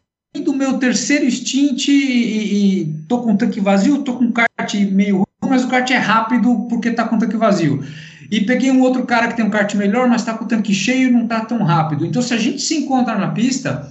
do 0.46 0.54
meu 0.54 0.78
terceiro 0.78 1.30
stint 1.30 1.88
e, 1.88 2.82
e 2.82 2.86
tô 3.08 3.24
com 3.24 3.36
tanque 3.36 3.60
vazio, 3.60 4.04
tô 4.04 4.14
com 4.14 4.32
kart 4.32 4.74
meio 4.92 5.18
ruim, 5.18 5.50
mas 5.50 5.64
o 5.64 5.68
kart 5.68 5.90
é 5.90 5.98
rápido 5.98 6.68
porque 6.70 6.92
tá 6.92 7.06
com 7.06 7.18
tanque 7.18 7.36
vazio. 7.36 7.84
E 8.30 8.42
peguei 8.42 8.70
um 8.70 8.82
outro 8.82 9.04
cara 9.06 9.28
que 9.28 9.36
tem 9.36 9.44
um 9.44 9.50
kart 9.50 9.74
melhor, 9.74 10.08
mas 10.08 10.22
está 10.22 10.36
com 10.36 10.46
o 10.46 10.48
tanque 10.48 10.74
cheio 10.74 11.08
e 11.08 11.12
não 11.12 11.24
está 11.24 11.42
tão 11.42 11.64
rápido. 11.64 12.06
Então, 12.06 12.22
se 12.22 12.34
a 12.36 12.38
gente 12.38 12.62
se 12.62 12.76
encontra 12.76 13.18
na 13.18 13.30
pista, 13.30 13.90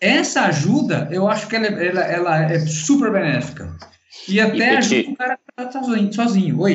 essa 0.00 0.42
ajuda, 0.42 1.08
eu 1.10 1.28
acho 1.28 1.48
que 1.48 1.56
ela, 1.56 1.66
é, 1.66 1.86
ela, 1.86 2.00
ela 2.00 2.52
é 2.52 2.58
super 2.60 3.10
benéfica. 3.10 3.76
E 4.28 4.40
até 4.40 4.74
e 4.74 4.76
ajuda 4.76 5.10
o 5.10 5.16
cara 5.16 5.36
que 5.36 5.42
tá 5.56 5.72
sozinho, 5.72 6.12
sozinho. 6.12 6.60
Oi. 6.60 6.74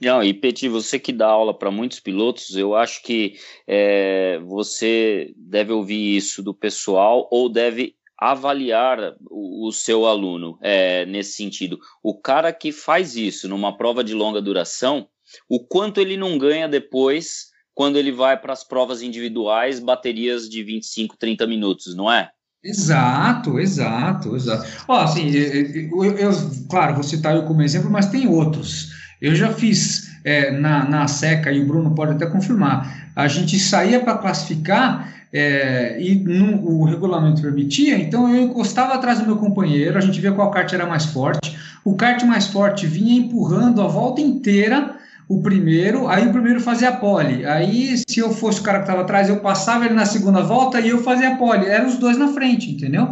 Não, 0.00 0.22
e 0.22 0.32
Peti, 0.32 0.68
você 0.68 0.98
que 0.98 1.12
dá 1.12 1.26
aula 1.26 1.52
para 1.56 1.70
muitos 1.70 2.00
pilotos, 2.00 2.56
eu 2.56 2.74
acho 2.74 3.02
que 3.02 3.34
é, 3.68 4.38
você 4.38 5.32
deve 5.36 5.72
ouvir 5.72 6.16
isso 6.16 6.42
do 6.42 6.54
pessoal 6.54 7.28
ou 7.30 7.50
deve 7.50 7.94
avaliar 8.16 9.14
o, 9.30 9.68
o 9.68 9.72
seu 9.72 10.06
aluno 10.06 10.58
é, 10.62 11.04
nesse 11.04 11.34
sentido. 11.34 11.78
O 12.02 12.18
cara 12.18 12.52
que 12.52 12.72
faz 12.72 13.14
isso 13.14 13.46
numa 13.46 13.76
prova 13.76 14.02
de 14.02 14.14
longa 14.14 14.40
duração, 14.40 15.06
o 15.48 15.60
quanto 15.60 16.00
ele 16.00 16.16
não 16.16 16.38
ganha 16.38 16.66
depois 16.66 17.50
quando 17.74 17.96
ele 17.96 18.10
vai 18.10 18.38
para 18.38 18.52
as 18.52 18.64
provas 18.64 19.02
individuais, 19.02 19.80
baterias 19.80 20.48
de 20.48 20.62
25, 20.62 21.16
30 21.16 21.46
minutos, 21.46 21.94
não 21.94 22.10
é? 22.10 22.30
Exato, 22.62 23.58
exato, 23.58 24.36
exato. 24.36 24.66
Ó, 24.86 25.00
assim, 25.00 25.30
eu, 25.30 26.04
eu, 26.04 26.30
claro, 26.68 26.94
vou 26.94 27.02
citar 27.02 27.34
eu 27.34 27.44
como 27.44 27.62
exemplo, 27.62 27.90
mas 27.90 28.06
tem 28.06 28.28
outros. 28.28 28.92
Eu 29.20 29.34
já 29.34 29.50
fiz 29.50 30.10
é, 30.24 30.50
na, 30.50 30.84
na 30.84 31.08
seca, 31.08 31.50
e 31.50 31.62
o 31.62 31.66
Bruno 31.66 31.94
pode 31.94 32.12
até 32.12 32.26
confirmar, 32.26 33.10
a 33.16 33.26
gente 33.28 33.58
saía 33.58 34.00
para 34.00 34.18
classificar 34.18 35.10
é, 35.32 35.96
e 36.00 36.16
no, 36.16 36.66
o 36.66 36.84
regulamento 36.84 37.40
permitia, 37.40 37.96
então 37.96 38.28
eu 38.34 38.42
encostava 38.42 38.94
atrás 38.94 39.20
do 39.20 39.26
meu 39.26 39.36
companheiro, 39.36 39.96
a 39.96 40.00
gente 40.00 40.20
via 40.20 40.32
qual 40.32 40.50
kart 40.50 40.70
era 40.72 40.86
mais 40.86 41.06
forte, 41.06 41.56
o 41.84 41.94
kart 41.94 42.22
mais 42.24 42.46
forte 42.48 42.86
vinha 42.86 43.18
empurrando 43.18 43.80
a 43.80 43.86
volta 43.86 44.20
inteira 44.20 44.98
o 45.30 45.40
primeiro, 45.40 46.08
aí 46.08 46.26
o 46.26 46.32
primeiro 46.32 46.58
fazia 46.60 46.88
a 46.88 46.96
pole. 46.96 47.46
Aí, 47.46 47.96
se 47.98 48.18
eu 48.18 48.32
fosse 48.32 48.60
o 48.60 48.64
cara 48.64 48.78
que 48.78 48.86
estava 48.86 49.02
atrás, 49.02 49.28
eu 49.28 49.38
passava 49.38 49.84
ele 49.84 49.94
na 49.94 50.04
segunda 50.04 50.42
volta 50.42 50.80
e 50.80 50.88
eu 50.88 51.04
fazia 51.04 51.28
a 51.28 51.36
pole. 51.36 51.66
Eram 51.66 51.86
os 51.86 51.98
dois 51.98 52.18
na 52.18 52.34
frente, 52.34 52.68
entendeu? 52.68 53.06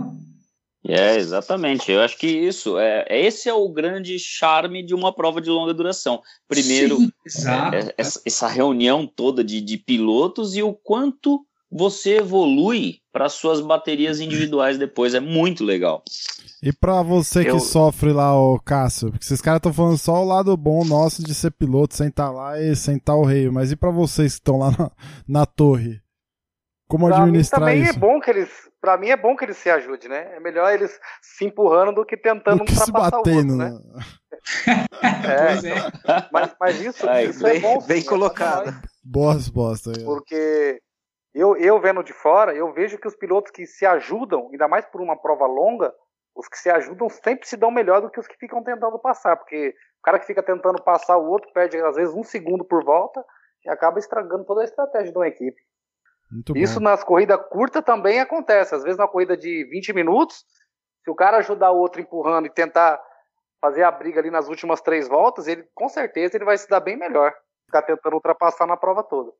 É, 0.84 1.14
exatamente. 1.16 1.92
Eu 1.92 2.00
acho 2.00 2.18
que 2.18 2.26
isso, 2.26 2.76
é, 2.76 3.06
esse 3.08 3.48
é 3.48 3.54
o 3.54 3.68
grande 3.68 4.18
charme 4.18 4.82
de 4.82 4.96
uma 4.96 5.14
prova 5.14 5.40
de 5.40 5.48
longa 5.48 5.72
duração. 5.72 6.20
Primeiro, 6.48 6.98
Sim, 7.24 7.48
é, 7.72 7.88
é, 7.90 7.94
essa 7.96 8.48
reunião 8.48 9.06
toda 9.06 9.44
de, 9.44 9.60
de 9.60 9.76
pilotos 9.76 10.56
e 10.56 10.62
o 10.62 10.74
quanto 10.74 11.46
você 11.70 12.18
evolui 12.18 12.96
para 13.12 13.28
suas 13.28 13.60
baterias 13.60 14.20
individuais 14.20 14.78
depois. 14.78 15.14
É 15.14 15.20
muito 15.20 15.64
legal. 15.64 16.02
E 16.62 16.72
pra 16.72 17.02
você 17.02 17.44
que 17.44 17.50
eu... 17.50 17.60
sofre 17.60 18.12
lá, 18.12 18.36
o 18.36 18.58
Cássio, 18.58 19.10
porque 19.10 19.24
esses 19.24 19.40
caras 19.40 19.58
estão 19.58 19.72
falando 19.72 19.96
só 19.96 20.22
o 20.22 20.26
lado 20.26 20.56
bom 20.56 20.84
nosso 20.84 21.22
de 21.22 21.34
ser 21.34 21.52
piloto, 21.52 21.94
sentar 21.94 22.32
lá 22.32 22.60
e 22.60 22.74
sentar 22.74 23.16
o 23.16 23.24
rei, 23.24 23.48
mas 23.48 23.70
e 23.70 23.76
para 23.76 23.90
vocês 23.90 24.34
que 24.34 24.40
estão 24.40 24.58
lá 24.58 24.70
na, 24.72 24.90
na, 25.28 25.46
torre? 25.46 26.00
Como 26.88 27.06
pra 27.06 27.22
administrar 27.22 27.60
mim 27.60 27.66
também 27.66 27.82
isso? 27.82 27.96
é 27.96 28.00
bom 28.00 28.18
que 28.18 28.30
eles, 28.30 28.50
para 28.80 28.96
mim 28.96 29.08
é 29.08 29.16
bom 29.16 29.36
que 29.36 29.44
eles 29.44 29.56
se 29.56 29.70
ajudem, 29.70 30.08
né? 30.08 30.34
É 30.34 30.40
melhor 30.40 30.72
eles 30.72 30.98
se 31.22 31.44
empurrando 31.44 31.94
do 31.94 32.04
que 32.04 32.16
tentando 32.16 32.58
do 32.58 32.64
que 32.64 32.74
se 32.74 32.90
batendo, 32.90 33.26
o 33.26 33.36
outro, 33.36 33.56
né? 33.56 33.78
é, 35.24 35.68
é. 35.68 36.28
Mas, 36.32 36.56
mas 36.58 36.80
isso, 36.80 37.08
Ai, 37.08 37.26
isso 37.26 37.46
é 37.46 37.50
bem, 37.50 37.58
é 37.58 37.60
bom. 37.60 37.82
Bem 37.86 38.00
sim, 38.00 38.08
colocado. 38.08 38.70
É 38.70 38.80
boas 39.04 39.48
bosta. 39.48 39.92
Porque 40.04 40.80
eu, 41.39 41.57
eu 41.57 41.80
vendo 41.80 42.03
de 42.03 42.12
fora, 42.12 42.55
eu 42.55 42.72
vejo 42.72 42.99
que 42.99 43.07
os 43.07 43.14
pilotos 43.14 43.53
que 43.53 43.66
se 43.66 43.86
ajudam, 43.86 44.49
ainda 44.51 44.66
mais 44.66 44.84
por 44.86 45.01
uma 45.01 45.16
prova 45.16 45.47
longa, 45.47 45.95
os 46.34 46.49
que 46.49 46.59
se 46.59 46.70
ajudam 46.70 47.09
sempre 47.09 47.47
se 47.47 47.57
dão 47.57 47.70
melhor 47.70 48.01
do 48.01 48.11
que 48.11 48.18
os 48.18 48.26
que 48.26 48.36
ficam 48.36 48.62
tentando 48.62 48.99
passar, 48.99 49.36
porque 49.36 49.74
o 50.01 50.03
cara 50.03 50.18
que 50.18 50.26
fica 50.26 50.43
tentando 50.43 50.82
passar 50.82 51.16
o 51.16 51.28
outro 51.28 51.51
perde 51.53 51.76
às 51.78 51.97
vezes 51.97 52.14
um 52.14 52.24
segundo 52.24 52.64
por 52.64 52.84
volta 52.84 53.24
e 53.64 53.70
acaba 53.70 53.99
estragando 53.99 54.45
toda 54.45 54.62
a 54.62 54.64
estratégia 54.64 55.12
de 55.12 55.18
uma 55.18 55.28
equipe. 55.28 55.61
Muito 56.30 56.57
Isso 56.57 56.78
bom. 56.78 56.84
nas 56.84 57.03
corridas 57.03 57.41
curtas 57.49 57.82
também 57.84 58.20
acontece. 58.20 58.74
Às 58.74 58.82
vezes 58.82 58.99
na 58.99 59.09
corrida 59.09 59.36
de 59.36 59.64
20 59.70 59.93
minutos, 59.93 60.45
se 61.05 61.11
o 61.11 61.14
cara 61.14 61.39
ajudar 61.39 61.70
o 61.70 61.78
outro 61.78 62.01
empurrando 62.01 62.47
e 62.47 62.51
tentar 62.51 63.01
fazer 63.61 63.82
a 63.82 63.91
briga 63.91 64.20
ali 64.20 64.30
nas 64.30 64.49
últimas 64.49 64.80
três 64.80 65.09
voltas, 65.09 65.47
ele 65.47 65.66
com 65.74 65.89
certeza 65.89 66.36
ele 66.36 66.45
vai 66.45 66.59
se 66.59 66.68
dar 66.68 66.80
bem 66.80 66.97
melhor. 66.97 67.34
Ficar 67.66 67.82
tentando 67.82 68.14
ultrapassar 68.14 68.66
na 68.66 68.76
prova 68.76 69.03
toda. 69.03 69.32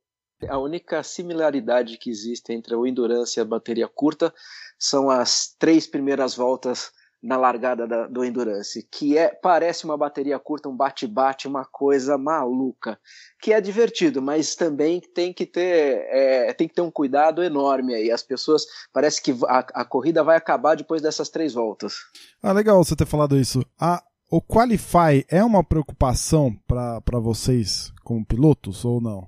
A 0.47 0.59
única 0.59 1.03
similaridade 1.03 1.97
que 1.97 2.11
existe 2.11 2.53
entre 2.53 2.75
o 2.75 2.87
endurance 2.87 3.39
e 3.39 3.41
a 3.41 3.45
bateria 3.45 3.89
curta 3.89 4.33
são 4.79 5.11
as 5.11 5.55
três 5.59 5.87
primeiras 5.87 6.37
voltas 6.37 6.93
na 7.21 7.37
largada 7.37 7.87
da, 7.87 8.07
do 8.07 8.25
endurance, 8.25 8.87
que 8.91 9.19
é 9.19 9.29
parece 9.29 9.85
uma 9.85 9.97
bateria 9.97 10.39
curta, 10.39 10.69
um 10.69 10.77
bate-bate, 10.77 11.49
uma 11.49 11.65
coisa 11.65 12.17
maluca, 12.17 12.99
que 13.41 13.53
é 13.53 13.61
divertido, 13.61 14.23
mas 14.23 14.55
também 14.55 15.01
tem 15.01 15.33
que 15.33 15.45
ter 15.45 16.07
é, 16.11 16.53
tem 16.53 16.69
que 16.69 16.75
ter 16.75 16.83
um 16.83 16.91
cuidado 16.91 17.43
enorme 17.43 17.95
aí. 17.95 18.11
As 18.11 18.23
pessoas 18.23 18.67
parece 18.93 19.21
que 19.21 19.33
a, 19.47 19.59
a 19.59 19.85
corrida 19.85 20.23
vai 20.23 20.37
acabar 20.37 20.77
depois 20.77 21.03
dessas 21.03 21.29
três 21.29 21.55
voltas. 21.55 21.97
Ah, 22.41 22.53
legal 22.53 22.83
você 22.83 22.95
ter 22.95 23.07
falado 23.07 23.37
isso. 23.37 23.65
A, 23.81 24.03
o 24.31 24.41
qualify 24.41 25.25
é 25.29 25.43
uma 25.43 25.65
preocupação 25.65 26.55
para 26.67 27.19
vocês 27.19 27.93
como 28.05 28.25
pilotos 28.25 28.85
ou 28.85 29.01
não? 29.01 29.27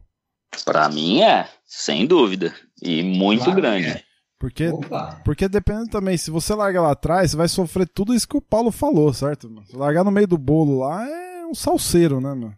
Para 0.65 0.89
mim 0.89 1.23
é, 1.23 1.49
sem 1.65 2.07
dúvida, 2.07 2.55
e 2.83 3.03
muito 3.03 3.45
claro 3.45 3.61
grande. 3.61 3.89
É. 3.89 4.11
Porque, 4.39 4.71
porque 5.23 5.49
depende 5.49 5.91
também, 5.91 6.17
se 6.17 6.31
você 6.31 6.55
larga 6.55 6.81
lá 6.81 6.93
atrás, 6.93 7.31
você 7.31 7.37
vai 7.37 7.47
sofrer 7.47 7.87
tudo 7.87 8.15
isso 8.15 8.27
que 8.27 8.39
o 8.39 8.41
Paulo 8.41 8.73
falou, 8.73 9.13
certo? 9.13 9.51
Se 9.67 9.77
largar 9.77 10.03
no 10.03 10.11
meio 10.11 10.27
do 10.27 10.39
bolo 10.39 10.79
lá 10.79 11.07
é 11.07 11.45
um 11.45 11.55
salseiro, 11.55 12.23
né, 12.23 12.35
meu? 12.35 12.51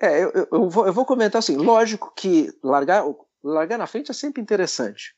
É, 0.00 0.24
eu, 0.24 0.48
eu, 0.50 0.68
vou, 0.68 0.86
eu 0.86 0.92
vou 0.92 1.06
comentar 1.06 1.38
assim, 1.38 1.56
lógico 1.56 2.12
que 2.16 2.52
largar, 2.64 3.04
largar 3.44 3.78
na 3.78 3.86
frente 3.86 4.10
é 4.10 4.14
sempre 4.14 4.42
interessante. 4.42 5.14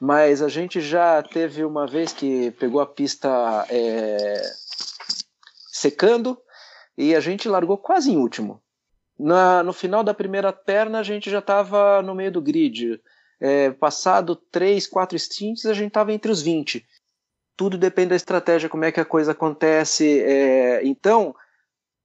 Mas 0.00 0.40
a 0.40 0.48
gente 0.48 0.80
já 0.80 1.20
teve 1.20 1.64
uma 1.64 1.84
vez 1.84 2.12
que 2.12 2.52
pegou 2.52 2.80
a 2.80 2.86
pista 2.86 3.66
é, 3.68 4.40
secando 5.72 6.38
e 6.96 7.16
a 7.16 7.20
gente 7.20 7.48
largou 7.48 7.76
quase 7.76 8.12
em 8.12 8.16
último. 8.16 8.62
Na, 9.18 9.62
no 9.62 9.72
final 9.72 10.04
da 10.04 10.14
primeira 10.14 10.52
perna 10.52 11.00
a 11.00 11.02
gente 11.02 11.28
já 11.28 11.40
estava 11.40 12.00
no 12.02 12.14
meio 12.14 12.30
do 12.30 12.40
grid 12.40 13.00
é, 13.40 13.70
passado 13.70 14.34
3, 14.36 14.86
4 14.86 15.18
stints, 15.18 15.66
a 15.66 15.74
gente 15.74 15.88
estava 15.88 16.12
entre 16.12 16.30
os 16.30 16.42
20. 16.42 16.86
Tudo 17.56 17.76
depende 17.76 18.10
da 18.10 18.16
estratégia, 18.16 18.68
como 18.68 18.84
é 18.84 18.92
que 18.92 19.00
a 19.00 19.04
coisa 19.04 19.32
acontece. 19.32 20.20
É, 20.20 20.84
então, 20.84 21.34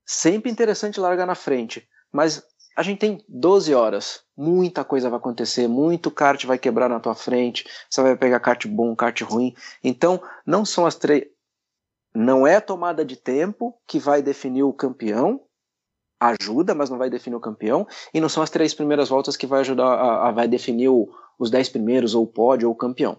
sempre 0.06 0.52
interessante 0.52 1.00
largar 1.00 1.26
na 1.26 1.36
frente. 1.36 1.88
Mas 2.12 2.44
a 2.76 2.82
gente 2.82 3.00
tem 3.00 3.24
12 3.28 3.74
horas. 3.74 4.24
Muita 4.36 4.84
coisa 4.84 5.10
vai 5.10 5.20
acontecer, 5.20 5.68
muito 5.68 6.10
kart 6.10 6.44
vai 6.46 6.58
quebrar 6.58 6.90
na 6.90 7.00
tua 7.00 7.16
frente. 7.16 7.66
Você 7.90 8.02
vai 8.02 8.16
pegar 8.16 8.40
kart 8.40 8.66
bom, 8.68 8.96
kart 8.96 9.22
ruim. 9.22 9.56
Então, 9.84 10.22
não 10.46 10.66
são 10.66 10.86
as 10.86 10.96
três. 10.96 11.26
Não 12.16 12.46
é 12.46 12.58
a 12.58 12.62
tomada 12.62 13.04
de 13.04 13.16
tempo 13.16 13.76
que 13.88 14.00
vai 14.00 14.22
definir 14.22 14.64
o 14.64 14.74
campeão, 14.74 15.42
ajuda, 16.30 16.74
mas 16.74 16.90
não 16.90 16.98
vai 16.98 17.10
definir 17.10 17.36
o 17.36 17.42
campeão, 17.42 17.88
e 18.14 18.22
não 18.22 18.30
são 18.30 18.44
as 18.44 18.50
três 18.50 18.74
primeiras 18.74 19.10
voltas 19.10 19.36
que 19.36 19.48
vai 19.48 19.62
ajudar 19.62 19.86
a, 19.86 20.30
a 20.30 20.32
vai 20.32 20.48
definir 20.48 20.90
o, 20.90 21.10
os 21.38 21.50
dez 21.50 21.70
primeiros, 21.70 22.16
ou 22.16 22.24
o 22.24 22.28
pódio, 22.28 22.68
ou 22.68 22.74
o 22.74 22.78
campeão. 22.78 23.18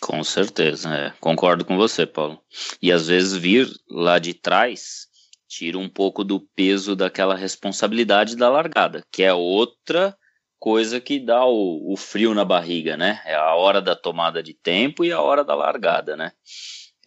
Com 0.00 0.22
certeza, 0.22 0.94
é. 0.94 1.12
concordo 1.20 1.64
com 1.64 1.76
você, 1.76 2.06
Paulo. 2.06 2.38
E 2.82 2.92
às 2.92 3.06
vezes 3.06 3.34
vir 3.34 3.68
lá 3.90 4.18
de 4.18 4.34
trás 4.34 5.06
tira 5.48 5.78
um 5.78 5.88
pouco 5.88 6.22
do 6.22 6.40
peso 6.40 6.94
daquela 6.94 7.34
responsabilidade 7.34 8.36
da 8.36 8.50
largada, 8.50 9.04
que 9.10 9.22
é 9.22 9.32
outra 9.32 10.16
coisa 10.58 11.00
que 11.00 11.18
dá 11.18 11.44
o, 11.46 11.92
o 11.92 11.96
frio 11.96 12.34
na 12.34 12.44
barriga, 12.44 12.96
né? 12.96 13.22
É 13.24 13.34
a 13.34 13.54
hora 13.54 13.80
da 13.80 13.94
tomada 13.94 14.42
de 14.42 14.52
tempo 14.52 15.04
e 15.04 15.12
a 15.12 15.20
hora 15.20 15.44
da 15.44 15.54
largada, 15.54 16.16
né? 16.16 16.32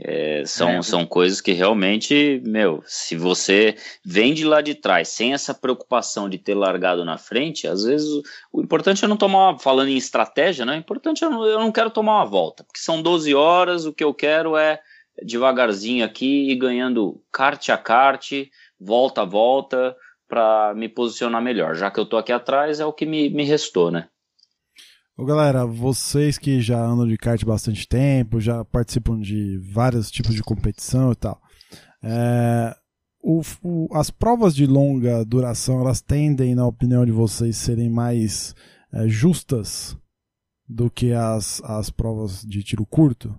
É, 0.02 0.44
são, 0.46 0.70
é. 0.70 0.82
são 0.82 1.06
coisas 1.06 1.42
que 1.42 1.52
realmente, 1.52 2.42
meu, 2.46 2.82
se 2.86 3.18
você 3.18 3.76
vem 4.04 4.34
de 4.34 4.46
lá 4.46 4.62
de 4.62 4.74
trás 4.74 5.10
sem 5.10 5.34
essa 5.34 5.54
preocupação 5.54 6.30
de 6.30 6.38
ter 6.38 6.56
largado 6.56 7.04
na 7.04 7.18
frente, 7.18 7.68
às 7.68 7.84
vezes 7.84 8.08
o, 8.08 8.24
o 8.54 8.62
importante 8.62 9.04
é 9.04 9.08
não 9.10 9.18
tomar, 9.18 9.50
uma, 9.50 9.60
falando 9.60 9.90
em 9.90 9.98
estratégia, 9.98 10.66
né? 10.66 10.76
O 10.76 10.80
importante 10.80 11.22
é 11.22 11.28
eu 11.28 11.32
não, 11.32 11.46
eu 11.46 11.60
não 11.60 11.72
quero 11.72 11.90
tomar 11.90 12.16
uma 12.16 12.26
volta, 12.26 12.64
porque 12.64 12.80
são 12.80 13.02
12 13.02 13.36
horas, 13.36 13.86
o 13.86 13.94
que 13.94 14.04
eu 14.04 14.14
quero 14.14 14.56
é 14.56 14.80
devagarzinho 15.22 16.06
aqui 16.06 16.50
e 16.50 16.56
ganhando 16.56 17.22
kart 17.30 17.68
a 17.70 17.78
kart, 17.78 18.32
volta 18.80 19.24
a 19.24 19.26
volta, 19.26 19.94
para 20.30 20.74
me 20.76 20.88
posicionar 20.88 21.42
melhor. 21.42 21.76
Já 21.76 21.92
que 21.92 22.00
eu 22.00 22.06
tô 22.06 22.16
aqui 22.16 22.32
atrás, 22.32 22.80
é 22.80 22.86
o 22.86 22.94
que 22.94 23.06
me, 23.06 23.30
me 23.30 23.44
restou, 23.44 23.92
né? 23.92 24.08
Ô 25.20 25.26
galera, 25.26 25.66
vocês 25.66 26.38
que 26.38 26.62
já 26.62 26.82
andam 26.82 27.06
de 27.06 27.18
kart 27.18 27.44
bastante 27.44 27.86
tempo, 27.86 28.40
já 28.40 28.64
participam 28.64 29.20
de 29.20 29.58
vários 29.58 30.10
tipos 30.10 30.34
de 30.34 30.42
competição 30.42 31.12
e 31.12 31.16
tal, 31.16 31.42
é, 32.02 32.74
o, 33.22 33.42
o, 33.62 33.90
as 33.98 34.10
provas 34.10 34.56
de 34.56 34.66
longa 34.66 35.26
duração, 35.26 35.82
elas 35.82 36.00
tendem, 36.00 36.56
na 36.56 36.66
opinião 36.66 37.06
de 37.06 37.12
vocês, 37.12 37.58
serem 37.58 37.90
mais 37.90 38.56
é, 38.94 39.10
justas 39.10 39.94
do 40.66 40.90
que 40.90 41.12
as, 41.12 41.62
as 41.66 41.90
provas 41.90 42.42
de 42.42 42.64
tiro 42.64 42.86
curto? 42.86 43.38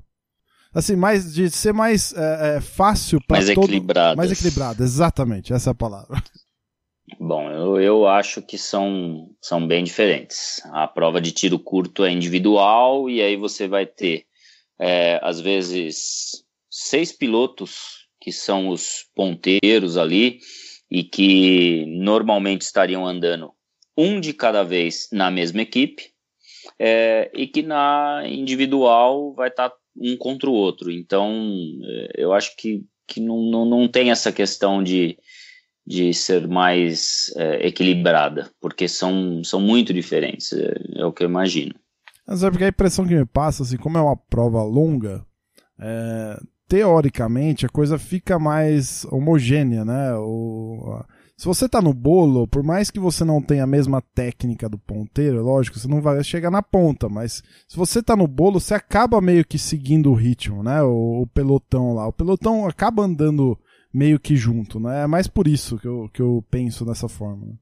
Assim, 0.74 0.96
mais 0.96 1.32
de 1.32 1.48
ser 1.48 1.72
mais 1.72 2.12
é, 2.12 2.56
é 2.56 2.60
fácil 2.60 3.22
para 3.26 3.38
mais 3.38 3.54
todo... 3.54 3.64
equilibrado. 3.64 4.18
Mais 4.18 4.30
equilibrado, 4.30 4.82
exatamente, 4.82 5.54
essa 5.54 5.70
é 5.70 5.72
a 5.72 5.74
palavra. 5.74 6.22
Bom, 7.18 7.50
eu, 7.50 7.80
eu 7.80 8.06
acho 8.06 8.42
que 8.42 8.56
são, 8.56 9.30
são 9.40 9.66
bem 9.66 9.84
diferentes. 9.84 10.61
A 10.72 10.86
prova 10.86 11.20
de 11.20 11.32
tiro 11.32 11.58
curto 11.58 12.04
é 12.04 12.11
individual 12.11 13.11
e 13.11 13.20
aí 13.20 13.36
você 13.36 13.66
vai 13.66 13.86
ter, 13.86 14.24
é, 14.78 15.18
às 15.22 15.40
vezes, 15.40 16.44
seis 16.70 17.12
pilotos 17.12 18.08
que 18.20 18.30
são 18.30 18.68
os 18.68 19.06
ponteiros 19.14 19.96
ali 19.96 20.40
e 20.90 21.02
que 21.02 21.84
normalmente 21.86 22.62
estariam 22.62 23.06
andando 23.06 23.52
um 23.96 24.20
de 24.20 24.32
cada 24.32 24.62
vez 24.62 25.08
na 25.12 25.30
mesma 25.30 25.62
equipe 25.62 26.11
é, 26.78 27.30
e 27.34 27.46
que 27.46 27.62
na 27.62 28.22
individual 28.26 29.34
vai 29.34 29.48
estar 29.48 29.70
tá 29.70 29.76
um 29.96 30.16
contra 30.16 30.48
o 30.48 30.54
outro. 30.54 30.90
Então, 30.90 31.30
é, 31.84 32.12
eu 32.16 32.32
acho 32.32 32.56
que, 32.56 32.84
que 33.06 33.20
não, 33.20 33.42
não, 33.42 33.64
não 33.64 33.88
tem 33.88 34.11
essa 34.11 34.32
questão 34.32 34.82
de 34.82 35.18
de 35.91 36.14
ser 36.14 36.47
mais 36.47 37.34
é, 37.36 37.66
equilibrada, 37.66 38.49
porque 38.61 38.86
são, 38.86 39.43
são 39.43 39.61
muito 39.61 39.93
diferentes, 39.93 40.53
é, 40.53 41.01
é, 41.01 41.05
o 41.05 41.12
que 41.12 41.24
eu 41.24 41.28
imagino. 41.28 41.74
Mas 42.24 42.45
é 42.45 42.49
porque 42.49 42.62
a 42.62 42.68
impressão 42.68 43.05
que 43.05 43.16
me 43.16 43.26
passa, 43.26 43.64
assim, 43.64 43.76
como 43.76 43.99
é 43.99 44.01
uma 44.01 44.16
prova 44.16 44.62
longa, 44.62 45.26
é, 45.80 46.38
teoricamente 46.68 47.66
a 47.66 47.68
coisa 47.68 47.99
fica 47.99 48.38
mais 48.38 49.05
homogênea, 49.07 49.84
né? 49.84 50.14
O, 50.14 51.03
se 51.36 51.45
você 51.45 51.68
tá 51.68 51.82
no 51.82 51.93
bolo, 51.93 52.47
por 52.47 52.62
mais 52.62 52.88
que 52.88 53.01
você 53.01 53.24
não 53.24 53.43
tenha 53.43 53.64
a 53.64 53.66
mesma 53.66 54.01
técnica 54.14 54.68
do 54.68 54.78
ponteiro, 54.78 55.43
lógico, 55.43 55.76
você 55.76 55.88
não 55.88 56.01
vai 56.01 56.22
chegar 56.22 56.53
na 56.53 56.62
ponta, 56.62 57.09
mas 57.09 57.43
se 57.66 57.76
você 57.76 58.01
tá 58.01 58.14
no 58.14 58.28
bolo, 58.28 58.61
você 58.61 58.74
acaba 58.74 59.20
meio 59.20 59.45
que 59.45 59.59
seguindo 59.59 60.12
o 60.12 60.14
ritmo, 60.14 60.62
né? 60.62 60.82
O, 60.84 61.22
o 61.22 61.26
pelotão 61.26 61.95
lá. 61.95 62.07
O 62.07 62.12
pelotão 62.12 62.68
acaba 62.68 63.03
andando 63.03 63.59
meio 63.93 64.18
que 64.20 64.36
junto, 64.36 64.78
né? 64.78 65.05
É 65.05 65.07
mais 65.07 65.26
por 65.26 65.47
isso 65.47 65.78
que 65.78 65.86
eu, 65.86 66.11
que 66.12 66.22
eu 66.22 66.45
penso 66.51 66.84
dessa 66.84 67.09
forma. 67.09 67.47
Né? 67.47 67.55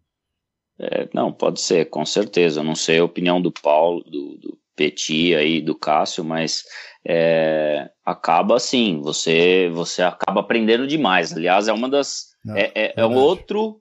É, 0.80 1.08
não, 1.12 1.32
pode 1.32 1.60
ser, 1.60 1.86
com 1.86 2.04
certeza. 2.04 2.62
não 2.62 2.74
sei 2.74 2.98
a 2.98 3.04
opinião 3.04 3.40
do 3.40 3.50
Paulo, 3.50 4.04
do, 4.04 4.36
do 4.38 4.58
Petit 4.76 5.34
aí, 5.34 5.60
do 5.60 5.74
Cássio, 5.74 6.22
mas 6.24 6.62
é, 7.04 7.90
acaba 8.04 8.56
assim, 8.56 9.00
você, 9.00 9.68
você 9.72 10.02
acaba 10.02 10.40
aprendendo 10.40 10.86
demais. 10.86 11.32
Aliás, 11.32 11.66
é 11.66 11.72
uma 11.72 11.88
das 11.88 12.28
não, 12.44 12.56
é, 12.56 12.70
é, 12.74 12.94
é 12.96 13.04
outro, 13.04 13.80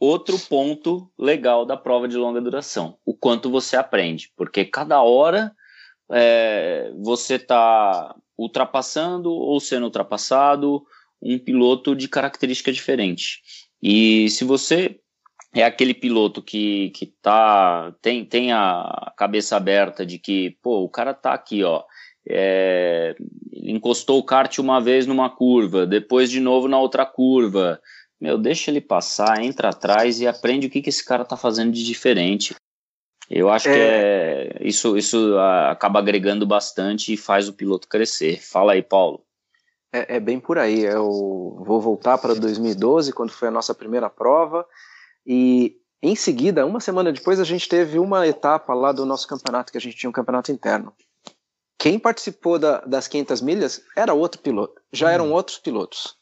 outro 0.00 0.36
ponto 0.38 1.08
legal 1.16 1.64
da 1.64 1.76
prova 1.76 2.08
de 2.08 2.16
longa 2.16 2.40
duração. 2.40 2.98
O 3.04 3.14
quanto 3.14 3.50
você 3.50 3.76
aprende. 3.76 4.32
Porque 4.36 4.64
cada 4.64 5.00
hora 5.00 5.52
é, 6.10 6.92
você 7.00 7.36
está 7.36 8.14
ultrapassando 8.36 9.30
ou 9.30 9.60
sendo 9.60 9.84
ultrapassado 9.84 10.84
um 11.22 11.38
piloto 11.38 11.94
de 11.94 12.08
característica 12.08 12.72
diferente. 12.72 13.40
E 13.82 14.28
se 14.30 14.44
você 14.44 14.98
é 15.54 15.64
aquele 15.64 15.94
piloto 15.94 16.42
que, 16.42 16.90
que 16.90 17.06
tá, 17.20 17.94
tem, 18.00 18.24
tem 18.24 18.52
a 18.52 19.12
cabeça 19.16 19.56
aberta 19.56 20.04
de 20.04 20.18
que, 20.18 20.56
pô, 20.62 20.82
o 20.82 20.88
cara 20.88 21.12
tá 21.12 21.32
aqui, 21.32 21.62
ó, 21.62 21.84
é, 22.28 23.14
encostou 23.52 24.18
o 24.18 24.24
kart 24.24 24.58
uma 24.58 24.80
vez 24.80 25.06
numa 25.06 25.28
curva, 25.28 25.86
depois 25.86 26.30
de 26.30 26.40
novo 26.40 26.68
na 26.68 26.78
outra 26.78 27.04
curva. 27.04 27.80
Meu, 28.20 28.38
deixa 28.38 28.70
ele 28.70 28.80
passar, 28.80 29.42
entra 29.42 29.70
atrás 29.70 30.20
e 30.20 30.26
aprende 30.26 30.68
o 30.68 30.70
que, 30.70 30.80
que 30.80 30.88
esse 30.88 31.04
cara 31.04 31.24
tá 31.24 31.36
fazendo 31.36 31.72
de 31.72 31.84
diferente. 31.84 32.54
Eu 33.28 33.48
acho 33.48 33.68
é... 33.68 33.72
que 33.72 33.78
é, 33.78 34.68
isso, 34.68 34.96
isso 34.96 35.36
acaba 35.68 35.98
agregando 35.98 36.46
bastante 36.46 37.12
e 37.12 37.16
faz 37.16 37.48
o 37.48 37.52
piloto 37.52 37.88
crescer. 37.88 38.40
Fala 38.40 38.72
aí, 38.74 38.82
Paulo. 38.82 39.24
É, 39.92 40.16
é 40.16 40.20
bem 40.20 40.40
por 40.40 40.58
aí. 40.58 40.80
Eu 40.80 41.62
vou 41.64 41.80
voltar 41.80 42.18
para 42.18 42.34
2012, 42.34 43.12
quando 43.12 43.30
foi 43.30 43.48
a 43.48 43.52
nossa 43.52 43.74
primeira 43.74 44.08
prova, 44.08 44.66
e 45.26 45.76
em 46.02 46.16
seguida, 46.16 46.66
uma 46.66 46.80
semana 46.80 47.12
depois, 47.12 47.38
a 47.38 47.44
gente 47.44 47.68
teve 47.68 47.98
uma 47.98 48.26
etapa 48.26 48.74
lá 48.74 48.90
do 48.90 49.06
nosso 49.06 49.28
campeonato, 49.28 49.70
que 49.70 49.78
a 49.78 49.80
gente 49.80 49.96
tinha 49.96 50.10
um 50.10 50.12
campeonato 50.12 50.50
interno. 50.50 50.92
Quem 51.78 51.98
participou 51.98 52.58
da, 52.58 52.80
das 52.80 53.06
500 53.06 53.40
milhas 53.40 53.82
era 53.96 54.14
outro 54.14 54.40
piloto, 54.40 54.80
já 54.92 55.10
eram 55.10 55.28
hum. 55.28 55.32
outros 55.32 55.58
pilotos. 55.58 56.16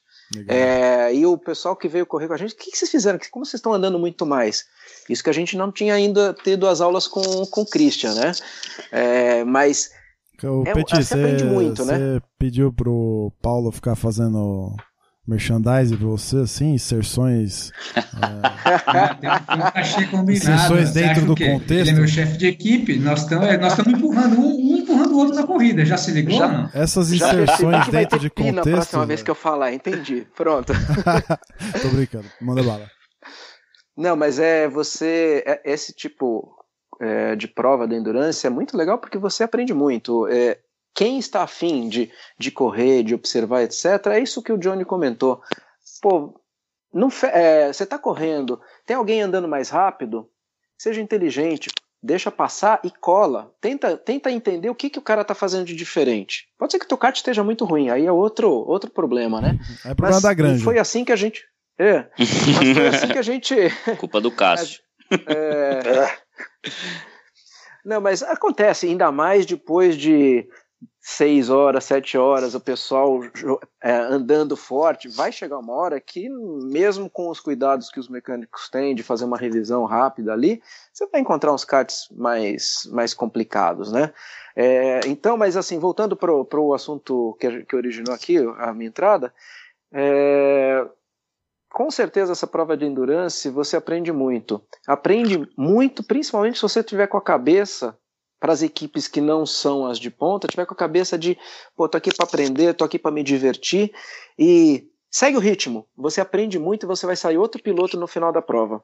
É, 0.46 1.12
e 1.12 1.26
o 1.26 1.36
pessoal 1.36 1.74
que 1.74 1.88
veio 1.88 2.06
correr 2.06 2.28
com 2.28 2.34
a 2.34 2.36
gente, 2.36 2.54
o 2.54 2.56
que, 2.56 2.70
que, 2.70 2.78
vocês 2.78 2.90
fizeram? 2.90 3.18
Como 3.32 3.44
vocês 3.44 3.58
estão 3.58 3.72
andando 3.72 3.98
muito 3.98 4.24
mais? 4.24 4.64
Isso 5.08 5.24
que 5.24 5.30
a 5.30 5.32
gente 5.32 5.56
não 5.56 5.72
tinha 5.72 5.92
ainda 5.92 6.32
tido 6.32 6.68
as 6.68 6.80
aulas 6.80 7.08
com, 7.08 7.44
com 7.46 7.62
o 7.62 7.66
Christian, 7.66 8.14
né? 8.14 8.32
É, 8.92 9.44
mas 9.44 9.90
o 10.46 10.64
é, 10.66 10.72
Petit, 10.72 11.04
você 11.04 11.14
aprende 11.14 11.44
muito, 11.44 11.84
né? 11.84 11.98
Você 11.98 12.22
pediu 12.38 12.72
pro 12.72 13.32
Paulo 13.42 13.70
ficar 13.70 13.94
fazendo 13.94 14.74
merchandising 15.26 15.96
pra 15.96 16.06
você, 16.06 16.38
assim, 16.38 16.74
inserções. 16.74 17.70
é... 17.94 19.14
tem, 19.14 19.30
um, 19.30 19.70
cachê 19.70 20.06
combinado. 20.06 20.32
Inserções 20.32 20.92
dentro 20.92 21.24
do 21.26 21.36
contexto. 21.36 21.72
Ele 21.72 21.90
é 21.90 21.92
meu 21.92 22.08
chefe 22.08 22.36
de 22.36 22.46
equipe, 22.46 22.98
nós 22.98 23.22
estamos 23.22 23.46
é, 23.46 23.54
empurrando 23.90 24.40
um, 24.40 24.72
um, 24.72 24.76
empurrando 24.78 25.12
o 25.12 25.18
outro 25.18 25.34
na 25.34 25.46
corrida. 25.46 25.84
Já 25.84 25.96
se 25.96 26.10
ligou? 26.10 26.36
Já, 26.36 26.70
essas 26.74 27.12
inserções 27.12 27.86
já 27.86 27.92
dentro 27.92 28.18
de 28.18 28.28
contexto. 28.30 28.54
Na 28.54 28.62
próxima 28.62 29.06
vez 29.06 29.22
que 29.22 29.30
eu 29.30 29.34
falar, 29.34 29.72
entendi. 29.72 30.26
Pronto. 30.36 30.72
Tô 31.80 31.88
brincando, 31.90 32.26
manda 32.40 32.62
bala. 32.62 32.90
Não, 33.96 34.16
mas 34.16 34.38
é 34.38 34.68
você. 34.68 35.44
É, 35.46 35.60
esse 35.64 35.92
tipo 35.92 36.59
é, 37.00 37.34
de 37.34 37.48
prova 37.48 37.88
da 37.88 37.96
endurance 37.96 38.46
é 38.46 38.50
muito 38.50 38.76
legal 38.76 38.98
porque 38.98 39.18
você 39.18 39.42
aprende 39.42 39.72
muito. 39.72 40.28
É, 40.28 40.58
quem 40.94 41.18
está 41.18 41.42
afim 41.42 41.88
de, 41.88 42.10
de 42.38 42.50
correr, 42.50 43.02
de 43.02 43.14
observar, 43.14 43.62
etc., 43.62 44.06
é 44.08 44.20
isso 44.20 44.42
que 44.42 44.52
o 44.52 44.58
Johnny 44.58 44.84
comentou. 44.84 45.40
Pô, 46.02 46.38
não 46.92 47.08
é, 47.32 47.72
você 47.72 47.84
está 47.84 47.98
correndo, 47.98 48.60
tem 48.84 48.96
alguém 48.96 49.22
andando 49.22 49.48
mais 49.48 49.70
rápido? 49.70 50.28
Seja 50.76 51.00
inteligente, 51.00 51.70
deixa 52.02 52.30
passar 52.30 52.80
e 52.84 52.90
cola. 52.90 53.54
Tenta, 53.60 53.96
tenta 53.96 54.30
entender 54.30 54.68
o 54.68 54.74
que, 54.74 54.90
que 54.90 54.98
o 54.98 55.02
cara 55.02 55.22
está 55.22 55.34
fazendo 55.34 55.66
de 55.66 55.74
diferente. 55.74 56.48
Pode 56.58 56.72
ser 56.72 56.78
que 56.78 56.84
o 56.84 56.88
teu 56.88 56.98
kart 56.98 57.14
esteja 57.14 57.44
muito 57.44 57.64
ruim, 57.64 57.90
aí 57.90 58.06
é 58.06 58.12
outro, 58.12 58.50
outro 58.50 58.90
problema, 58.90 59.40
né? 59.40 59.58
É 59.84 59.94
problema 59.94 60.16
Mas 60.16 60.22
da 60.22 60.34
grande. 60.34 60.62
Foi 60.62 60.78
assim 60.78 61.04
que 61.04 61.12
a 61.12 61.16
gente. 61.16 61.44
É. 61.78 62.06
Mas 62.18 62.74
foi 62.74 62.88
assim 62.88 63.08
que 63.08 63.18
a 63.18 63.22
gente. 63.22 63.54
Culpa 63.98 64.20
do 64.20 64.30
Cássio. 64.30 64.80
É... 65.26 66.06
Não, 67.84 68.00
mas 68.00 68.22
acontece, 68.22 68.86
ainda 68.86 69.10
mais 69.10 69.46
depois 69.46 69.96
de 69.96 70.46
seis 71.00 71.48
horas, 71.48 71.84
sete 71.84 72.18
horas, 72.18 72.54
o 72.54 72.60
pessoal 72.60 73.20
é, 73.82 73.92
andando 73.92 74.56
forte, 74.56 75.08
vai 75.08 75.32
chegar 75.32 75.58
uma 75.58 75.72
hora 75.72 75.98
que, 75.98 76.28
mesmo 76.28 77.08
com 77.08 77.28
os 77.30 77.40
cuidados 77.40 77.90
que 77.90 77.98
os 77.98 78.08
mecânicos 78.08 78.68
têm 78.68 78.94
de 78.94 79.02
fazer 79.02 79.24
uma 79.24 79.38
revisão 79.38 79.84
rápida 79.84 80.32
ali, 80.32 80.62
você 80.92 81.06
vai 81.06 81.22
encontrar 81.22 81.52
uns 81.52 81.64
karts 81.64 82.06
mais, 82.12 82.86
mais 82.92 83.14
complicados, 83.14 83.90
né? 83.90 84.12
É, 84.54 85.00
então, 85.06 85.36
mas 85.36 85.56
assim, 85.56 85.78
voltando 85.78 86.14
para 86.14 86.60
o 86.60 86.74
assunto 86.74 87.36
que, 87.40 87.64
que 87.64 87.76
originou 87.76 88.14
aqui, 88.14 88.36
a 88.58 88.72
minha 88.74 88.88
entrada, 88.88 89.32
é, 89.92 90.86
com 91.72 91.90
certeza 91.90 92.32
essa 92.32 92.46
prova 92.46 92.76
de 92.76 92.84
endurance 92.84 93.48
você 93.48 93.76
aprende 93.76 94.12
muito. 94.12 94.62
Aprende 94.86 95.48
muito, 95.56 96.02
principalmente 96.02 96.56
se 96.56 96.62
você 96.62 96.82
tiver 96.82 97.06
com 97.06 97.16
a 97.16 97.22
cabeça 97.22 97.96
para 98.40 98.52
as 98.52 98.62
equipes 98.62 99.06
que 99.06 99.20
não 99.20 99.44
são 99.44 99.86
as 99.86 99.98
de 99.98 100.10
ponta, 100.10 100.48
tiver 100.48 100.66
com 100.66 100.74
a 100.74 100.76
cabeça 100.76 101.18
de, 101.18 101.36
pô, 101.76 101.88
tô 101.88 101.98
aqui 101.98 102.10
para 102.14 102.24
aprender, 102.24 102.74
tô 102.74 102.84
aqui 102.84 102.98
para 102.98 103.10
me 103.10 103.22
divertir 103.22 103.92
e 104.38 104.88
segue 105.10 105.36
o 105.36 105.40
ritmo. 105.40 105.86
Você 105.96 106.20
aprende 106.20 106.58
muito 106.58 106.84
e 106.84 106.88
você 106.88 107.06
vai 107.06 107.16
sair 107.16 107.36
outro 107.36 107.62
piloto 107.62 107.98
no 107.98 108.06
final 108.06 108.32
da 108.32 108.40
prova. 108.40 108.82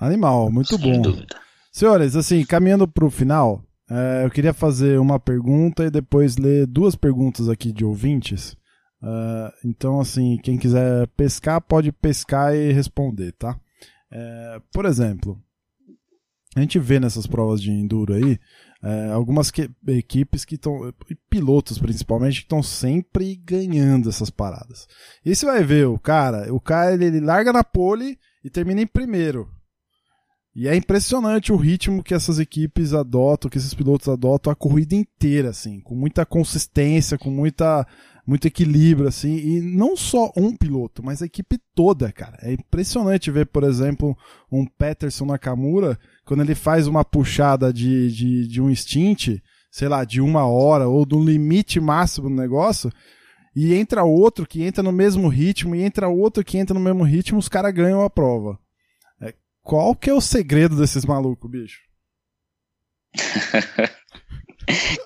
Animal, 0.00 0.50
muito 0.50 0.76
Sem 0.76 0.92
bom. 0.92 1.02
Dúvida. 1.02 1.38
Senhores, 1.70 2.16
assim, 2.16 2.44
caminhando 2.44 2.88
para 2.88 3.04
o 3.04 3.10
final, 3.10 3.62
é, 3.90 4.24
eu 4.24 4.30
queria 4.30 4.54
fazer 4.54 4.98
uma 4.98 5.20
pergunta 5.20 5.84
e 5.84 5.90
depois 5.90 6.36
ler 6.36 6.66
duas 6.66 6.96
perguntas 6.96 7.48
aqui 7.48 7.72
de 7.72 7.84
ouvintes. 7.84 8.56
Uh, 9.02 9.52
então, 9.64 10.00
assim, 10.00 10.38
quem 10.42 10.56
quiser 10.56 11.08
pescar, 11.08 11.60
pode 11.60 11.90
pescar 11.90 12.54
e 12.54 12.72
responder, 12.72 13.32
tá? 13.32 13.58
É, 14.10 14.60
por 14.72 14.84
exemplo, 14.84 15.42
a 16.54 16.60
gente 16.60 16.78
vê 16.78 17.00
nessas 17.00 17.26
provas 17.26 17.60
de 17.60 17.70
enduro 17.70 18.14
aí 18.14 18.38
é, 18.82 19.10
algumas 19.12 19.50
que, 19.50 19.70
equipes 19.86 20.44
que 20.44 20.56
estão, 20.56 20.92
pilotos 21.30 21.78
principalmente, 21.78 22.40
que 22.40 22.46
estão 22.46 22.62
sempre 22.62 23.36
ganhando 23.36 24.08
essas 24.08 24.28
paradas. 24.28 24.88
E 25.24 25.34
você 25.34 25.46
vai 25.46 25.62
ver 25.62 25.86
o 25.86 25.98
cara, 25.98 26.52
o 26.52 26.60
cara 26.60 26.92
ele, 26.92 27.04
ele 27.04 27.20
larga 27.20 27.52
na 27.52 27.62
pole 27.62 28.18
e 28.44 28.50
termina 28.50 28.82
em 28.82 28.86
primeiro. 28.86 29.48
E 30.54 30.68
é 30.68 30.76
impressionante 30.76 31.50
o 31.50 31.56
ritmo 31.56 32.02
que 32.02 32.12
essas 32.12 32.38
equipes 32.38 32.92
adotam, 32.92 33.50
que 33.50 33.56
esses 33.56 33.72
pilotos 33.72 34.08
adotam 34.08 34.52
a 34.52 34.56
corrida 34.56 34.94
inteira, 34.94 35.48
assim, 35.48 35.80
com 35.80 35.94
muita 35.94 36.26
consistência, 36.26 37.16
com 37.18 37.30
muita 37.30 37.86
muito 38.24 38.46
equilíbrio, 38.46 39.08
assim, 39.08 39.34
e 39.36 39.60
não 39.60 39.96
só 39.96 40.30
um 40.36 40.56
piloto, 40.56 41.02
mas 41.04 41.22
a 41.22 41.26
equipe 41.26 41.58
toda, 41.74 42.12
cara. 42.12 42.38
É 42.40 42.52
impressionante 42.52 43.30
ver, 43.30 43.46
por 43.46 43.64
exemplo, 43.64 44.16
um 44.50 44.64
Peterson 44.64 45.26
Nakamura, 45.26 45.98
quando 46.24 46.42
ele 46.42 46.54
faz 46.54 46.86
uma 46.86 47.04
puxada 47.04 47.72
de, 47.72 48.12
de, 48.12 48.46
de 48.46 48.62
um 48.62 48.72
stint, 48.74 49.40
sei 49.70 49.88
lá, 49.88 50.04
de 50.04 50.20
uma 50.20 50.46
hora, 50.46 50.86
ou 50.86 51.04
do 51.04 51.18
limite 51.22 51.80
máximo 51.80 52.28
do 52.28 52.36
negócio, 52.36 52.92
e 53.56 53.74
entra 53.74 54.04
outro 54.04 54.46
que 54.46 54.62
entra 54.62 54.82
no 54.82 54.92
mesmo 54.92 55.28
ritmo, 55.28 55.74
e 55.74 55.82
entra 55.82 56.08
outro 56.08 56.44
que 56.44 56.58
entra 56.58 56.74
no 56.74 56.80
mesmo 56.80 57.02
ritmo, 57.02 57.38
os 57.38 57.48
caras 57.48 57.74
ganham 57.74 58.02
a 58.02 58.10
prova. 58.10 58.56
É, 59.64 59.68
qual 59.68 59.94
que 59.94 60.10
é 60.10 60.14
o 60.14 60.20
segredo 60.20 60.76
desses 60.76 61.04
malucos, 61.04 61.50
bicho? 61.50 61.80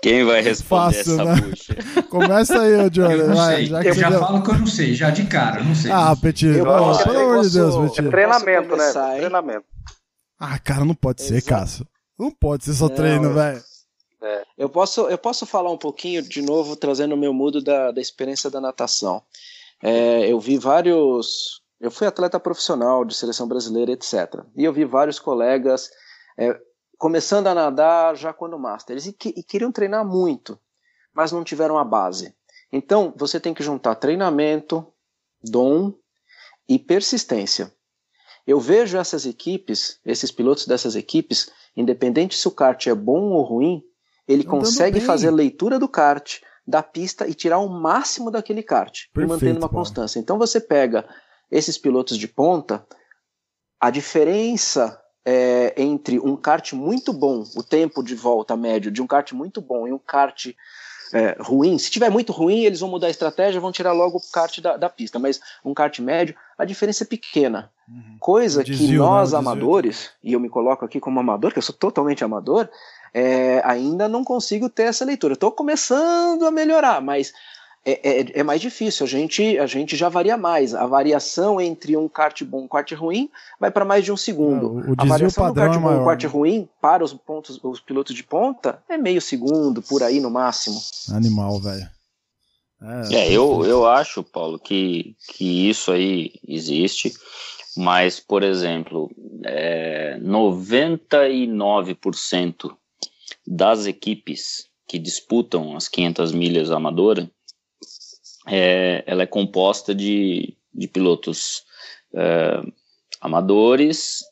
Quem 0.02 0.24
vai 0.24 0.42
responder 0.42 0.94
Fácil, 0.94 1.00
essa 1.00 1.24
né? 1.24 1.40
bucha? 1.40 2.02
Começa 2.10 2.60
aí, 2.60 2.90
Johnny. 2.90 3.14
Eu, 3.14 3.34
vai, 3.34 3.66
já, 3.66 3.82
eu 3.82 3.94
já 3.94 4.10
deu... 4.10 4.20
falo 4.20 4.42
que 4.42 4.50
eu 4.50 4.58
não 4.58 4.66
sei, 4.66 4.94
já 4.94 5.10
de 5.10 5.26
cara, 5.26 5.62
não 5.64 5.74
sei. 5.74 5.90
Ah, 5.90 6.14
Petit, 6.14 6.52
pelo 6.52 6.70
amor 6.70 7.42
de 7.42 7.52
Deus, 7.52 7.90
Petit. 7.90 8.06
É 8.06 8.10
treinamento, 8.10 8.76
né? 8.76 8.92
Treinamento. 8.92 9.64
Ah, 10.38 10.58
cara, 10.58 10.84
não 10.84 10.94
pode 10.94 11.22
Exato. 11.22 11.40
ser, 11.40 11.48
Cássio. 11.48 11.88
Não 12.18 12.30
pode 12.30 12.64
ser 12.64 12.74
só 12.74 12.88
não, 12.88 12.94
treino, 12.94 13.32
velho. 13.32 13.62
É. 14.22 14.44
Eu, 14.58 14.68
posso, 14.68 15.08
eu 15.08 15.18
posso 15.18 15.46
falar 15.46 15.70
um 15.70 15.78
pouquinho, 15.78 16.22
de 16.22 16.42
novo, 16.42 16.76
trazendo 16.76 17.14
o 17.14 17.18
meu 17.18 17.32
mudo 17.32 17.62
da, 17.62 17.90
da 17.90 18.00
experiência 18.00 18.50
da 18.50 18.60
natação. 18.60 19.22
É, 19.82 20.30
eu 20.30 20.40
vi 20.40 20.58
vários. 20.58 21.62
Eu 21.80 21.90
fui 21.90 22.06
atleta 22.06 22.40
profissional 22.40 23.04
de 23.04 23.14
seleção 23.14 23.46
brasileira, 23.46 23.92
etc. 23.92 24.42
E 24.56 24.64
eu 24.64 24.72
vi 24.72 24.84
vários 24.84 25.18
colegas 25.18 25.90
é, 26.38 26.58
começando 26.98 27.46
a 27.46 27.54
nadar 27.54 28.16
já 28.16 28.32
quando 28.32 28.58
Masters, 28.58 29.06
e, 29.06 29.12
que, 29.12 29.34
e 29.36 29.42
queriam 29.42 29.70
treinar 29.70 30.04
muito, 30.04 30.58
mas 31.14 31.32
não 31.32 31.44
tiveram 31.44 31.78
a 31.78 31.84
base. 31.84 32.34
Então, 32.72 33.12
você 33.16 33.38
tem 33.38 33.54
que 33.54 33.62
juntar 33.62 33.94
treinamento, 33.96 34.86
dom 35.42 35.94
e 36.68 36.78
persistência. 36.78 37.72
Eu 38.46 38.60
vejo 38.60 38.96
essas 38.96 39.26
equipes, 39.26 40.00
esses 40.04 40.30
pilotos 40.30 40.66
dessas 40.66 40.94
equipes, 40.94 41.50
independente 41.76 42.36
se 42.36 42.46
o 42.48 42.50
kart 42.50 42.86
é 42.86 42.94
bom 42.94 43.30
ou 43.32 43.42
ruim, 43.42 43.82
ele 44.26 44.42
Andando 44.42 44.50
consegue 44.50 44.98
bem. 44.98 45.06
fazer 45.06 45.30
leitura 45.30 45.78
do 45.78 45.88
kart, 45.88 46.40
da 46.66 46.82
pista 46.82 47.28
e 47.28 47.34
tirar 47.34 47.58
o 47.58 47.68
máximo 47.68 48.30
daquele 48.30 48.62
kart, 48.62 49.04
Perfeito, 49.12 49.28
mantendo 49.28 49.58
uma 49.58 49.68
constância. 49.68 50.18
Então 50.18 50.38
você 50.38 50.60
pega 50.60 51.08
esses 51.50 51.78
pilotos 51.78 52.18
de 52.18 52.28
ponta, 52.28 52.86
a 53.80 53.90
diferença 53.90 55.00
é, 55.24 55.74
entre 55.76 56.18
um 56.18 56.36
kart 56.36 56.72
muito 56.72 57.12
bom, 57.12 57.44
o 57.54 57.62
tempo 57.62 58.02
de 58.02 58.14
volta 58.14 58.56
médio 58.56 58.90
de 58.90 59.02
um 59.02 59.06
kart 59.06 59.32
muito 59.32 59.60
bom 59.60 59.86
e 59.86 59.92
um 59.92 59.98
kart 59.98 60.54
é, 61.12 61.36
ruim, 61.40 61.78
se 61.78 61.90
tiver 61.90 62.10
muito 62.10 62.32
ruim, 62.32 62.64
eles 62.64 62.80
vão 62.80 62.90
mudar 62.90 63.08
a 63.08 63.10
estratégia, 63.10 63.60
vão 63.60 63.72
tirar 63.72 63.92
logo 63.92 64.18
o 64.18 64.32
kart 64.32 64.60
da, 64.60 64.76
da 64.76 64.88
pista, 64.88 65.18
mas 65.18 65.40
um 65.64 65.74
kart 65.74 65.98
médio, 66.00 66.34
a 66.58 66.64
diferença 66.64 67.04
é 67.04 67.06
pequena. 67.06 67.70
Uhum. 67.88 68.16
Coisa 68.18 68.64
desvio, 68.64 68.88
que 68.88 68.96
nós 68.96 69.32
não, 69.32 69.38
amadores, 69.38 70.10
e 70.22 70.32
eu 70.32 70.40
me 70.40 70.48
coloco 70.48 70.84
aqui 70.84 70.98
como 70.98 71.20
amador, 71.20 71.52
que 71.52 71.58
eu 71.58 71.62
sou 71.62 71.74
totalmente 71.74 72.24
amador, 72.24 72.68
é, 73.14 73.62
ainda 73.64 74.08
não 74.08 74.24
consigo 74.24 74.68
ter 74.68 74.84
essa 74.84 75.04
leitura. 75.04 75.34
Estou 75.34 75.52
começando 75.52 76.44
a 76.44 76.50
melhorar, 76.50 77.00
mas 77.00 77.32
é, 77.86 78.00
é, 78.02 78.40
é, 78.40 78.42
mais 78.42 78.60
difícil. 78.60 79.06
A 79.06 79.08
gente, 79.08 79.56
a 79.58 79.66
gente 79.66 79.94
já 79.94 80.08
varia 80.08 80.36
mais. 80.36 80.74
A 80.74 80.84
variação 80.86 81.60
entre 81.60 81.96
um 81.96 82.08
kart 82.08 82.42
bom 82.42 82.62
e 82.62 82.64
um 82.64 82.68
kart 82.68 82.90
ruim 82.92 83.30
vai 83.60 83.70
para 83.70 83.84
mais 83.84 84.04
de 84.04 84.10
um 84.10 84.16
segundo. 84.16 84.80
É, 84.80 84.90
o, 84.90 84.94
a 84.98 85.04
variação 85.04 85.46
do 85.46 85.54
kart 85.54 85.76
é 85.76 85.78
bom 85.78 85.92
e 85.92 85.94
um 85.94 86.04
kart 86.04 86.24
ruim 86.24 86.68
para 86.80 87.04
os 87.04 87.14
pontos, 87.14 87.60
os 87.62 87.80
pilotos 87.80 88.12
de 88.12 88.24
ponta 88.24 88.82
é 88.88 88.98
meio 88.98 89.20
segundo, 89.20 89.80
por 89.80 90.02
aí 90.02 90.18
no 90.18 90.30
máximo. 90.30 90.80
Animal, 91.12 91.60
velho. 91.60 91.88
É, 92.82 93.14
é 93.14 93.30
eu, 93.30 93.64
eu 93.64 93.86
acho, 93.86 94.24
Paulo, 94.24 94.58
que, 94.58 95.14
que 95.28 95.68
isso 95.68 95.92
aí 95.92 96.32
existe, 96.46 97.14
mas, 97.76 98.18
por 98.18 98.42
exemplo, 98.42 99.08
é, 99.44 100.18
99% 100.20 102.76
das 103.46 103.86
equipes 103.86 104.66
que 104.88 104.98
disputam 104.98 105.76
as 105.76 105.86
500 105.88 106.32
milhas 106.32 106.72
amadora 106.72 107.30
é, 108.46 109.02
ela 109.06 109.22
é 109.22 109.26
composta 109.26 109.94
de, 109.94 110.56
de 110.72 110.86
pilotos 110.88 111.64
é, 112.14 112.62
amadores 113.20 114.22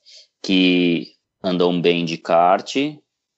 que 0.43 1.13
andam 1.43 1.81
bem 1.81 2.05
de 2.05 2.17
kart, 2.17 2.75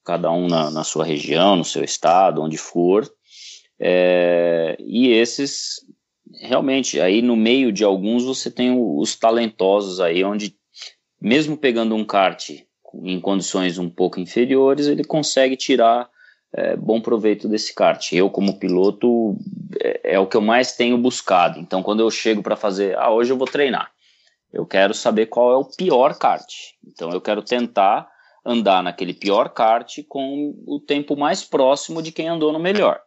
cada 0.04 0.30
um 0.30 0.46
na, 0.46 0.70
na 0.70 0.84
sua 0.84 1.04
região, 1.04 1.56
no 1.56 1.64
seu 1.64 1.82
estado, 1.82 2.42
onde 2.42 2.56
for, 2.56 3.10
é, 3.78 4.76
e 4.80 5.08
esses 5.08 5.84
realmente 6.40 7.00
aí 7.00 7.22
no 7.22 7.36
meio 7.36 7.72
de 7.72 7.84
alguns 7.84 8.24
você 8.24 8.50
tem 8.50 8.76
os 8.76 9.16
talentosos 9.16 10.00
aí 10.00 10.24
onde 10.24 10.56
mesmo 11.20 11.56
pegando 11.56 11.94
um 11.94 12.04
kart 12.04 12.50
em 13.02 13.20
condições 13.20 13.78
um 13.78 13.88
pouco 13.88 14.18
inferiores 14.18 14.86
ele 14.86 15.04
consegue 15.04 15.56
tirar 15.56 16.08
é, 16.56 16.74
bom 16.74 17.00
proveito 17.00 17.48
desse 17.48 17.74
kart. 17.74 18.12
Eu, 18.12 18.30
como 18.30 18.58
piloto, 18.58 19.36
é, 19.80 20.14
é, 20.14 20.18
o 20.18 20.26
que 20.26 20.36
eu 20.36 20.40
mais 20.40 20.76
tenho 20.76 20.98
buscado. 20.98 21.58
Então, 21.58 21.82
quando 21.82 22.00
eu 22.00 22.10
chego 22.10 22.42
para 22.42 22.56
fazer, 22.56 22.96
ah, 22.98 23.10
hoje 23.10 23.32
eu 23.32 23.36
vou 23.36 23.46
treinar, 23.46 23.90
eu 24.52 24.64
quero 24.66 24.94
saber 24.94 25.26
qual 25.26 25.52
é 25.52 25.56
o 25.56 25.64
pior 25.64 26.16
kart. 26.18 26.52
Então, 26.86 27.10
eu 27.10 27.20
quero 27.20 27.42
tentar 27.42 28.08
andar 28.44 28.82
naquele 28.82 29.12
pior 29.12 29.48
kart 29.48 29.98
com 30.08 30.54
o 30.66 30.78
tempo 30.78 31.16
mais 31.16 31.42
próximo 31.42 32.00
de 32.00 32.12
quem 32.12 32.28
andou 32.28 32.52
no 32.52 32.58
melhor. 32.58 33.00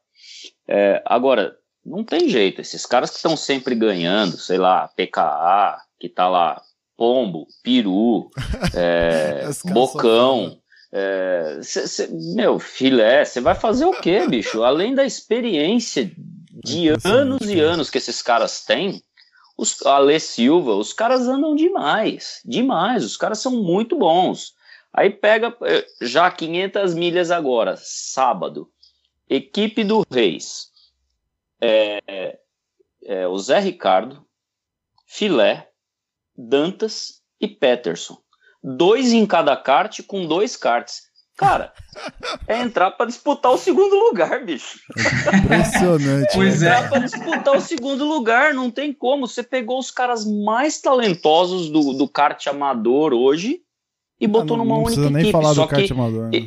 É, 0.68 1.02
agora, 1.06 1.56
não 1.86 2.04
tem 2.04 2.28
jeito, 2.28 2.62
esses 2.62 2.86
caras 2.86 3.10
que 3.10 3.16
estão 3.16 3.38
sempre 3.38 3.74
ganhando, 3.74 4.38
sei 4.38 4.58
lá, 4.58 4.90
PKA, 4.90 5.78
que 6.00 6.10
tá 6.10 6.28
lá, 6.28 6.62
Pombo, 6.98 7.48
Peru, 7.64 8.30
é, 8.76 9.50
Bocão, 9.72 10.60
é, 10.92 11.60
cê, 11.62 11.88
cê, 11.88 12.10
meu, 12.12 12.60
filé, 12.60 13.24
você 13.24 13.40
vai 13.40 13.56
fazer 13.56 13.86
o 13.86 13.94
quê, 13.94 14.28
bicho? 14.28 14.64
Além 14.64 14.94
da 14.94 15.06
experiência 15.06 16.12
de 16.64 16.90
anos 17.04 17.50
e 17.50 17.60
anos 17.60 17.90
que 17.90 17.98
esses 17.98 18.22
caras 18.22 18.64
têm, 18.64 19.04
os 19.58 19.86
Ale 19.86 20.20
Silva, 20.20 20.74
os 20.74 20.94
caras 20.94 21.28
andam 21.28 21.56
demais, 21.56 22.42
demais, 22.46 23.04
os 23.04 23.18
caras 23.18 23.40
são 23.40 23.52
muito 23.62 23.98
bons. 23.98 24.54
Aí 24.94 25.10
pega 25.10 25.56
é, 25.64 25.86
já 26.02 26.32
500 26.32 26.94
milhas 26.94 27.30
agora, 27.30 27.76
sábado, 27.78 28.72
equipe 29.30 29.84
do 29.84 30.04
Reis, 30.10 30.70
é, 31.62 32.40
é, 33.04 33.28
o 33.28 33.38
Zé 33.38 33.60
Ricardo, 33.60 34.26
Filé, 35.06 35.70
Dantas 36.36 37.22
e 37.40 37.48
Peterson 37.48 38.18
dois 38.64 39.12
em 39.12 39.26
cada 39.26 39.56
kart 39.56 40.02
com 40.06 40.28
dois 40.28 40.56
karts. 40.56 41.09
Cara, 41.40 41.72
é 42.50 42.60
entrar 42.60 42.92
para 42.92 43.06
disputar 43.06 43.54
o 43.54 43.58
segundo 43.58 43.96
lugar, 43.96 44.44
bicho. 44.44 44.78
Impressionante. 45.46 46.34
pois 46.34 46.62
é. 46.62 46.68
Entrar 46.68 46.90
para 46.90 47.00
disputar 47.00 47.56
o 47.56 47.62
segundo 47.62 48.04
lugar, 48.04 48.54
não 48.54 48.70
tem 48.70 48.92
como. 48.92 49.26
Você 49.26 49.42
pegou 49.42 49.80
os 49.80 49.90
caras 49.90 50.26
mais 50.26 50.82
talentosos 50.82 51.70
do, 51.70 51.94
do 51.94 52.10
kart 52.10 52.46
amador 52.48 53.14
hoje 53.14 53.62
e 54.20 54.28
botou 54.28 54.56
ah, 54.56 54.58
não, 54.58 54.66
numa 54.66 54.76
não 54.76 54.84
única 54.84 55.10
nem 55.10 55.22
equipe. 55.22 55.32
Falar 55.32 55.54
Só 55.54 55.62
do 55.62 55.70
kart 55.70 55.92
amador, 55.92 56.30
né? 56.30 56.46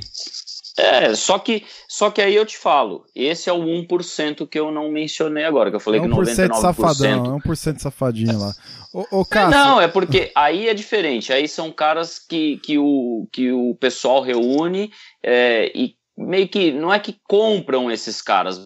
É, 0.78 1.14
só 1.14 1.38
que, 1.38 1.66
só 1.86 2.10
que 2.10 2.22
aí 2.22 2.34
eu 2.34 2.46
te 2.46 2.56
falo, 2.56 3.04
esse 3.14 3.50
é 3.50 3.52
o 3.52 3.62
1% 3.62 4.48
que 4.48 4.58
eu 4.58 4.70
não 4.70 4.90
mencionei 4.90 5.44
agora, 5.44 5.68
que 5.68 5.76
eu 5.76 5.80
falei 5.80 6.00
é 6.00 6.04
1% 6.04 6.08
que 6.08 6.32
99%. 6.32 6.54
safadão, 6.54 7.36
é 7.36 7.48
1% 7.48 7.78
safadinho 7.78 8.38
lá. 8.38 8.54
Ô, 8.92 9.20
ô, 9.20 9.24
Cássio... 9.24 9.50
Não, 9.50 9.80
é 9.80 9.86
porque 9.86 10.32
aí 10.34 10.68
é 10.68 10.74
diferente, 10.74 11.32
aí 11.32 11.46
são 11.46 11.70
caras 11.70 12.18
que, 12.18 12.56
que, 12.58 12.78
o, 12.78 13.28
que 13.30 13.52
o 13.52 13.74
pessoal 13.74 14.22
reúne 14.22 14.90
é, 15.22 15.70
e 15.74 15.94
meio 16.16 16.48
que, 16.48 16.72
não 16.72 16.92
é 16.92 16.98
que 16.98 17.20
compram 17.28 17.90
esses 17.90 18.22
caras, 18.22 18.62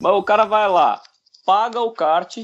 mas 0.00 0.12
o 0.12 0.22
cara 0.22 0.44
vai 0.44 0.68
lá, 0.68 1.02
paga 1.44 1.80
o 1.80 1.90
kart 1.90 2.38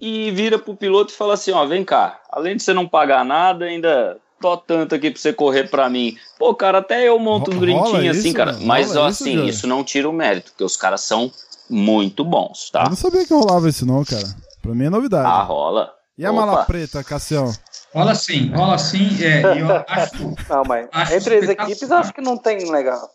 e 0.00 0.30
vira 0.30 0.58
pro 0.58 0.76
piloto 0.76 1.12
e 1.12 1.16
fala 1.16 1.34
assim, 1.34 1.52
ó, 1.52 1.66
vem 1.66 1.84
cá, 1.84 2.18
além 2.30 2.56
de 2.56 2.62
você 2.62 2.72
não 2.72 2.88
pagar 2.88 3.26
nada, 3.26 3.66
ainda 3.66 4.18
tô 4.40 4.56
tanto 4.56 4.94
aqui 4.94 5.10
pra 5.10 5.20
você 5.20 5.32
correr 5.32 5.68
pra 5.68 5.88
mim. 5.88 6.16
Pô, 6.38 6.54
cara, 6.54 6.78
até 6.78 7.08
eu 7.08 7.18
monto 7.18 7.50
um 7.50 7.58
brinquinho 7.58 8.10
assim, 8.10 8.32
cara. 8.32 8.56
Mas, 8.60 8.96
ó, 8.96 9.06
assim, 9.06 9.34
isso, 9.34 9.44
isso 9.44 9.66
não 9.66 9.84
tira 9.84 10.08
o 10.08 10.12
mérito, 10.12 10.50
porque 10.52 10.64
os 10.64 10.76
caras 10.76 11.00
são 11.02 11.30
muito 11.68 12.24
bons, 12.24 12.70
tá? 12.70 12.84
Eu 12.84 12.90
não 12.90 12.96
sabia 12.96 13.26
que 13.26 13.32
rolava 13.32 13.68
isso 13.68 13.84
não, 13.84 14.04
cara. 14.04 14.26
Pra 14.62 14.74
mim 14.74 14.86
é 14.86 14.90
novidade. 14.90 15.26
Ah, 15.26 15.42
rola. 15.42 15.94
E 16.16 16.24
a 16.26 16.32
Opa. 16.32 16.46
mala 16.46 16.64
preta, 16.64 17.04
Cassião? 17.04 17.52
Rola 17.94 18.14
sim, 18.14 18.50
rola 18.50 18.76
sim. 18.76 19.08
É, 19.22 19.60
eu 19.60 19.84
acho, 19.86 20.34
não, 20.50 20.64
mas 20.66 20.88
acho 20.90 21.14
entre 21.14 21.36
as 21.36 21.48
equipes 21.48 21.90
acho 21.90 22.12
que 22.12 22.20
não 22.20 22.36
tem 22.36 22.70
legal 22.70 23.08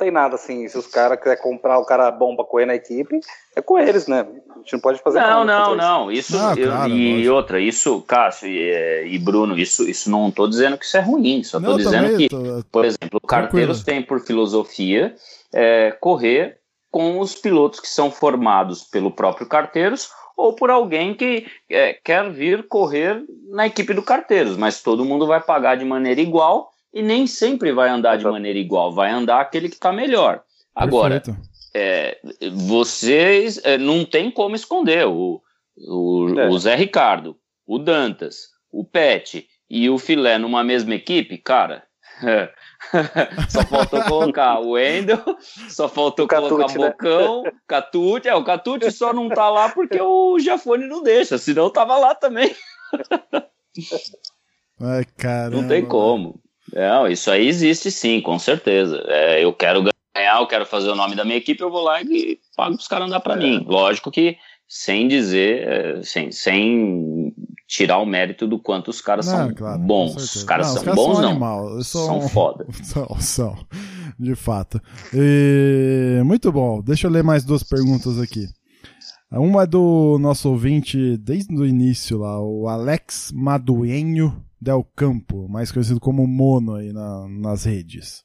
tem 0.00 0.10
nada 0.10 0.34
assim. 0.34 0.66
Se 0.66 0.78
os 0.78 0.86
caras 0.86 1.18
quiserem 1.18 1.42
comprar 1.42 1.78
o 1.78 1.84
cara 1.84 2.10
bom 2.10 2.34
pra 2.34 2.44
correr 2.44 2.64
na 2.64 2.74
equipe, 2.74 3.20
é 3.54 3.60
com 3.60 3.78
eles, 3.78 4.06
né? 4.08 4.26
A 4.60 4.62
gente 4.62 4.72
não 4.74 4.80
pode 4.80 5.02
fazer 5.02 5.20
Não, 5.20 5.44
não, 5.44 5.74
não. 5.74 6.12
Isso, 6.12 6.36
ah, 6.38 6.54
eu, 6.56 6.68
claro, 6.68 6.92
e 6.92 7.14
lógico. 7.14 7.34
outra, 7.34 7.60
isso, 7.60 8.02
Cássio 8.02 8.48
e, 8.48 9.14
e, 9.14 9.18
Bruno, 9.18 9.58
isso, 9.58 9.88
isso 9.88 10.10
não 10.10 10.30
tô 10.30 10.46
dizendo 10.46 10.76
que 10.76 10.84
isso 10.84 10.96
é 10.96 11.00
ruim, 11.00 11.42
só 11.42 11.58
tô 11.58 11.70
não, 11.70 11.76
dizendo 11.76 12.16
que, 12.16 12.28
tô... 12.28 12.62
por 12.70 12.84
exemplo, 12.84 13.20
carteiros 13.26 13.82
têm 13.82 14.02
por 14.02 14.20
filosofia 14.20 15.14
é, 15.52 15.92
correr 15.92 16.58
com 16.90 17.18
os 17.20 17.34
pilotos 17.34 17.80
que 17.80 17.88
são 17.88 18.10
formados 18.10 18.82
pelo 18.84 19.10
próprio 19.10 19.46
carteiros 19.46 20.10
ou 20.36 20.54
por 20.54 20.70
alguém 20.70 21.14
que 21.14 21.46
é, 21.68 21.94
quer 21.94 22.30
vir 22.30 22.66
correr 22.68 23.22
na 23.48 23.66
equipe 23.66 23.94
do 23.94 24.02
carteiros, 24.02 24.56
mas 24.56 24.82
todo 24.82 25.04
mundo 25.04 25.26
vai 25.26 25.40
pagar 25.40 25.76
de 25.76 25.84
maneira 25.84 26.20
igual 26.20 26.70
e 26.92 27.02
nem 27.02 27.26
sempre 27.26 27.72
vai 27.72 27.88
andar 27.88 28.16
de 28.16 28.24
maneira 28.24 28.58
igual, 28.58 28.92
vai 28.92 29.10
andar 29.10 29.40
aquele 29.40 29.68
que 29.68 29.74
está 29.74 29.92
melhor. 29.92 30.42
Agora, 30.74 31.22
é, 31.74 32.18
vocês 32.52 33.60
é, 33.64 33.78
não 33.78 34.04
tem 34.04 34.30
como 34.30 34.54
esconder 34.54 35.06
o, 35.06 35.40
o, 35.76 36.38
é. 36.38 36.48
o, 36.48 36.58
Zé 36.58 36.74
Ricardo, 36.74 37.36
o 37.66 37.78
Dantas, 37.78 38.48
o 38.70 38.84
Pet 38.84 39.46
e 39.68 39.88
o 39.88 39.98
Filé 39.98 40.38
numa 40.38 40.64
mesma 40.64 40.94
equipe, 40.94 41.38
cara. 41.38 41.84
só 43.48 43.62
faltou 43.64 44.02
colocar 44.02 44.58
o 44.60 44.72
Wendel, 44.72 45.22
só 45.68 45.88
faltou 45.88 46.26
o 46.26 46.28
colocar 46.28 46.66
Catute, 46.66 46.78
né? 46.78 46.90
Bocão, 46.90 47.42
né? 47.42 47.52
Catute. 47.66 48.28
É, 48.28 48.34
o 48.34 48.44
Catute 48.44 48.90
só 48.90 49.12
não 49.12 49.28
tá 49.28 49.48
lá 49.48 49.70
porque 49.70 50.00
o 50.00 50.38
Jafone 50.38 50.86
não 50.86 51.02
deixa, 51.02 51.38
senão 51.38 51.70
tava 51.70 51.96
lá 51.96 52.14
também. 52.14 52.54
Ai. 54.80 55.04
Não 55.50 55.68
tem 55.68 55.84
como. 55.84 56.40
Não, 56.72 57.06
isso 57.06 57.30
aí 57.30 57.46
existe 57.46 57.90
sim, 57.90 58.20
com 58.20 58.38
certeza. 58.38 59.02
É, 59.08 59.44
eu 59.44 59.52
quero 59.52 59.82
eu 60.26 60.46
quero 60.46 60.66
fazer 60.66 60.88
o 60.90 60.94
nome 60.96 61.14
da 61.16 61.24
minha 61.24 61.36
equipe, 61.36 61.62
eu 61.62 61.70
vou 61.70 61.82
lá 61.82 62.00
e 62.02 62.38
pago 62.56 62.74
os 62.76 62.86
caras 62.88 63.06
andar 63.08 63.20
para 63.20 63.36
mim. 63.36 63.64
Lógico 63.66 64.10
que 64.10 64.36
sem 64.68 65.08
dizer, 65.08 65.66
é, 65.68 66.02
sem, 66.02 66.30
sem 66.30 67.34
tirar 67.66 67.98
o 67.98 68.06
mérito 68.06 68.46
do 68.46 68.58
quanto 68.58 68.88
os 68.88 69.00
caras 69.00 69.26
Não, 69.26 69.36
são 69.36 69.54
claro, 69.54 69.80
bons. 69.80 70.16
Os 70.16 70.44
caras 70.44 70.68
Não, 70.68 70.72
são 70.74 70.80
os 70.82 70.84
caras 70.84 70.96
bons, 71.04 71.12
são 71.14 71.22
não. 71.22 71.30
animal, 71.30 71.82
são- 71.82 72.06
São 72.06 72.28
foda. 72.28 72.66
São, 72.84 73.06
são, 73.20 73.56
de 74.18 74.34
fato. 74.36 74.80
E, 75.12 76.22
muito 76.24 76.50
bom. 76.52 76.80
Deixa 76.82 77.06
eu 77.06 77.10
ler 77.10 77.22
mais 77.24 77.44
duas 77.44 77.62
perguntas 77.62 78.18
aqui. 78.20 78.46
Uma 79.32 79.62
é 79.62 79.66
do 79.66 80.18
nosso 80.20 80.48
ouvinte 80.50 81.16
desde 81.18 81.54
o 81.54 81.64
início 81.66 82.18
lá, 82.18 82.40
o 82.40 82.66
Alex 82.68 83.30
Maduenho 83.32 84.44
Del 84.60 84.84
Campo, 84.96 85.48
mais 85.48 85.70
conhecido 85.72 86.00
como 86.00 86.26
Mono 86.26 86.74
aí 86.74 86.92
na- 86.92 87.26
nas 87.28 87.64
redes. 87.64 88.22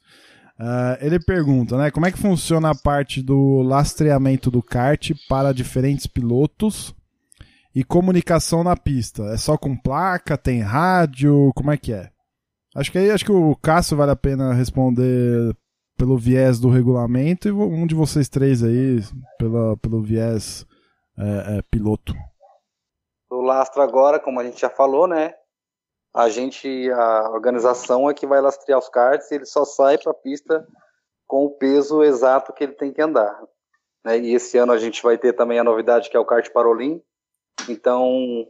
Ah, 0.58 0.98
ele 1.02 1.20
pergunta, 1.20 1.78
né, 1.78 1.92
como 1.92 2.06
é 2.06 2.12
que 2.12 2.18
funciona 2.18 2.72
a 2.72 2.76
parte 2.76 3.22
do 3.22 3.62
lastreamento 3.62 4.50
do 4.50 4.64
kart 4.64 5.12
para 5.28 5.54
diferentes 5.54 6.08
pilotos 6.08 6.96
e 7.76 7.84
comunicação 7.84 8.64
na 8.64 8.76
pista? 8.76 9.24
É 9.34 9.38
só 9.38 9.58
com 9.58 9.76
placa, 9.76 10.38
tem 10.38 10.62
rádio, 10.62 11.52
como 11.56 11.72
é 11.72 11.78
que 11.78 11.92
é? 11.92 12.10
Acho 12.74 12.92
que 12.92 12.98
aí 12.98 13.12
acho 13.12 13.26
que 13.26 13.32
o 13.32 13.56
Cássio 13.56 13.98
vale 13.98 14.12
a 14.12 14.16
pena 14.16 14.54
responder 14.54 15.56
pelo 15.98 16.18
viés 16.18 16.60
do 16.60 16.70
regulamento 16.70 17.48
e 17.48 17.52
um 17.52 17.88
de 17.88 17.96
vocês 17.96 18.28
três 18.28 18.64
aí 18.64 19.02
pela, 19.38 19.78
pelo 19.78 20.02
viés 20.02 20.66
é, 21.18 21.58
é, 21.58 21.62
piloto. 21.72 22.14
O 23.30 23.42
lastro 23.42 23.82
agora, 23.82 24.20
como 24.20 24.40
a 24.40 24.44
gente 24.44 24.60
já 24.60 24.70
falou, 24.70 25.08
né? 25.08 25.34
A 26.16 26.30
gente, 26.30 26.90
a 26.92 27.30
organização 27.30 28.10
é 28.10 28.14
que 28.14 28.26
vai 28.26 28.40
lastrear 28.40 28.80
os 28.80 28.88
karts 28.88 29.30
e 29.30 29.36
ele 29.36 29.46
só 29.46 29.66
sai 29.66 29.98
para 29.98 30.12
a 30.12 30.16
pista 30.16 30.66
com 31.28 31.44
o 31.44 31.50
peso 31.50 32.02
exato 32.02 32.54
que 32.54 32.64
ele 32.64 32.72
tem 32.72 32.94
que 32.94 33.02
andar. 33.02 33.38
Né? 34.02 34.20
E 34.20 34.34
esse 34.34 34.58
ano 34.58 34.72
a 34.72 34.78
gente 34.78 35.04
vai 35.04 35.18
ter 35.18 35.34
também 35.34 35.60
a 35.60 35.64
novidade 35.64 36.10
que 36.10 36.16
é 36.16 36.20
o 36.20 36.24
kart 36.24 36.50
Parolim. 36.54 37.04
Então 37.68 38.48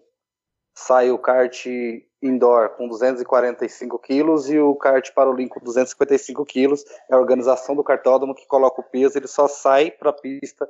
sai 0.77 1.09
o 1.09 1.17
kart 1.17 1.65
indoor 2.21 2.69
com 2.77 2.87
245 2.87 3.97
quilos 3.97 4.47
e 4.47 4.59
o 4.59 4.75
kart 4.75 5.11
Parolim 5.15 5.47
com 5.47 5.59
255 5.59 6.45
quilos. 6.45 6.85
É 7.09 7.15
a 7.15 7.19
organização 7.19 7.75
do 7.75 7.83
cartódromo 7.83 8.35
que 8.35 8.45
coloca 8.45 8.79
o 8.79 8.83
peso, 8.83 9.17
ele 9.17 9.27
só 9.27 9.47
sai 9.47 9.89
para 9.89 10.11
a 10.11 10.13
pista 10.13 10.69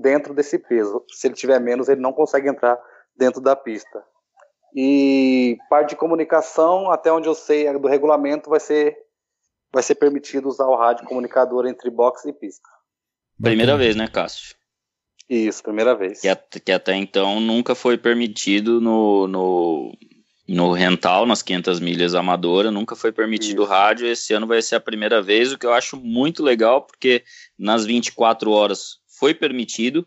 dentro 0.00 0.32
desse 0.32 0.58
peso. 0.58 1.04
Se 1.10 1.26
ele 1.26 1.34
tiver 1.34 1.60
menos, 1.60 1.90
ele 1.90 2.00
não 2.00 2.14
consegue 2.14 2.48
entrar 2.48 2.82
dentro 3.14 3.42
da 3.42 3.54
pista. 3.54 4.02
E 4.78 5.56
parte 5.70 5.90
de 5.90 5.96
comunicação, 5.96 6.90
até 6.90 7.10
onde 7.10 7.26
eu 7.26 7.34
sei, 7.34 7.72
do 7.78 7.88
regulamento 7.88 8.50
vai 8.50 8.60
ser 8.60 8.94
vai 9.72 9.82
ser 9.82 9.94
permitido 9.94 10.48
usar 10.48 10.66
o 10.66 10.76
rádio 10.76 11.06
comunicador 11.06 11.66
entre 11.66 11.90
box 11.90 12.24
e 12.26 12.32
pista. 12.32 12.68
Primeira 13.42 13.72
Bacana. 13.72 13.84
vez, 13.84 13.96
né, 13.96 14.06
Cássio? 14.08 14.54
Isso, 15.28 15.62
primeira 15.62 15.94
vez. 15.94 16.20
Que, 16.20 16.28
at- 16.28 16.60
que 16.64 16.70
até 16.72 16.94
então 16.94 17.40
nunca 17.40 17.74
foi 17.74 17.98
permitido 17.98 18.80
no, 18.80 19.26
no, 19.26 19.92
no 20.48 20.72
rental, 20.72 21.26
nas 21.26 21.42
500 21.42 21.80
milhas 21.80 22.14
amadora, 22.14 22.70
nunca 22.70 22.94
foi 22.94 23.12
permitido 23.12 23.62
Isso. 23.62 23.70
rádio. 23.70 24.06
Esse 24.06 24.32
ano 24.32 24.46
vai 24.46 24.62
ser 24.62 24.76
a 24.76 24.80
primeira 24.80 25.20
vez, 25.20 25.52
o 25.52 25.58
que 25.58 25.66
eu 25.66 25.72
acho 25.74 25.96
muito 25.96 26.42
legal, 26.42 26.82
porque 26.82 27.24
nas 27.58 27.84
24 27.84 28.50
horas 28.52 28.98
foi 29.18 29.34
permitido 29.34 30.06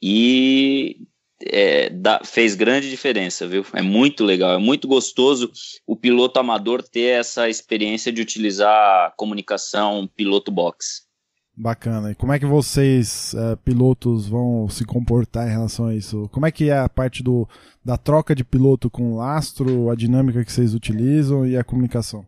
e 0.00 0.98
é, 1.42 1.90
dá- 1.90 2.20
fez 2.24 2.54
grande 2.54 2.90
diferença, 2.90 3.46
viu? 3.46 3.64
É 3.72 3.82
muito 3.82 4.24
legal, 4.24 4.52
é 4.52 4.58
muito 4.58 4.86
gostoso 4.86 5.50
o 5.86 5.96
piloto 5.96 6.38
amador 6.38 6.82
ter 6.82 7.18
essa 7.20 7.48
experiência 7.48 8.12
de 8.12 8.20
utilizar 8.20 9.06
a 9.06 9.12
comunicação 9.16 10.08
piloto 10.14 10.50
box. 10.50 11.08
Bacana. 11.56 12.12
E 12.12 12.14
como 12.14 12.32
é 12.32 12.38
que 12.38 12.46
vocês, 12.46 13.34
é, 13.34 13.56
pilotos, 13.56 14.26
vão 14.28 14.68
se 14.68 14.84
comportar 14.84 15.46
em 15.46 15.50
relação 15.50 15.86
a 15.86 15.94
isso? 15.94 16.28
Como 16.32 16.46
é 16.46 16.50
que 16.50 16.70
é 16.70 16.78
a 16.78 16.88
parte 16.88 17.22
do, 17.22 17.46
da 17.84 17.98
troca 17.98 18.34
de 18.34 18.44
piloto 18.44 18.88
com 18.88 19.16
lastro, 19.16 19.90
a 19.90 19.94
dinâmica 19.94 20.44
que 20.44 20.52
vocês 20.52 20.74
utilizam 20.74 21.46
e 21.46 21.56
a 21.56 21.64
comunicação? 21.64 22.24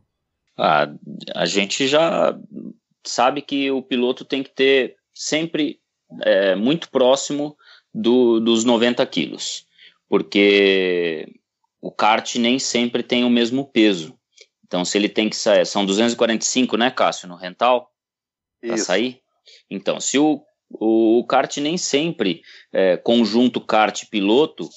Ah, 0.58 0.86
a 1.34 1.46
gente 1.46 1.86
já 1.86 2.38
sabe 3.04 3.40
que 3.40 3.70
o 3.70 3.82
piloto 3.82 4.24
tem 4.24 4.42
que 4.42 4.54
ter 4.54 4.96
sempre 5.14 5.78
é, 6.22 6.54
muito 6.54 6.90
próximo 6.90 7.56
do- 7.94 8.40
dos 8.40 8.64
90 8.64 9.04
quilos, 9.06 9.66
porque 10.08 11.26
o 11.80 11.90
kart 11.90 12.36
nem 12.36 12.58
sempre 12.58 13.02
tem 13.02 13.24
o 13.24 13.30
mesmo 13.30 13.64
peso. 13.66 14.16
Então, 14.64 14.84
se 14.84 14.96
ele 14.96 15.08
tem 15.08 15.28
que 15.28 15.36
sair, 15.36 15.66
são 15.66 15.84
245, 15.84 16.76
né, 16.76 16.90
Cássio, 16.90 17.28
no 17.28 17.34
rental, 17.36 17.90
para 18.60 18.76
sair? 18.78 19.20
Então, 19.70 20.00
se 20.00 20.18
o, 20.18 20.40
o, 20.70 21.18
o 21.18 21.26
kart 21.26 21.56
nem 21.58 21.76
sempre, 21.76 22.42
é, 22.72 22.96
conjunto 22.96 23.60
kart-piloto, 23.60 24.68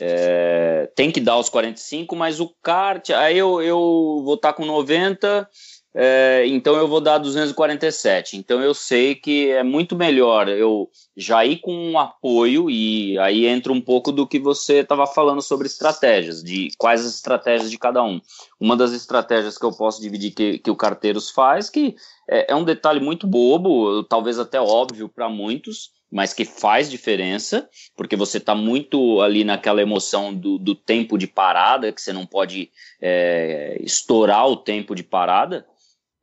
é, 0.00 0.90
tem 0.96 1.10
que 1.10 1.20
dar 1.20 1.36
os 1.38 1.50
45, 1.50 2.16
mas 2.16 2.40
o 2.40 2.48
kart, 2.62 3.10
aí 3.10 3.36
eu, 3.36 3.60
eu 3.60 4.22
vou 4.24 4.34
estar 4.36 4.54
com 4.54 4.64
90, 4.64 5.46
é, 5.94 6.44
então 6.46 6.74
eu 6.76 6.88
vou 6.88 7.00
dar 7.00 7.18
247. 7.18 8.36
Então 8.36 8.62
eu 8.62 8.72
sei 8.72 9.14
que 9.14 9.50
é 9.50 9.62
muito 9.62 9.94
melhor 9.94 10.48
eu 10.48 10.88
já 11.16 11.44
ir 11.44 11.58
com 11.58 11.74
um 11.74 11.98
apoio, 11.98 12.70
e 12.70 13.18
aí 13.18 13.46
entra 13.46 13.72
um 13.72 13.80
pouco 13.80 14.10
do 14.10 14.26
que 14.26 14.38
você 14.38 14.78
estava 14.78 15.06
falando 15.06 15.42
sobre 15.42 15.66
estratégias, 15.66 16.42
de 16.42 16.70
quais 16.78 17.04
as 17.04 17.14
estratégias 17.14 17.70
de 17.70 17.78
cada 17.78 18.02
um. 18.02 18.20
Uma 18.58 18.76
das 18.76 18.92
estratégias 18.92 19.58
que 19.58 19.64
eu 19.64 19.72
posso 19.72 20.00
dividir 20.00 20.30
que, 20.30 20.58
que 20.58 20.70
o 20.70 20.76
Carteiros 20.76 21.30
faz, 21.30 21.68
que 21.68 21.94
é, 22.28 22.52
é 22.52 22.56
um 22.56 22.64
detalhe 22.64 23.00
muito 23.00 23.26
bobo, 23.26 24.02
talvez 24.04 24.38
até 24.38 24.60
óbvio 24.60 25.08
para 25.08 25.28
muitos, 25.28 25.90
mas 26.10 26.34
que 26.34 26.44
faz 26.44 26.90
diferença, 26.90 27.68
porque 27.96 28.16
você 28.16 28.36
está 28.36 28.54
muito 28.54 29.20
ali 29.22 29.44
naquela 29.44 29.80
emoção 29.80 30.32
do, 30.32 30.58
do 30.58 30.74
tempo 30.74 31.16
de 31.16 31.26
parada, 31.26 31.90
que 31.90 32.00
você 32.00 32.12
não 32.12 32.26
pode 32.26 32.70
é, 33.00 33.78
estourar 33.80 34.46
o 34.46 34.56
tempo 34.56 34.94
de 34.94 35.02
parada, 35.02 35.66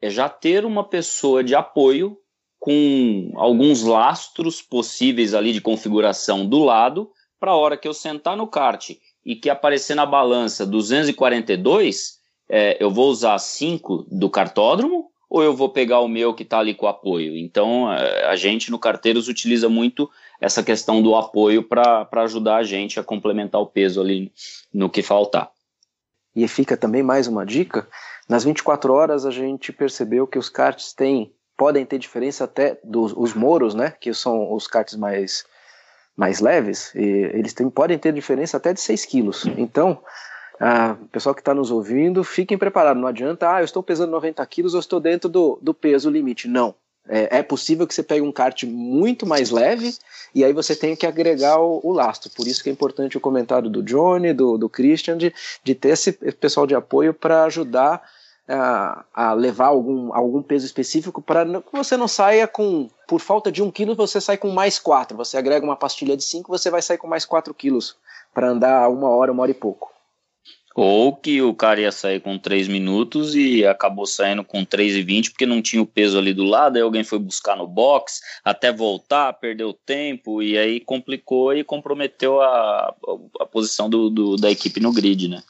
é 0.01 0.09
já 0.09 0.29
ter 0.29 0.65
uma 0.65 0.83
pessoa 0.83 1.43
de 1.43 1.55
apoio 1.55 2.17
com 2.59 3.31
alguns 3.35 3.83
lastros 3.83 4.61
possíveis 4.61 5.33
ali 5.33 5.53
de 5.53 5.61
configuração 5.61 6.45
do 6.45 6.63
lado, 6.63 7.09
para 7.39 7.51
a 7.51 7.55
hora 7.55 7.77
que 7.77 7.87
eu 7.87 7.93
sentar 7.93 8.35
no 8.35 8.47
kart 8.47 8.91
e 9.25 9.35
que 9.35 9.49
aparecer 9.49 9.95
na 9.95 10.05
balança 10.05 10.65
242, 10.65 12.19
é, 12.49 12.77
eu 12.83 12.91
vou 12.91 13.09
usar 13.09 13.37
5 13.37 14.07
do 14.11 14.29
cartódromo 14.29 15.09
ou 15.29 15.43
eu 15.43 15.55
vou 15.55 15.69
pegar 15.69 15.99
o 15.99 16.07
meu 16.07 16.33
que 16.33 16.43
está 16.43 16.59
ali 16.59 16.73
com 16.73 16.87
apoio? 16.87 17.37
Então, 17.37 17.91
é, 17.93 18.25
a 18.25 18.35
gente 18.35 18.71
no 18.71 18.79
Carteiros 18.79 19.27
utiliza 19.27 19.69
muito 19.69 20.09
essa 20.41 20.63
questão 20.63 21.01
do 21.01 21.15
apoio 21.15 21.61
para 21.63 22.07
ajudar 22.23 22.57
a 22.57 22.63
gente 22.63 22.99
a 22.99 23.03
complementar 23.03 23.61
o 23.61 23.67
peso 23.67 24.01
ali 24.01 24.31
no 24.73 24.89
que 24.89 25.03
faltar. 25.03 25.51
E 26.35 26.47
fica 26.47 26.75
também 26.75 27.03
mais 27.03 27.27
uma 27.27 27.45
dica: 27.45 27.87
nas 28.29 28.43
24 28.43 28.93
horas 28.93 29.25
a 29.25 29.31
gente 29.31 29.73
percebeu 29.73 30.27
que 30.27 30.37
os 30.37 30.49
karts 30.49 30.93
têm, 30.93 31.33
podem 31.57 31.83
ter 31.83 31.97
diferença 31.97 32.43
até 32.43 32.79
dos 32.83 33.11
os 33.17 33.33
moros, 33.33 33.73
né? 33.73 33.91
Que 33.99 34.13
são 34.13 34.53
os 34.53 34.67
karts 34.67 34.95
mais, 34.95 35.43
mais 36.15 36.39
leves, 36.39 36.93
eles 36.93 37.53
têm, 37.53 37.67
podem 37.69 37.97
ter 37.97 38.13
diferença 38.13 38.57
até 38.57 38.71
de 38.71 38.79
6 38.79 39.05
quilos. 39.05 39.45
Então, 39.57 39.99
ah, 40.59 40.95
pessoal 41.11 41.33
que 41.33 41.41
está 41.41 41.55
nos 41.55 41.71
ouvindo, 41.71 42.23
fiquem 42.23 42.57
preparados. 42.57 43.01
Não 43.01 43.07
adianta, 43.07 43.51
ah, 43.51 43.61
eu 43.61 43.65
estou 43.65 43.81
pesando 43.81 44.11
90 44.11 44.45
quilos, 44.45 44.75
eu 44.75 44.79
estou 44.79 44.99
dentro 44.99 45.27
do, 45.27 45.57
do 45.59 45.73
peso 45.73 46.09
limite. 46.09 46.47
Não. 46.47 46.75
É, 47.07 47.39
é 47.39 47.43
possível 47.43 47.87
que 47.87 47.93
você 47.95 48.03
pegue 48.03 48.21
um 48.21 48.31
kart 48.31 48.63
muito 48.65 49.25
mais 49.25 49.49
leve 49.49 49.95
e 50.35 50.45
aí 50.45 50.53
você 50.53 50.75
tenha 50.75 50.95
que 50.95 51.07
agregar 51.07 51.59
o, 51.59 51.81
o 51.83 51.91
lastro. 51.91 52.29
Por 52.29 52.45
isso 52.45 52.61
que 52.61 52.69
é 52.69 52.71
importante 52.71 53.17
o 53.17 53.21
comentário 53.21 53.69
do 53.69 53.81
Johnny, 53.81 54.31
do, 54.33 54.57
do 54.57 54.69
Christian, 54.69 55.17
de, 55.17 55.33
de 55.63 55.73
ter 55.73 55.89
esse 55.89 56.11
pessoal 56.11 56.67
de 56.67 56.75
apoio 56.75 57.11
para 57.11 57.45
ajudar 57.45 58.03
a, 58.53 59.33
levar 59.33 59.67
algum, 59.67 60.13
algum 60.13 60.41
peso 60.41 60.65
específico 60.65 61.21
para 61.21 61.45
que 61.45 61.71
você 61.71 61.95
não 61.95 62.07
saia 62.07 62.47
com, 62.47 62.89
por 63.07 63.19
falta 63.19 63.51
de 63.51 63.61
um 63.61 63.69
quilo, 63.69 63.95
você 63.95 64.19
sai 64.19 64.37
com 64.37 64.49
mais 64.49 64.79
quatro. 64.79 65.15
Você 65.17 65.37
agrega 65.37 65.65
uma 65.65 65.75
pastilha 65.75 66.17
de 66.17 66.23
cinco, 66.23 66.49
você 66.49 66.69
vai 66.69 66.81
sair 66.81 66.97
com 66.97 67.07
mais 67.07 67.25
quatro 67.25 67.53
quilos 67.53 67.95
para 68.33 68.49
andar 68.49 68.89
uma 68.89 69.09
hora, 69.09 69.31
uma 69.31 69.43
hora 69.43 69.51
e 69.51 69.55
pouco. 69.55 69.91
Ou 70.79 71.13
que 71.15 71.41
o 71.41 71.53
cara 71.53 71.81
ia 71.81 71.91
sair 71.91 72.19
com 72.21 72.37
3 72.37 72.67
minutos 72.67 73.35
e 73.35 73.65
acabou 73.65 74.05
saindo 74.05 74.43
com 74.43 74.63
3,20 74.65 75.29
porque 75.31 75.45
não 75.45 75.61
tinha 75.61 75.81
o 75.81 75.85
peso 75.85 76.17
ali 76.17 76.33
do 76.33 76.43
lado, 76.43 76.77
aí 76.77 76.81
alguém 76.81 77.03
foi 77.03 77.19
buscar 77.19 77.55
no 77.57 77.67
box, 77.67 78.21
até 78.45 78.71
voltar, 78.71 79.33
perdeu 79.33 79.73
tempo, 79.73 80.41
e 80.41 80.57
aí 80.57 80.79
complicou 80.79 81.53
e 81.53 81.63
comprometeu 81.63 82.39
a, 82.41 82.95
a 83.41 83.45
posição 83.45 83.89
do, 83.89 84.09
do, 84.09 84.35
da 84.37 84.49
equipe 84.49 84.79
no 84.79 84.93
grid, 84.93 85.27
né? 85.27 85.41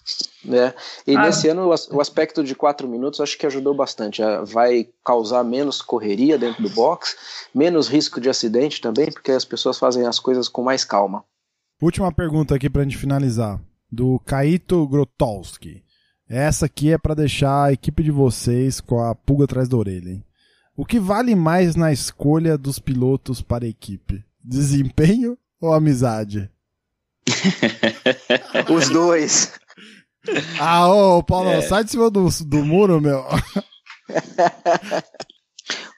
É. 0.52 0.74
E 1.06 1.16
Ah. 1.16 1.22
nesse 1.24 1.48
ano 1.50 1.68
o 1.68 1.74
as- 1.74 1.88
o 1.90 2.00
aspecto 2.02 2.44
de 2.44 2.56
quatro 2.56 2.88
minutos 2.88 3.20
acho 3.20 3.38
que 3.38 3.46
ajudou 3.46 3.74
bastante. 3.74 4.24
Ah, 4.24 4.42
Vai 4.44 4.88
causar 5.06 5.44
menos 5.44 5.82
correria 5.82 6.38
dentro 6.38 6.64
do 6.64 6.70
box, 6.70 7.16
menos 7.54 7.88
risco 7.88 8.20
de 8.22 8.30
acidente 8.30 8.80
também, 8.82 9.12
porque 9.12 9.32
as 9.32 9.44
pessoas 9.46 9.78
fazem 9.78 10.08
as 10.08 10.20
coisas 10.20 10.48
com 10.48 10.64
mais 10.64 10.84
calma. 10.86 11.24
Última 11.82 12.12
pergunta 12.12 12.56
aqui 12.56 12.70
pra 12.70 12.84
gente 12.84 12.98
finalizar. 12.98 13.60
Do 13.92 14.20
Kaito 14.20 14.88
Grotowski. 14.88 15.84
Essa 16.28 16.68
aqui 16.68 16.92
é 16.92 16.98
pra 16.98 17.16
deixar 17.16 17.66
a 17.66 17.74
equipe 17.74 18.04
de 18.04 18.12
vocês 18.12 18.80
com 18.80 19.02
a 19.02 19.16
pulga 19.16 19.46
atrás 19.46 19.68
da 19.68 19.76
orelha. 19.76 20.12
Hein? 20.12 20.24
O 20.78 20.86
que 20.86 21.00
vale 21.00 21.36
mais 21.36 21.76
na 21.76 21.92
escolha 21.92 22.58
dos 22.58 22.80
pilotos 22.80 23.42
para 23.42 23.66
a 23.66 23.68
equipe? 23.68 24.24
Desempenho 24.44 25.38
ou 25.60 25.74
amizade? 25.74 26.50
Os 28.74 28.90
dois. 28.90 29.52
Ah, 30.60 30.88
ô, 30.88 31.24
Paulo, 31.24 31.50
é. 31.50 31.62
sai 31.62 31.84
de 31.84 31.92
cima 31.92 32.10
do, 32.10 32.30
do 32.46 32.64
muro, 32.64 33.02
meu. 33.02 33.26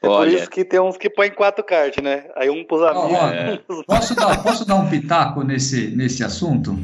É 0.04 0.08
por 0.08 0.28
isso 0.28 0.50
que 0.50 0.66
tem 0.66 0.80
uns 0.80 0.98
que 0.98 1.10
põem 1.10 1.32
quatro 1.32 1.64
cards, 1.64 2.04
né? 2.04 2.26
Aí 2.36 2.50
um 2.50 2.66
pros 2.66 2.82
amigos. 2.82 3.18
é. 3.34 3.58
posso, 3.86 4.16
dar, 4.16 4.42
posso 4.42 4.66
dar 4.66 4.76
um 4.76 4.89
pitaco 4.89 5.44
nesse, 5.44 5.96
nesse 5.96 6.24
assunto? 6.24 6.78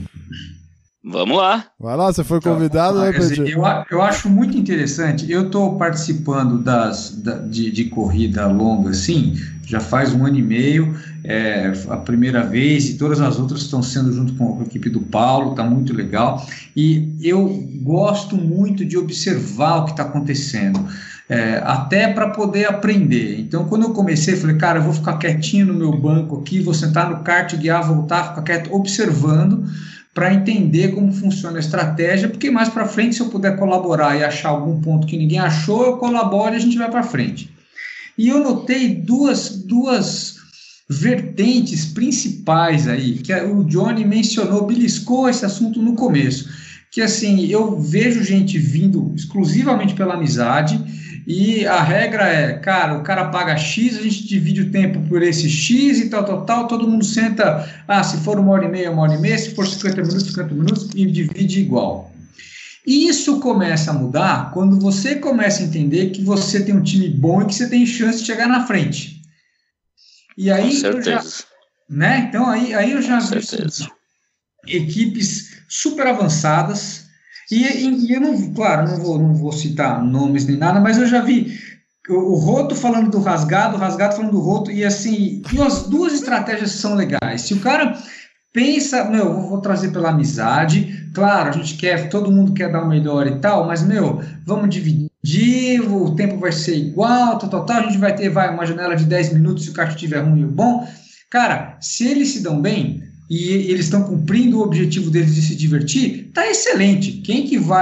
Vamos 1.04 1.38
lá. 1.38 1.66
Vai 1.80 1.95
lá, 1.95 2.12
você 2.12 2.24
foi 2.24 2.41
convidado, 2.41 3.00
né, 3.00 3.12
Pedro? 3.12 3.48
Eu, 3.48 3.64
eu 3.89 4.02
acho 4.02 4.30
muito 4.30 4.58
interessante. 4.58 5.32
Eu 5.32 5.45
estou 5.45 5.78
participando 5.78 6.62
das, 6.62 7.12
da, 7.22 7.36
de, 7.38 7.72
de 7.72 7.86
corrida 7.86 8.48
longa, 8.48 8.89
assim, 8.89 9.36
já 9.66 9.80
faz 9.80 10.14
um 10.14 10.26
ano 10.26 10.38
e 10.38 10.41
meio. 10.41 10.98
É, 11.24 11.72
a 11.89 11.98
primeira 11.98 12.43
vez 12.43 12.89
e 12.89 12.98
todas 12.98 13.22
as 13.22 13.39
outras 13.39 13.62
estão 13.62 13.82
sendo 13.82 14.12
junto 14.12 14.34
com 14.34 14.60
a 14.60 14.64
equipe 14.64 14.89
do 14.89 15.02
Paulo, 15.02 15.56
tá 15.56 15.64
muito 15.64 15.93
legal. 15.93 16.45
E 16.76 17.16
eu 17.22 17.48
gosto 17.82 18.36
muito 18.36 18.84
de 18.84 18.98
observar 18.98 19.78
o 19.78 19.86
que 19.86 19.91
está 19.91 20.04
acontecendo. 20.04 20.86
É, 21.30 21.62
até 21.66 22.12
para 22.14 22.30
poder 22.30 22.66
aprender. 22.66 23.39
Então, 23.39 23.66
quando 23.66 23.84
eu 23.84 23.93
comecei, 23.93 24.38
falei, 24.38 24.56
cara, 24.56 24.80
eu 24.80 24.84
vou 24.84 24.93
ficar 24.93 25.18
quietinho 25.18 25.66
no 25.66 25.74
meu 25.74 25.91
banco 25.91 26.39
aqui, 26.39 26.62
vou 26.62 26.74
sentar 26.74 27.10
no 27.10 27.22
kart, 27.22 27.54
guiar, 27.58 27.86
voltar, 27.86 28.30
ficar 28.30 28.41
quieto, 28.43 28.74
observando 28.74 29.66
para 30.18 30.34
entender 30.34 30.95
como 30.95 31.13
funciona 31.13 31.57
a 31.57 31.59
estratégia, 31.59 32.28
porque 32.28 32.49
mais 32.49 32.70
para 32.70 32.88
frente, 32.88 33.13
se 33.13 33.22
eu 33.22 33.28
puder 33.28 33.55
colaborar 33.55 34.18
e 34.18 34.24
achar 34.24 34.49
algum 34.49 34.82
ponto 34.82 35.05
que 35.05 35.15
ninguém 35.15 35.38
achou, 35.38 35.86
eu 35.86 35.97
colaboro 35.97 36.55
e 36.55 36.57
a 36.57 36.59
gente 36.59 36.76
vai 36.76 36.89
para 36.89 37.03
frente. 37.03 37.51
E 38.18 38.28
eu 38.28 38.39
notei 38.39 38.95
duas, 38.95 39.49
duas 39.49 40.38
vertentes 40.89 41.86
principais 41.86 42.88
aí, 42.88 43.20
que 43.20 43.32
o 43.32 43.63
Johnny 43.63 44.03
mencionou, 44.05 44.65
beliscou 44.65 45.30
esse 45.30 45.45
assunto 45.45 45.84
no 45.84 45.93
começo, 45.93 46.49
que 46.91 46.99
assim, 46.99 47.45
eu 47.45 47.80
vejo 47.80 48.24
gente 48.24 48.57
vindo 48.57 49.13
exclusivamente 49.15 49.93
pela 49.93 50.15
amizade, 50.15 50.84
e 51.30 51.67
a 51.67 51.84
regra 51.84 52.23
é, 52.23 52.53
cara, 52.53 52.97
o 52.97 53.03
cara 53.03 53.28
paga 53.28 53.57
X, 53.57 53.97
a 53.97 54.01
gente 54.01 54.25
divide 54.25 54.61
o 54.61 54.71
tempo 54.71 55.01
por 55.09 55.21
esse 55.21 55.49
X 55.49 55.99
e 55.99 56.09
tal, 56.09 56.23
tal, 56.23 56.45
tal, 56.45 56.67
todo 56.69 56.88
mundo 56.88 57.03
senta, 57.03 57.69
ah, 57.86 58.01
se 58.01 58.15
for 58.19 58.39
uma 58.39 58.53
hora 58.53 58.63
e 58.63 58.69
meia, 58.69 58.89
uma 58.89 59.01
hora 59.01 59.15
e 59.15 59.19
meia, 59.19 59.38
se 59.38 59.53
for 59.53 59.67
50 59.67 60.03
minutos, 60.03 60.28
50 60.28 60.53
minutos, 60.53 60.89
e 60.95 61.05
divide 61.05 61.59
igual. 61.59 62.13
E 62.86 63.09
isso 63.09 63.41
começa 63.41 63.91
a 63.91 63.93
mudar 63.93 64.51
quando 64.53 64.80
você 64.80 65.15
começa 65.15 65.61
a 65.61 65.65
entender 65.65 66.11
que 66.11 66.23
você 66.23 66.63
tem 66.63 66.73
um 66.73 66.82
time 66.82 67.09
bom 67.09 67.41
e 67.41 67.47
que 67.47 67.55
você 67.55 67.67
tem 67.67 67.86
chance 67.86 68.19
de 68.19 68.25
chegar 68.25 68.47
na 68.47 68.65
frente. 68.65 69.21
E 70.38 70.49
aí, 70.49 70.69
Com 70.69 70.80
certeza. 70.80 71.09
Já, 71.09 71.45
né? 71.89 72.25
Então 72.30 72.49
aí, 72.49 72.73
aí 72.73 72.93
eu 72.93 73.01
já 73.01 73.19
vi 73.19 73.41
equipes 74.65 75.57
super 75.67 76.07
avançadas, 76.07 77.07
e, 77.52 78.08
e, 78.08 78.14
eu 78.14 78.22
não, 78.22 78.54
claro, 78.54 78.89
não 78.89 78.98
vou, 78.98 79.20
não 79.20 79.34
vou 79.34 79.52
citar 79.52 80.04
nomes 80.04 80.45
nem 80.45 80.58
nada, 80.58 80.80
mas 80.80 80.98
eu 80.98 81.08
já 81.08 81.22
vi 81.22 81.58
o, 82.10 82.36
Roto 82.36 82.76
falando 82.76 83.12
do 83.12 83.20
rasgado, 83.20 83.76
o 83.76 83.80
rasgado 83.80 84.16
falando 84.16 84.32
do 84.32 84.39
Roto, 84.39 84.72
e 84.72 84.84
assim, 84.84 85.41
e 85.52 85.62
as 85.62 85.88
duas 85.88 86.14
estratégias 86.14 86.72
são 86.72 86.95
legais. 86.95 87.41
Se 87.41 87.54
o 87.54 87.60
cara 87.60 87.98
pensa, 88.54 89.04
meu, 89.06 89.41
vou 89.41 89.62
trazer 89.62 89.91
pela 89.91 90.10
amizade, 90.10 91.10
claro, 91.14 91.50
a 91.50 91.52
gente 91.52 91.76
quer, 91.76 92.10
todo 92.10 92.32
mundo 92.32 92.54
quer 92.54 92.72
dar 92.72 92.84
o 92.84 92.88
melhor 92.88 93.28
e 93.28 93.39
tal, 93.39 93.68
mas, 93.68 93.84
meu, 93.84 94.22
vamos 94.45 94.70
dividir, 94.70 95.82
o 95.82 96.16
tempo 96.16 96.38
vai 96.38 96.52
ser 96.52 96.76
igual, 96.78 97.38
tal, 97.38 97.50
tal, 97.50 97.66
tal, 97.66 97.78
a 97.78 97.84
gente 97.84 97.98
vai 97.98 98.16
ter, 98.16 98.30
vai, 98.30 98.54
uma 98.54 98.66
janela 98.66 98.95
de 98.95 99.06
10 99.06 99.34
minutos 99.34 99.66
se 99.66 99.70
o 99.70 99.74
kart 99.74 99.89
estiver 99.91 100.20
ruim 100.20 100.45
ou 100.45 100.52
bom. 100.52 100.88
Cara, 101.30 101.78
se 101.82 102.08
eles 102.08 102.30
se 102.30 102.41
dão 102.41 102.62
bem, 102.62 103.04
e 103.30 103.49
eles 103.71 103.86
estão 103.86 104.03
cumprindo 104.03 104.59
o 104.59 104.63
objetivo 104.63 105.09
deles 105.09 105.36
de 105.36 105.41
se 105.41 105.55
divertir, 105.55 106.32
tá 106.34 106.49
excelente. 106.49 107.13
Quem 107.23 107.45
que 107.45 107.57
vai 107.57 107.82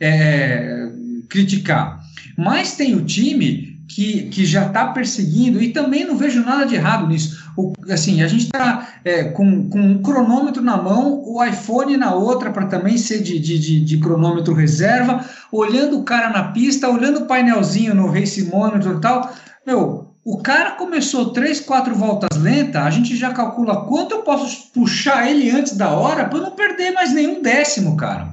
é, 0.00 0.88
criticar? 1.28 2.00
Mas 2.36 2.76
tem 2.76 2.94
o 2.94 3.04
time 3.04 3.72
que, 3.94 4.22
que 4.28 4.44
já 4.44 4.66
está 4.66 4.86
perseguindo, 4.86 5.62
e 5.62 5.70
também 5.72 6.06
não 6.06 6.16
vejo 6.16 6.44
nada 6.44 6.64
de 6.64 6.74
errado 6.74 7.06
nisso. 7.06 7.42
O, 7.56 7.72
assim, 7.90 8.22
a 8.22 8.26
gente 8.26 8.44
está 8.44 8.88
é, 9.04 9.24
com, 9.24 9.68
com 9.68 9.80
um 9.80 10.02
cronômetro 10.02 10.62
na 10.62 10.80
mão, 10.80 11.22
o 11.24 11.44
iPhone 11.44 11.96
na 11.96 12.14
outra 12.14 12.50
para 12.50 12.66
também 12.66 12.96
ser 12.96 13.22
de, 13.22 13.38
de, 13.38 13.58
de, 13.58 13.84
de, 13.84 13.98
cronômetro 13.98 14.54
reserva, 14.54 15.24
olhando 15.50 15.98
o 15.98 16.04
cara 16.04 16.30
na 16.30 16.44
pista, 16.44 16.88
olhando 16.88 17.20
o 17.20 17.26
painelzinho 17.26 17.94
no 17.94 18.06
Race 18.06 18.42
Monitor 18.44 18.96
e 18.96 19.00
tal. 19.00 19.34
Meu, 19.66 20.01
o 20.24 20.38
cara 20.38 20.72
começou 20.72 21.32
três, 21.32 21.58
quatro 21.58 21.94
voltas 21.94 22.38
lenta, 22.38 22.82
a 22.82 22.90
gente 22.90 23.16
já 23.16 23.32
calcula 23.32 23.84
quanto 23.86 24.12
eu 24.12 24.22
posso 24.22 24.70
puxar 24.72 25.28
ele 25.28 25.50
antes 25.50 25.76
da 25.76 25.90
hora 25.90 26.26
para 26.26 26.38
não 26.38 26.52
perder 26.52 26.92
mais 26.92 27.12
nenhum 27.12 27.42
décimo, 27.42 27.96
cara. 27.96 28.32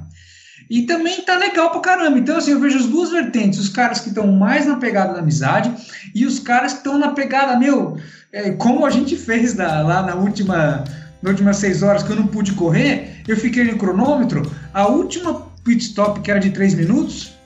E 0.70 0.84
também 0.84 1.22
tá 1.24 1.36
legal 1.36 1.72
pra 1.72 1.82
caramba. 1.82 2.20
Então, 2.20 2.38
assim, 2.38 2.52
eu 2.52 2.60
vejo 2.60 2.78
as 2.78 2.86
duas 2.86 3.10
vertentes: 3.10 3.60
os 3.60 3.70
caras 3.70 4.00
que 4.00 4.10
estão 4.10 4.28
mais 4.28 4.68
na 4.68 4.76
pegada 4.76 5.14
da 5.14 5.20
amizade 5.20 5.74
e 6.14 6.28
os 6.28 6.40
caras 6.40 6.74
que 6.74 6.80
estão 6.80 7.00
na 7.00 7.10
pegada, 7.12 7.58
meu, 7.58 7.98
é, 8.32 8.52
como 8.52 8.86
a 8.86 8.92
gente 8.92 9.16
fez 9.16 9.56
na, 9.56 9.82
lá 9.82 10.04
na 10.04 10.14
última, 10.14 10.84
na 11.24 11.30
última 11.32 11.54
seis 11.54 11.82
horas 11.82 12.04
que 12.04 12.12
eu 12.12 12.16
não 12.16 12.28
pude 12.28 12.54
correr, 12.54 13.24
eu 13.28 13.36
fiquei 13.36 13.64
no 13.64 13.80
cronômetro. 13.80 14.44
A 14.72 14.86
última 14.86 15.50
pit 15.64 15.84
stop, 15.84 16.20
que 16.20 16.30
era 16.30 16.40
de 16.40 16.52
três 16.52 16.76
minutos, 16.76 17.39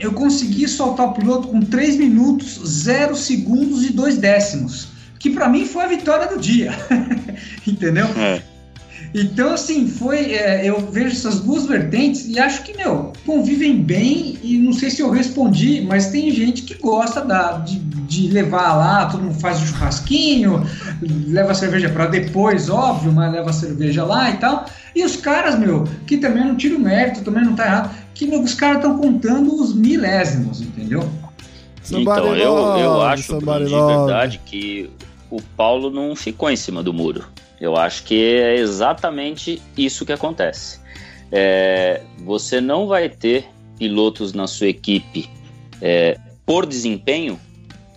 eu 0.00 0.12
consegui 0.12 0.66
soltar 0.66 1.06
o 1.06 1.12
piloto 1.12 1.48
com 1.48 1.60
3 1.60 1.96
minutos, 1.96 2.60
0 2.66 3.14
segundos 3.14 3.84
e 3.84 3.92
2 3.92 4.16
décimos. 4.16 4.88
Que 5.18 5.28
para 5.30 5.48
mim 5.48 5.66
foi 5.66 5.84
a 5.84 5.88
vitória 5.88 6.26
do 6.26 6.40
dia. 6.40 6.72
Entendeu? 7.66 8.06
É. 8.16 8.42
Então, 9.12 9.52
assim, 9.52 9.88
foi. 9.88 10.34
É, 10.34 10.64
eu 10.64 10.80
vejo 10.80 11.16
essas 11.16 11.40
duas 11.40 11.66
vertentes 11.66 12.28
e 12.28 12.38
acho 12.38 12.62
que, 12.62 12.76
meu, 12.76 13.12
convivem 13.26 13.82
bem. 13.82 14.38
E 14.42 14.58
não 14.58 14.72
sei 14.72 14.90
se 14.90 15.02
eu 15.02 15.10
respondi, 15.10 15.80
mas 15.82 16.10
tem 16.10 16.30
gente 16.30 16.62
que 16.62 16.74
gosta 16.74 17.20
da, 17.20 17.58
de, 17.58 17.78
de 17.78 18.28
levar 18.28 18.76
lá, 18.76 19.06
todo 19.06 19.22
mundo 19.22 19.40
faz 19.40 19.60
o 19.60 19.66
churrasquinho, 19.66 20.64
leva 21.26 21.52
a 21.52 21.54
cerveja 21.54 21.88
para 21.88 22.06
depois, 22.06 22.68
óbvio, 22.68 23.12
mas 23.12 23.32
leva 23.32 23.50
a 23.50 23.52
cerveja 23.52 24.04
lá 24.04 24.30
e 24.30 24.36
tal. 24.36 24.66
E 24.94 25.04
os 25.04 25.16
caras, 25.16 25.58
meu, 25.58 25.84
que 26.06 26.16
também 26.16 26.44
não 26.44 26.56
tira 26.56 26.76
o 26.76 26.80
mérito, 26.80 27.22
também 27.22 27.44
não 27.44 27.54
tá 27.54 27.66
errado 27.66 28.00
que 28.26 28.36
os 28.36 28.54
caras 28.54 28.76
estão 28.76 28.98
contando 28.98 29.54
os 29.54 29.74
milésimos, 29.74 30.60
entendeu? 30.60 31.08
Então, 31.90 32.36
eu, 32.36 32.54
eu 32.78 33.02
acho, 33.02 33.38
de 33.38 33.44
verdade, 33.44 34.40
que 34.44 34.90
o 35.30 35.40
Paulo 35.40 35.90
não 35.90 36.14
ficou 36.14 36.50
em 36.50 36.56
cima 36.56 36.82
do 36.82 36.92
muro. 36.92 37.24
Eu 37.60 37.76
acho 37.76 38.04
que 38.04 38.20
é 38.22 38.56
exatamente 38.56 39.60
isso 39.76 40.06
que 40.06 40.12
acontece. 40.12 40.80
É, 41.30 42.00
você 42.18 42.60
não 42.60 42.86
vai 42.86 43.08
ter 43.08 43.46
pilotos 43.78 44.32
na 44.32 44.46
sua 44.46 44.68
equipe 44.68 45.28
é, 45.80 46.18
por 46.44 46.66
desempenho 46.66 47.38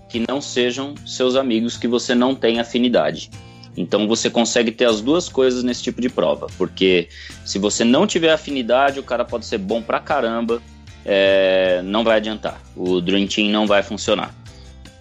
que 0.09 0.24
não 0.28 0.39
sejam 0.39 0.93
seus 1.05 1.36
amigos 1.36 1.78
que 1.78 1.88
você 1.88 2.14
não 2.14 2.36
tem 2.36 2.59
afinidade. 2.59 3.32
Então 3.76 4.07
você 4.07 4.30
consegue 4.30 4.72
ter 4.72 4.86
as 4.86 5.01
duas 5.01 5.28
coisas 5.28 5.64
nesse 5.64 5.82
tipo 5.82 5.99
de 5.99 6.09
prova, 6.09 6.47
porque 6.57 7.07
se 7.43 7.57
você 7.57 7.84
não 7.84 8.05
tiver 8.05 8.32
afinidade, 8.32 8.99
o 8.99 9.03
cara 9.03 9.26
pode 9.26 9.45
ser 9.45 9.57
bom 9.57 9.82
pra 9.82 9.99
caramba, 9.99 10.61
é, 11.03 11.82
não 11.84 12.03
vai 12.03 12.18
adiantar. 12.18 12.61
O 12.76 13.01
Dream 13.01 13.26
Team 13.28 13.49
não 13.49 13.66
vai 13.66 13.82
funcionar. 13.82 14.34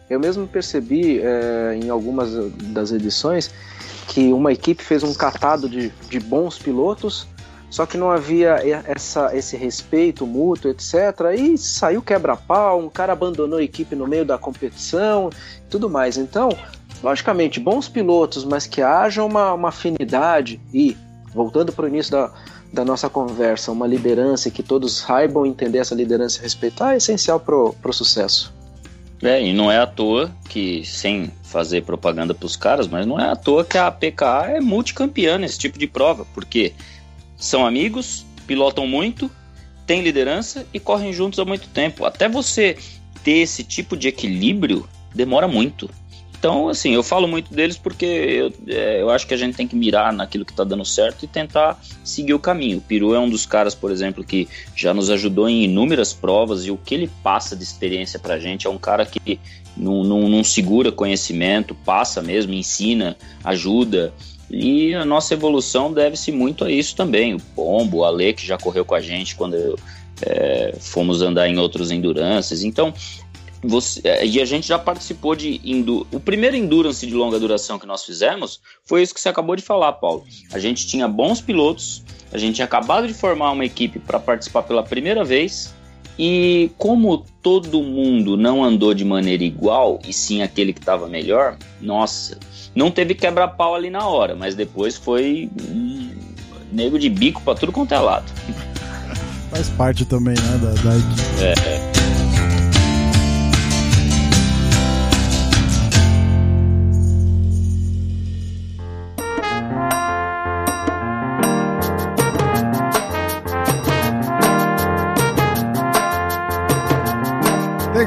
Eu 0.08 0.18
mesmo 0.18 0.46
percebi 0.46 1.20
é, 1.20 1.78
em 1.82 1.90
algumas 1.90 2.32
das 2.72 2.92
edições 2.92 3.50
que 4.08 4.32
uma 4.32 4.52
equipe 4.52 4.82
fez 4.82 5.02
um 5.02 5.14
catado 5.14 5.68
de, 5.68 5.90
de 6.08 6.20
bons 6.20 6.58
pilotos, 6.58 7.26
só 7.70 7.86
que 7.86 7.96
não 7.96 8.10
havia 8.10 8.60
essa, 8.86 9.34
esse 9.34 9.56
respeito 9.56 10.26
mútuo, 10.26 10.70
etc. 10.70 10.94
E 11.38 11.56
saiu 11.56 12.02
quebra-pau, 12.02 12.78
um 12.78 12.90
cara 12.90 13.14
abandonou 13.14 13.58
a 13.58 13.62
equipe 13.62 13.96
no 13.96 14.06
meio 14.06 14.26
da 14.26 14.36
competição 14.36 15.30
tudo 15.72 15.88
mais. 15.88 16.18
Então, 16.18 16.50
logicamente, 17.02 17.58
bons 17.58 17.88
pilotos, 17.88 18.44
mas 18.44 18.66
que 18.66 18.82
haja 18.82 19.24
uma, 19.24 19.54
uma 19.54 19.70
afinidade 19.70 20.60
e, 20.72 20.96
voltando 21.34 21.72
para 21.72 21.86
o 21.86 21.88
início 21.88 22.12
da, 22.12 22.30
da 22.70 22.84
nossa 22.84 23.08
conversa, 23.08 23.72
uma 23.72 23.86
liderança 23.86 24.50
que 24.50 24.62
todos 24.62 24.98
saibam 24.98 25.46
entender 25.46 25.78
essa 25.78 25.94
liderança 25.94 26.38
e 26.38 26.42
respeitar 26.42 26.92
é 26.92 26.98
essencial 26.98 27.40
para 27.40 27.56
o 27.56 27.92
sucesso. 27.92 28.52
É, 29.22 29.40
e 29.40 29.52
não 29.52 29.70
é 29.70 29.78
à 29.78 29.86
toa 29.86 30.34
que, 30.48 30.84
sem 30.84 31.30
fazer 31.44 31.82
propaganda 31.82 32.34
para 32.34 32.46
os 32.46 32.56
caras, 32.56 32.88
mas 32.88 33.06
não 33.06 33.20
é 33.20 33.30
à 33.30 33.36
toa 33.36 33.64
que 33.64 33.78
a 33.78 33.90
PKA 33.90 34.46
é 34.56 34.60
multicampeã 34.60 35.38
nesse 35.38 35.58
tipo 35.58 35.78
de 35.78 35.86
prova, 35.86 36.26
porque 36.34 36.72
são 37.36 37.64
amigos, 37.64 38.26
pilotam 38.46 38.86
muito, 38.86 39.30
têm 39.86 40.02
liderança 40.02 40.66
e 40.74 40.80
correm 40.80 41.12
juntos 41.12 41.38
há 41.38 41.44
muito 41.44 41.68
tempo. 41.68 42.04
Até 42.04 42.28
você 42.28 42.76
ter 43.22 43.38
esse 43.38 43.62
tipo 43.62 43.96
de 43.96 44.08
equilíbrio 44.08 44.88
demora 45.14 45.46
muito. 45.46 45.88
Então, 46.42 46.68
assim, 46.68 46.92
eu 46.92 47.04
falo 47.04 47.28
muito 47.28 47.54
deles 47.54 47.78
porque 47.78 48.04
eu, 48.04 48.52
é, 48.66 49.00
eu 49.00 49.10
acho 49.10 49.28
que 49.28 49.32
a 49.32 49.36
gente 49.36 49.56
tem 49.56 49.68
que 49.68 49.76
mirar 49.76 50.12
naquilo 50.12 50.44
que 50.44 50.50
está 50.50 50.64
dando 50.64 50.84
certo 50.84 51.22
e 51.22 51.28
tentar 51.28 51.80
seguir 52.02 52.34
o 52.34 52.38
caminho. 52.40 52.78
O 52.78 52.80
Peru 52.80 53.14
é 53.14 53.20
um 53.20 53.30
dos 53.30 53.46
caras, 53.46 53.76
por 53.76 53.92
exemplo, 53.92 54.24
que 54.24 54.48
já 54.74 54.92
nos 54.92 55.08
ajudou 55.08 55.48
em 55.48 55.62
inúmeras 55.62 56.12
provas 56.12 56.66
e 56.66 56.70
o 56.72 56.76
que 56.76 56.96
ele 56.96 57.08
passa 57.22 57.54
de 57.54 57.62
experiência 57.62 58.18
para 58.18 58.34
a 58.34 58.38
gente 58.40 58.66
é 58.66 58.70
um 58.70 58.76
cara 58.76 59.06
que 59.06 59.38
não, 59.76 60.42
segura 60.42 60.90
conhecimento, 60.90 61.76
passa 61.76 62.20
mesmo, 62.20 62.52
ensina, 62.52 63.16
ajuda. 63.44 64.12
E 64.50 64.94
a 64.94 65.04
nossa 65.04 65.34
evolução 65.34 65.92
deve-se 65.92 66.32
muito 66.32 66.64
a 66.64 66.70
isso 66.72 66.96
também. 66.96 67.34
O 67.34 67.40
Pombo, 67.54 67.98
o 67.98 68.04
Ale, 68.04 68.32
que 68.32 68.44
já 68.44 68.58
correu 68.58 68.84
com 68.84 68.96
a 68.96 69.00
gente 69.00 69.36
quando 69.36 69.54
eu, 69.54 69.78
é, 70.22 70.74
fomos 70.80 71.22
andar 71.22 71.48
em 71.48 71.56
outros 71.56 71.92
endurances. 71.92 72.64
Então, 72.64 72.92
você, 73.62 74.00
é, 74.04 74.26
e 74.26 74.40
a 74.40 74.44
gente 74.44 74.66
já 74.66 74.78
participou 74.78 75.36
de. 75.36 75.60
Endu, 75.64 76.06
o 76.10 76.18
primeiro 76.18 76.56
endurance 76.56 77.06
de 77.06 77.14
longa 77.14 77.38
duração 77.38 77.78
que 77.78 77.86
nós 77.86 78.04
fizemos 78.04 78.60
foi 78.84 79.02
isso 79.02 79.14
que 79.14 79.20
você 79.20 79.28
acabou 79.28 79.54
de 79.54 79.62
falar, 79.62 79.92
Paulo. 79.92 80.24
A 80.52 80.58
gente 80.58 80.86
tinha 80.86 81.06
bons 81.06 81.40
pilotos, 81.40 82.02
a 82.32 82.38
gente 82.38 82.56
tinha 82.56 82.64
acabado 82.64 83.06
de 83.06 83.14
formar 83.14 83.52
uma 83.52 83.64
equipe 83.64 84.00
para 84.00 84.18
participar 84.18 84.62
pela 84.64 84.82
primeira 84.82 85.24
vez. 85.24 85.72
E 86.18 86.70
como 86.76 87.24
todo 87.42 87.82
mundo 87.82 88.36
não 88.36 88.62
andou 88.62 88.92
de 88.92 89.04
maneira 89.04 89.42
igual, 89.42 89.98
e 90.06 90.12
sim 90.12 90.42
aquele 90.42 90.72
que 90.72 90.80
estava 90.80 91.08
melhor, 91.08 91.56
nossa, 91.80 92.38
não 92.74 92.90
teve 92.90 93.14
quebra-pau 93.14 93.74
ali 93.74 93.88
na 93.88 94.06
hora, 94.06 94.34
mas 94.34 94.54
depois 94.54 94.94
foi 94.96 95.48
um 95.70 96.10
nego 96.70 96.98
de 96.98 97.08
bico 97.08 97.40
para 97.42 97.54
tudo 97.54 97.72
quanto 97.72 97.94
é 97.94 97.98
lado. 97.98 98.30
Faz 99.50 99.68
parte 99.70 100.04
também, 100.04 100.34
né, 100.34 100.58
da, 100.58 100.82
da 100.82 100.96
equipe. 100.96 101.44
É, 101.44 102.01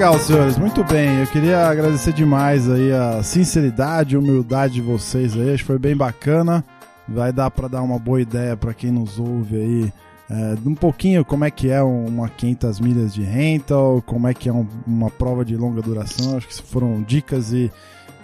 Legal, 0.05 0.19
senhores, 0.19 0.55
muito 0.55 0.83
bem. 0.83 1.19
Eu 1.21 1.25
queria 1.25 1.67
agradecer 1.67 2.13
demais 2.13 2.69
aí 2.69 2.91
a 2.91 3.23
sinceridade 3.23 4.13
e 4.13 4.17
humildade 4.19 4.75
de 4.75 4.81
vocês 4.81 5.35
aí. 5.35 5.51
Acho 5.51 5.63
que 5.63 5.67
foi 5.67 5.79
bem 5.79 5.97
bacana. 5.97 6.63
Vai 7.09 7.33
dar 7.33 7.49
para 7.49 7.67
dar 7.67 7.81
uma 7.81 7.97
boa 7.97 8.21
ideia 8.21 8.55
para 8.55 8.71
quem 8.71 8.91
nos 8.91 9.17
ouve 9.17 9.55
aí. 9.55 9.93
É, 10.29 10.55
um 10.63 10.75
pouquinho 10.75 11.25
como 11.25 11.43
é 11.43 11.49
que 11.49 11.71
é 11.71 11.81
uma 11.81 12.29
500 12.29 12.79
milhas 12.79 13.15
de 13.15 13.23
rental, 13.23 13.99
como 14.05 14.27
é 14.27 14.35
que 14.35 14.47
é 14.47 14.53
um, 14.53 14.67
uma 14.85 15.09
prova 15.09 15.43
de 15.43 15.57
longa 15.57 15.81
duração. 15.81 16.37
Acho 16.37 16.49
que 16.49 16.61
foram 16.61 17.01
dicas 17.01 17.51
e, 17.51 17.71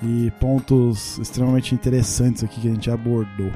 e 0.04 0.32
pontos 0.40 1.18
extremamente 1.18 1.74
interessantes 1.74 2.44
aqui 2.44 2.62
que 2.62 2.68
a 2.68 2.72
gente 2.72 2.92
abordou. 2.92 3.52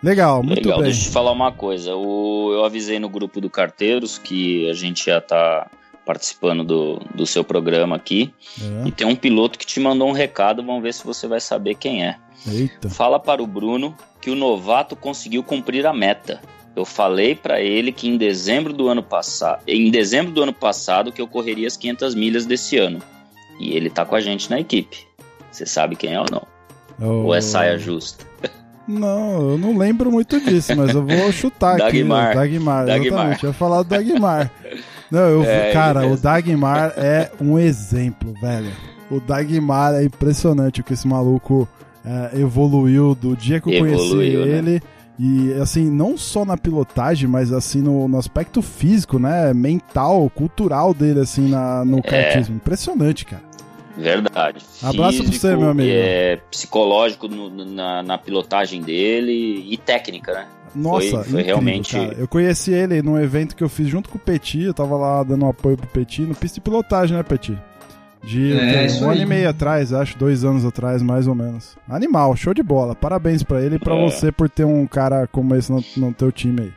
Legal, 0.00 0.44
muito 0.44 0.60
Legal, 0.60 0.78
bem. 0.78 0.84
deixa 0.84 1.00
eu 1.00 1.08
te 1.08 1.10
falar 1.12 1.32
uma 1.32 1.50
coisa. 1.50 1.92
O, 1.96 2.52
eu 2.52 2.64
avisei 2.64 3.00
no 3.00 3.08
grupo 3.08 3.40
do 3.40 3.50
Carteiros 3.50 4.16
que 4.16 4.70
a 4.70 4.72
gente 4.74 5.06
já 5.06 5.20
tá 5.20 5.68
participando 6.06 6.62
do, 6.62 7.00
do 7.14 7.26
seu 7.26 7.42
programa 7.42 7.96
aqui. 7.96 8.32
É. 8.62 8.88
E 8.88 8.92
tem 8.92 9.06
um 9.06 9.16
piloto 9.16 9.58
que 9.58 9.66
te 9.66 9.80
mandou 9.80 10.08
um 10.08 10.12
recado, 10.12 10.62
vamos 10.62 10.82
ver 10.82 10.94
se 10.94 11.04
você 11.04 11.26
vai 11.26 11.40
saber 11.40 11.74
quem 11.74 12.06
é. 12.06 12.16
Eita. 12.46 12.88
Fala 12.88 13.18
para 13.18 13.42
o 13.42 13.46
Bruno 13.46 13.94
que 14.20 14.30
o 14.30 14.36
novato 14.36 14.94
conseguiu 14.94 15.42
cumprir 15.42 15.84
a 15.84 15.92
meta. 15.92 16.40
Eu 16.76 16.84
falei 16.84 17.34
para 17.34 17.60
ele 17.60 17.90
que 17.90 18.06
em 18.06 18.16
dezembro 18.16 18.72
do 18.72 18.88
ano 18.88 19.02
passado, 19.02 19.62
em 19.66 19.90
dezembro 19.90 20.30
do 20.30 20.42
ano 20.42 20.52
passado 20.52 21.10
que 21.10 21.20
eu 21.20 21.26
correria 21.26 21.66
as 21.66 21.76
500 21.76 22.14
milhas 22.14 22.46
desse 22.46 22.76
ano. 22.78 23.02
E 23.58 23.74
ele 23.74 23.90
tá 23.90 24.04
com 24.04 24.14
a 24.14 24.20
gente 24.20 24.48
na 24.48 24.60
equipe. 24.60 25.06
Você 25.50 25.66
sabe 25.66 25.96
quem 25.96 26.12
é 26.12 26.20
ou 26.20 26.26
não? 26.30 26.46
Oh. 27.00 27.26
Ou 27.26 27.34
é 27.34 27.40
saia 27.40 27.78
justa? 27.78 28.24
Não, 28.88 29.50
eu 29.50 29.58
não 29.58 29.76
lembro 29.76 30.12
muito 30.12 30.40
disso, 30.40 30.76
mas 30.76 30.94
eu 30.94 31.04
vou 31.04 31.32
chutar 31.32 31.74
Dagmar. 31.76 32.28
aqui. 32.28 32.36
Dagmar. 32.36 32.86
Dagmar, 32.86 33.08
exatamente. 33.08 33.42
Eu 33.42 33.50
ia 33.50 33.54
falar 33.54 33.82
do 33.82 33.88
Dagmar. 33.88 34.52
Não, 35.10 35.20
eu, 35.20 35.44
é, 35.44 35.72
cara, 35.72 36.06
o 36.06 36.16
Dagmar 36.16 36.92
é 36.96 37.30
um 37.40 37.58
exemplo, 37.58 38.34
velho. 38.40 38.72
O 39.10 39.20
Dagmar 39.20 39.94
é 39.94 40.04
impressionante 40.04 40.80
o 40.80 40.84
que 40.84 40.94
esse 40.94 41.06
maluco 41.06 41.68
é, 42.04 42.40
evoluiu 42.40 43.14
do 43.14 43.36
dia 43.36 43.60
que 43.60 43.68
eu 43.68 43.86
evoluiu, 43.86 44.40
conheci 44.40 44.50
né? 44.50 44.58
ele. 44.58 44.82
E 45.18 45.54
assim, 45.54 45.90
não 45.90 46.16
só 46.16 46.44
na 46.44 46.56
pilotagem, 46.58 47.26
mas 47.28 47.50
assim 47.50 47.80
no, 47.80 48.06
no 48.06 48.18
aspecto 48.18 48.60
físico, 48.60 49.18
né? 49.18 49.54
Mental, 49.54 50.30
cultural 50.30 50.92
dele, 50.92 51.20
assim, 51.20 51.48
na, 51.48 51.84
no 51.84 51.98
é. 51.98 52.02
kartismo. 52.02 52.56
Impressionante, 52.56 53.24
cara. 53.24 53.42
Verdade. 53.96 54.58
Abraço 54.82 55.24
Físico, 55.24 55.30
pra 55.30 55.38
você, 55.38 55.56
meu 55.56 55.70
amigo. 55.70 55.90
É, 55.90 56.36
psicológico 56.50 57.28
no, 57.28 57.64
na, 57.64 58.02
na 58.02 58.18
pilotagem 58.18 58.82
dele 58.82 59.64
e 59.70 59.76
técnica, 59.78 60.34
né? 60.34 60.46
Nossa, 60.74 61.22
foi, 61.22 61.24
foi 61.24 61.42
realmente. 61.42 61.96
Cara. 61.96 62.14
Eu 62.18 62.28
conheci 62.28 62.72
ele 62.72 63.02
num 63.02 63.18
evento 63.18 63.56
que 63.56 63.64
eu 63.64 63.68
fiz 63.68 63.88
junto 63.88 64.08
com 64.08 64.18
o 64.18 64.20
Petit. 64.20 64.62
Eu 64.62 64.74
tava 64.74 64.96
lá 64.96 65.22
dando 65.22 65.44
um 65.44 65.48
apoio 65.48 65.76
pro 65.76 65.86
Petit, 65.86 66.22
no 66.22 66.34
pista 66.34 66.56
de 66.56 66.60
pilotagem, 66.60 67.16
né, 67.16 67.22
Petit? 67.22 67.58
De 68.24 68.52
é, 68.54 68.88
um 69.00 69.10
ano 69.10 69.22
e 69.22 69.26
meio 69.26 69.48
atrás, 69.48 69.92
acho, 69.92 70.18
dois 70.18 70.44
anos 70.44 70.64
atrás, 70.64 71.00
mais 71.00 71.28
ou 71.28 71.34
menos. 71.34 71.76
Animal, 71.88 72.34
show 72.34 72.52
de 72.52 72.62
bola. 72.62 72.94
Parabéns 72.94 73.42
para 73.42 73.62
ele 73.62 73.76
e 73.76 73.78
pra 73.78 73.94
é. 73.94 74.02
você 74.02 74.32
por 74.32 74.48
ter 74.50 74.64
um 74.64 74.84
cara 74.86 75.28
como 75.28 75.54
esse 75.54 75.70
no, 75.70 75.84
no 75.96 76.12
teu 76.12 76.32
time 76.32 76.62
aí. 76.62 76.72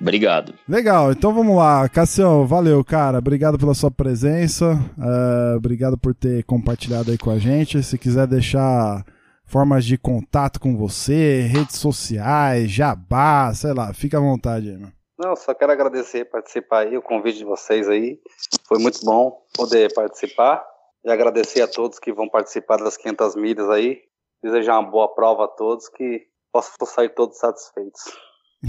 Obrigado. 0.00 0.54
Legal, 0.66 1.12
então 1.12 1.32
vamos 1.32 1.56
lá. 1.56 1.88
Cassião, 1.88 2.46
valeu, 2.46 2.82
cara. 2.82 3.18
Obrigado 3.18 3.58
pela 3.58 3.74
sua 3.74 3.90
presença. 3.90 4.72
Uh, 4.98 5.56
obrigado 5.56 5.98
por 5.98 6.14
ter 6.14 6.42
compartilhado 6.44 7.10
aí 7.10 7.18
com 7.18 7.30
a 7.30 7.38
gente. 7.38 7.82
Se 7.82 7.98
quiser 7.98 8.26
deixar 8.26 9.04
formas 9.50 9.84
de 9.84 9.98
contato 9.98 10.60
com 10.60 10.76
você, 10.76 11.40
redes 11.42 11.76
sociais, 11.76 12.70
jabá, 12.70 13.52
sei 13.52 13.72
lá, 13.74 13.92
fica 13.92 14.16
à 14.16 14.20
vontade 14.20 14.70
aí, 14.70 14.78
meu. 14.78 14.88
Não, 15.18 15.36
só 15.36 15.52
quero 15.52 15.72
agradecer 15.72 16.24
participar 16.24 16.86
aí, 16.86 16.96
o 16.96 17.02
convite 17.02 17.38
de 17.38 17.44
vocês 17.44 17.88
aí. 17.88 18.18
Foi 18.66 18.78
muito 18.78 19.04
bom 19.04 19.42
poder 19.54 19.92
participar. 19.92 20.64
E 21.04 21.10
agradecer 21.10 21.62
a 21.62 21.68
todos 21.68 21.98
que 21.98 22.12
vão 22.12 22.28
participar 22.28 22.78
das 22.78 22.96
500 22.96 23.36
milhas 23.36 23.68
aí. 23.68 23.98
Desejar 24.42 24.78
uma 24.78 24.90
boa 24.90 25.14
prova 25.14 25.44
a 25.44 25.48
todos, 25.48 25.88
que 25.88 26.22
possam 26.50 26.86
sair 26.86 27.10
todos 27.10 27.38
satisfeitos. 27.38 28.00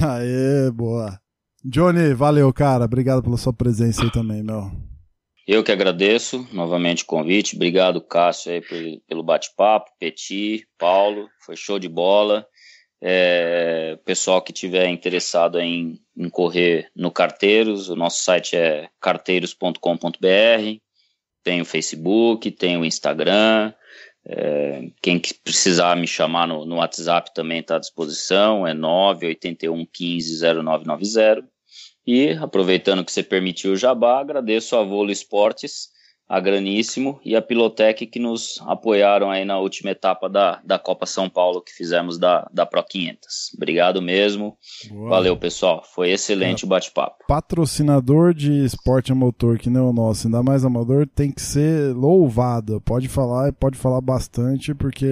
Aê, 0.02 0.70
boa. 0.72 1.20
Johnny, 1.64 2.14
valeu, 2.14 2.52
cara. 2.52 2.86
Obrigado 2.86 3.24
pela 3.24 3.38
sua 3.38 3.54
presença 3.54 4.04
aí 4.04 4.12
também, 4.12 4.44
meu. 4.44 4.91
Eu 5.48 5.64
que 5.64 5.72
agradeço 5.72 6.48
novamente 6.52 7.04
o 7.04 7.08
convite. 7.08 7.56
Obrigado, 7.56 8.00
Cássio, 8.02 8.52
aí, 8.52 9.02
pelo 9.08 9.24
bate-papo. 9.24 9.92
Petit, 10.00 10.68
Paulo, 10.78 11.28
foi 11.46 11.56
show 11.56 11.80
de 11.80 11.90
bola. 11.90 12.46
É, 13.04 13.98
pessoal 14.06 14.42
que 14.44 14.54
tiver 14.54 14.88
interessado 14.88 15.60
em, 15.60 16.00
em 16.16 16.30
correr 16.30 16.92
no 16.96 17.10
Carteiros, 17.12 17.90
o 17.90 17.96
nosso 17.96 18.24
site 18.24 18.56
é 18.56 18.90
carteiros.com.br. 19.00 20.80
Tem 21.44 21.62
o 21.62 21.66
Facebook, 21.66 22.52
tem 22.52 22.78
o 22.78 22.86
Instagram. 22.86 23.74
É, 24.24 24.84
quem 25.02 25.20
precisar 25.44 25.96
me 25.96 26.06
chamar 26.06 26.48
no, 26.48 26.64
no 26.64 26.76
WhatsApp 26.76 27.34
também 27.34 27.60
está 27.60 27.78
à 27.78 27.80
disposição. 27.80 28.68
É 28.68 28.74
981 28.76 29.84
15 29.92 30.40
0990. 30.64 31.50
E 32.06 32.32
aproveitando 32.32 33.06
que 33.06 33.12
você 33.12 33.24
permitiu 33.24 33.74
o 33.74 33.78
jabá, 33.78 34.20
agradeço 34.20 34.76
a 34.76 34.84
Volo 34.84 35.12
Esportes, 35.12 35.90
a 36.32 36.40
Graníssimo 36.40 37.20
e 37.26 37.36
a 37.36 37.42
Pilotec 37.42 38.08
que 38.08 38.18
nos 38.18 38.58
apoiaram 38.66 39.30
aí 39.30 39.44
na 39.44 39.60
última 39.60 39.92
etapa 39.92 40.30
da, 40.30 40.62
da 40.64 40.80
Copa 40.80 41.06
São 41.06 41.30
Paulo 41.30 41.62
que 41.62 41.74
fizemos 41.74 42.18
da, 42.18 42.50
da 42.54 42.66
Pro 42.66 42.82
500. 42.82 43.52
Obrigado 43.58 44.02
mesmo. 44.02 44.58
Boa. 44.90 45.10
Valeu, 45.10 45.36
pessoal. 45.36 45.84
Foi 45.94 46.10
excelente 46.10 46.64
é, 46.64 46.66
o 46.66 46.70
bate-papo. 46.70 47.26
Patrocinador 47.28 48.34
de 48.34 48.64
esporte 48.64 49.12
a 49.12 49.16
motor 49.16 49.60
que 49.60 49.70
não 49.70 49.88
é 49.88 49.90
o 49.90 49.94
nosso, 49.94 50.28
ainda 50.28 50.42
mais 50.42 50.64
amador, 50.64 51.06
tem 51.06 51.30
que 51.30 51.42
ser 51.42 51.94
louvado. 51.94 52.80
Pode 52.80 53.10
falar 53.10 53.50
e 53.50 53.52
pode 53.52 53.78
falar 53.78 54.00
bastante 54.00 54.74
porque 54.74 55.06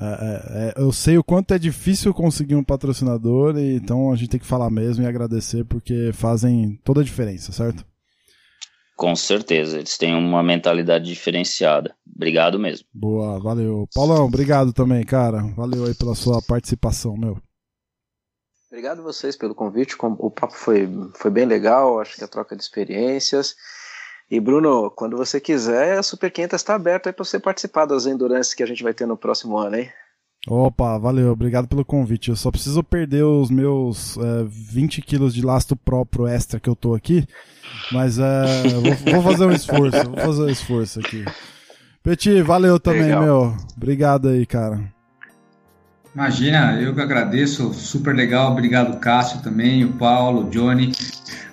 é, 0.00 0.06
é, 0.06 0.68
é, 0.68 0.82
eu 0.82 0.90
sei 0.92 1.18
o 1.18 1.24
quanto 1.24 1.52
é 1.52 1.58
difícil 1.58 2.14
conseguir 2.14 2.54
um 2.54 2.64
patrocinador, 2.64 3.58
e, 3.58 3.76
então 3.76 4.10
a 4.10 4.16
gente 4.16 4.30
tem 4.30 4.40
que 4.40 4.46
falar 4.46 4.70
mesmo 4.70 5.04
e 5.04 5.06
agradecer 5.06 5.64
porque 5.64 6.10
fazem 6.12 6.80
toda 6.82 7.02
a 7.02 7.04
diferença, 7.04 7.52
certo? 7.52 7.84
Com 8.96 9.14
certeza, 9.16 9.78
eles 9.78 9.96
têm 9.96 10.14
uma 10.14 10.42
mentalidade 10.42 11.06
diferenciada. 11.06 11.94
Obrigado 12.14 12.58
mesmo. 12.58 12.86
Boa, 12.92 13.38
valeu. 13.40 13.88
Paulão, 13.94 14.26
obrigado 14.26 14.72
também, 14.74 15.04
cara. 15.04 15.40
Valeu 15.56 15.86
aí 15.86 15.94
pela 15.94 16.14
sua 16.14 16.42
participação, 16.42 17.16
meu. 17.16 17.38
Obrigado 18.70 19.02
vocês 19.02 19.36
pelo 19.36 19.54
convite. 19.54 19.96
O 19.98 20.30
papo 20.30 20.54
foi, 20.54 20.88
foi 21.14 21.30
bem 21.30 21.44
legal, 21.44 21.98
acho 21.98 22.16
que 22.16 22.24
a 22.24 22.28
troca 22.28 22.54
de 22.54 22.62
experiências. 22.62 23.56
E 24.30 24.38
Bruno, 24.38 24.90
quando 24.90 25.16
você 25.16 25.40
quiser, 25.40 25.98
a 25.98 26.02
Super 26.02 26.30
500 26.30 26.54
está 26.60 26.74
aberta 26.76 27.08
aí 27.08 27.12
para 27.12 27.24
você 27.24 27.40
participar 27.40 27.84
das 27.84 28.06
endurance 28.06 28.54
que 28.54 28.62
a 28.62 28.66
gente 28.66 28.82
vai 28.82 28.94
ter 28.94 29.04
no 29.04 29.16
próximo 29.16 29.58
ano, 29.58 29.76
hein? 29.76 29.90
Opa, 30.46 30.96
valeu, 30.98 31.32
obrigado 31.32 31.66
pelo 31.66 31.84
convite. 31.84 32.30
Eu 32.30 32.36
só 32.36 32.50
preciso 32.50 32.82
perder 32.82 33.24
os 33.24 33.50
meus 33.50 34.16
é, 34.16 34.44
20 34.48 35.02
quilos 35.02 35.34
de 35.34 35.42
lastro 35.42 35.76
próprio 35.76 36.26
extra 36.26 36.60
que 36.60 36.70
eu 36.70 36.76
tô 36.76 36.94
aqui, 36.94 37.26
mas 37.92 38.18
é, 38.18 38.68
vou, 38.68 39.14
vou, 39.14 39.22
fazer 39.22 39.46
um 39.46 39.52
esforço, 39.52 40.04
vou 40.04 40.16
fazer 40.16 40.42
um 40.42 40.48
esforço 40.48 41.00
aqui. 41.00 41.24
Peti, 42.02 42.40
valeu 42.40 42.80
também, 42.80 43.02
legal. 43.02 43.22
meu. 43.22 43.56
Obrigado 43.76 44.28
aí, 44.28 44.46
cara. 44.46 44.80
Imagina, 46.14 46.72
eu 46.80 46.94
que 46.94 47.00
agradeço, 47.00 47.72
super 47.72 48.14
legal. 48.14 48.52
Obrigado, 48.52 48.98
Cássio 48.98 49.40
também, 49.40 49.84
o 49.84 49.92
Paulo, 49.92 50.46
o 50.46 50.50
Johnny 50.50 50.92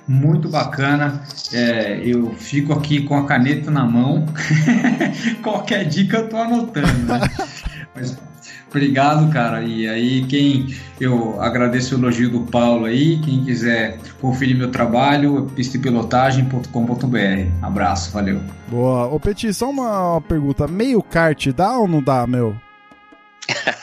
muito 0.08 0.50
bacana. 0.50 1.22
É, 1.54 2.02
eu 2.04 2.34
fico 2.34 2.74
aqui 2.74 3.04
com 3.04 3.18
a 3.18 3.26
caneta 3.26 3.70
na 3.70 3.86
mão. 3.86 4.26
Qualquer 5.44 5.86
dica 5.86 6.18
eu 6.18 6.30
tô 6.30 6.38
anotando. 6.38 6.88
Né? 7.04 7.20
Mas 7.94 8.18
Obrigado, 8.70 9.32
cara. 9.32 9.64
E 9.64 9.88
aí, 9.88 10.24
quem 10.26 10.76
eu 11.00 11.42
agradeço 11.42 11.96
o 11.96 12.00
elogio 12.00 12.30
do 12.30 12.42
Paulo 12.42 12.86
aí. 12.86 13.18
Quem 13.20 13.44
quiser 13.44 13.98
conferir 14.20 14.58
meu 14.58 14.70
trabalho, 14.70 15.50
pistepilotagem.com.br. 15.56 17.50
Abraço, 17.62 18.12
valeu. 18.12 18.42
Boa. 18.68 19.08
Ô, 19.08 19.20
Petit, 19.20 19.54
só 19.54 19.70
uma 19.70 20.22
pergunta. 20.22 20.68
Meio 20.68 21.02
kart 21.02 21.48
dá 21.54 21.78
ou 21.78 21.88
não 21.88 22.04
dá, 22.04 22.28
meu? 22.28 22.56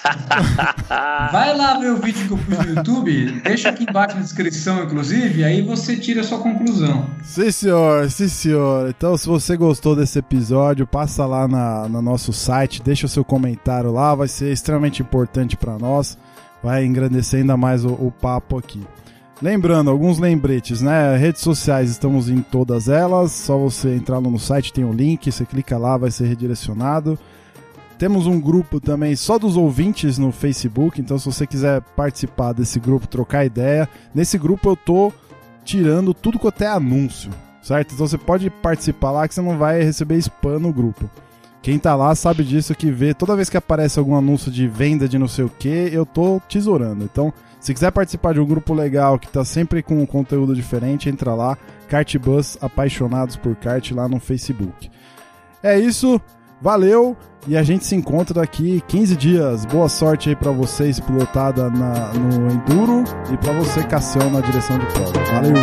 Vai 1.32 1.56
lá 1.56 1.78
ver 1.78 1.92
o 1.92 1.96
vídeo 1.96 2.26
que 2.26 2.32
eu 2.32 2.38
pus 2.38 2.66
no 2.66 2.74
YouTube, 2.74 3.40
deixa 3.42 3.70
aqui 3.70 3.84
embaixo 3.88 4.16
na 4.16 4.22
descrição, 4.22 4.84
inclusive, 4.84 5.42
aí 5.44 5.62
você 5.62 5.96
tira 5.96 6.20
a 6.20 6.24
sua 6.24 6.38
conclusão. 6.38 7.06
Sim, 7.22 7.50
senhor, 7.50 8.10
sim, 8.10 8.28
senhor. 8.28 8.90
Então, 8.90 9.16
se 9.16 9.26
você 9.26 9.56
gostou 9.56 9.96
desse 9.96 10.18
episódio, 10.18 10.86
passa 10.86 11.24
lá 11.24 11.48
na, 11.48 11.88
no 11.88 12.02
nosso 12.02 12.32
site, 12.32 12.82
deixa 12.82 13.06
o 13.06 13.08
seu 13.08 13.24
comentário 13.24 13.90
lá, 13.90 14.14
vai 14.14 14.28
ser 14.28 14.52
extremamente 14.52 15.00
importante 15.00 15.56
para 15.56 15.78
nós, 15.78 16.18
vai 16.62 16.84
engrandecer 16.84 17.40
ainda 17.40 17.56
mais 17.56 17.84
o, 17.84 17.92
o 17.92 18.12
papo 18.12 18.58
aqui. 18.58 18.82
Lembrando, 19.42 19.90
alguns 19.90 20.18
lembretes, 20.18 20.80
né? 20.80 21.16
Redes 21.16 21.42
sociais, 21.42 21.90
estamos 21.90 22.28
em 22.28 22.40
todas 22.40 22.88
elas. 22.88 23.32
Só 23.32 23.58
você 23.58 23.94
entrar 23.94 24.20
no 24.20 24.38
site, 24.38 24.72
tem 24.72 24.84
o 24.84 24.88
um 24.88 24.92
link, 24.92 25.30
você 25.30 25.44
clica 25.44 25.76
lá, 25.76 25.96
vai 25.96 26.10
ser 26.10 26.26
redirecionado. 26.26 27.18
Temos 28.04 28.26
um 28.26 28.38
grupo 28.38 28.80
também 28.80 29.16
só 29.16 29.38
dos 29.38 29.56
ouvintes 29.56 30.18
no 30.18 30.30
Facebook, 30.30 31.00
então 31.00 31.18
se 31.18 31.24
você 31.24 31.46
quiser 31.46 31.80
participar 31.96 32.52
desse 32.52 32.78
grupo, 32.78 33.08
trocar 33.08 33.46
ideia, 33.46 33.88
nesse 34.14 34.36
grupo 34.36 34.68
eu 34.68 34.76
tô 34.76 35.10
tirando 35.64 36.12
tudo 36.12 36.38
quanto 36.38 36.60
é 36.60 36.66
anúncio, 36.66 37.30
certo? 37.62 37.94
Então 37.94 38.06
você 38.06 38.18
pode 38.18 38.50
participar 38.50 39.10
lá 39.10 39.26
que 39.26 39.32
você 39.32 39.40
não 39.40 39.56
vai 39.56 39.82
receber 39.82 40.18
spam 40.18 40.58
no 40.58 40.70
grupo. 40.70 41.08
Quem 41.62 41.78
tá 41.78 41.94
lá 41.94 42.14
sabe 42.14 42.44
disso 42.44 42.74
que 42.74 42.90
vê, 42.90 43.14
toda 43.14 43.36
vez 43.36 43.48
que 43.48 43.56
aparece 43.56 43.98
algum 43.98 44.14
anúncio 44.14 44.52
de 44.52 44.68
venda 44.68 45.08
de 45.08 45.18
não 45.18 45.26
sei 45.26 45.46
o 45.46 45.48
que, 45.48 45.88
eu 45.90 46.04
tô 46.04 46.42
tesourando. 46.46 47.04
Então, 47.04 47.32
se 47.58 47.72
quiser 47.72 47.90
participar 47.90 48.34
de 48.34 48.40
um 48.40 48.46
grupo 48.46 48.74
legal 48.74 49.18
que 49.18 49.28
tá 49.28 49.46
sempre 49.46 49.82
com 49.82 49.98
um 50.02 50.04
conteúdo 50.04 50.54
diferente, 50.54 51.08
entra 51.08 51.34
lá, 51.34 51.56
Cartbus 51.88 52.58
Apaixonados 52.60 53.36
por 53.36 53.56
Kart 53.56 53.92
lá 53.92 54.06
no 54.06 54.20
Facebook. 54.20 54.90
É 55.62 55.78
isso, 55.78 56.20
valeu! 56.64 57.14
E 57.46 57.58
a 57.58 57.62
gente 57.62 57.84
se 57.84 57.94
encontra 57.94 58.40
daqui 58.40 58.82
15 58.88 59.16
dias. 59.16 59.66
Boa 59.66 59.86
sorte 59.86 60.30
aí 60.30 60.36
para 60.36 60.50
vocês, 60.50 60.98
pilotada 60.98 61.68
na, 61.68 62.10
no 62.14 62.50
Enduro, 62.50 63.04
e 63.30 63.36
para 63.36 63.52
você, 63.52 63.84
Cassião, 63.84 64.30
na 64.30 64.40
direção 64.40 64.78
de 64.78 64.86
prova. 64.86 65.12
Valeu! 65.34 65.54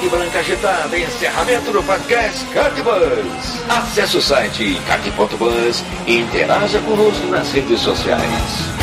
Quadriculada 0.00 0.06
preta 0.06 0.06
e 0.06 0.08
branca 0.08 0.38
agitada. 0.38 0.98
Encerramento 0.98 1.72
do 1.72 1.82
podcast 1.82 2.44
Cartbus. 2.46 3.60
Acesse 3.68 4.16
o 4.16 4.22
site 4.22 4.80
cart.bus 4.86 5.84
e 6.06 6.20
interaja 6.20 6.80
conosco 6.80 7.26
nas 7.26 7.52
redes 7.52 7.80
sociais. 7.80 8.79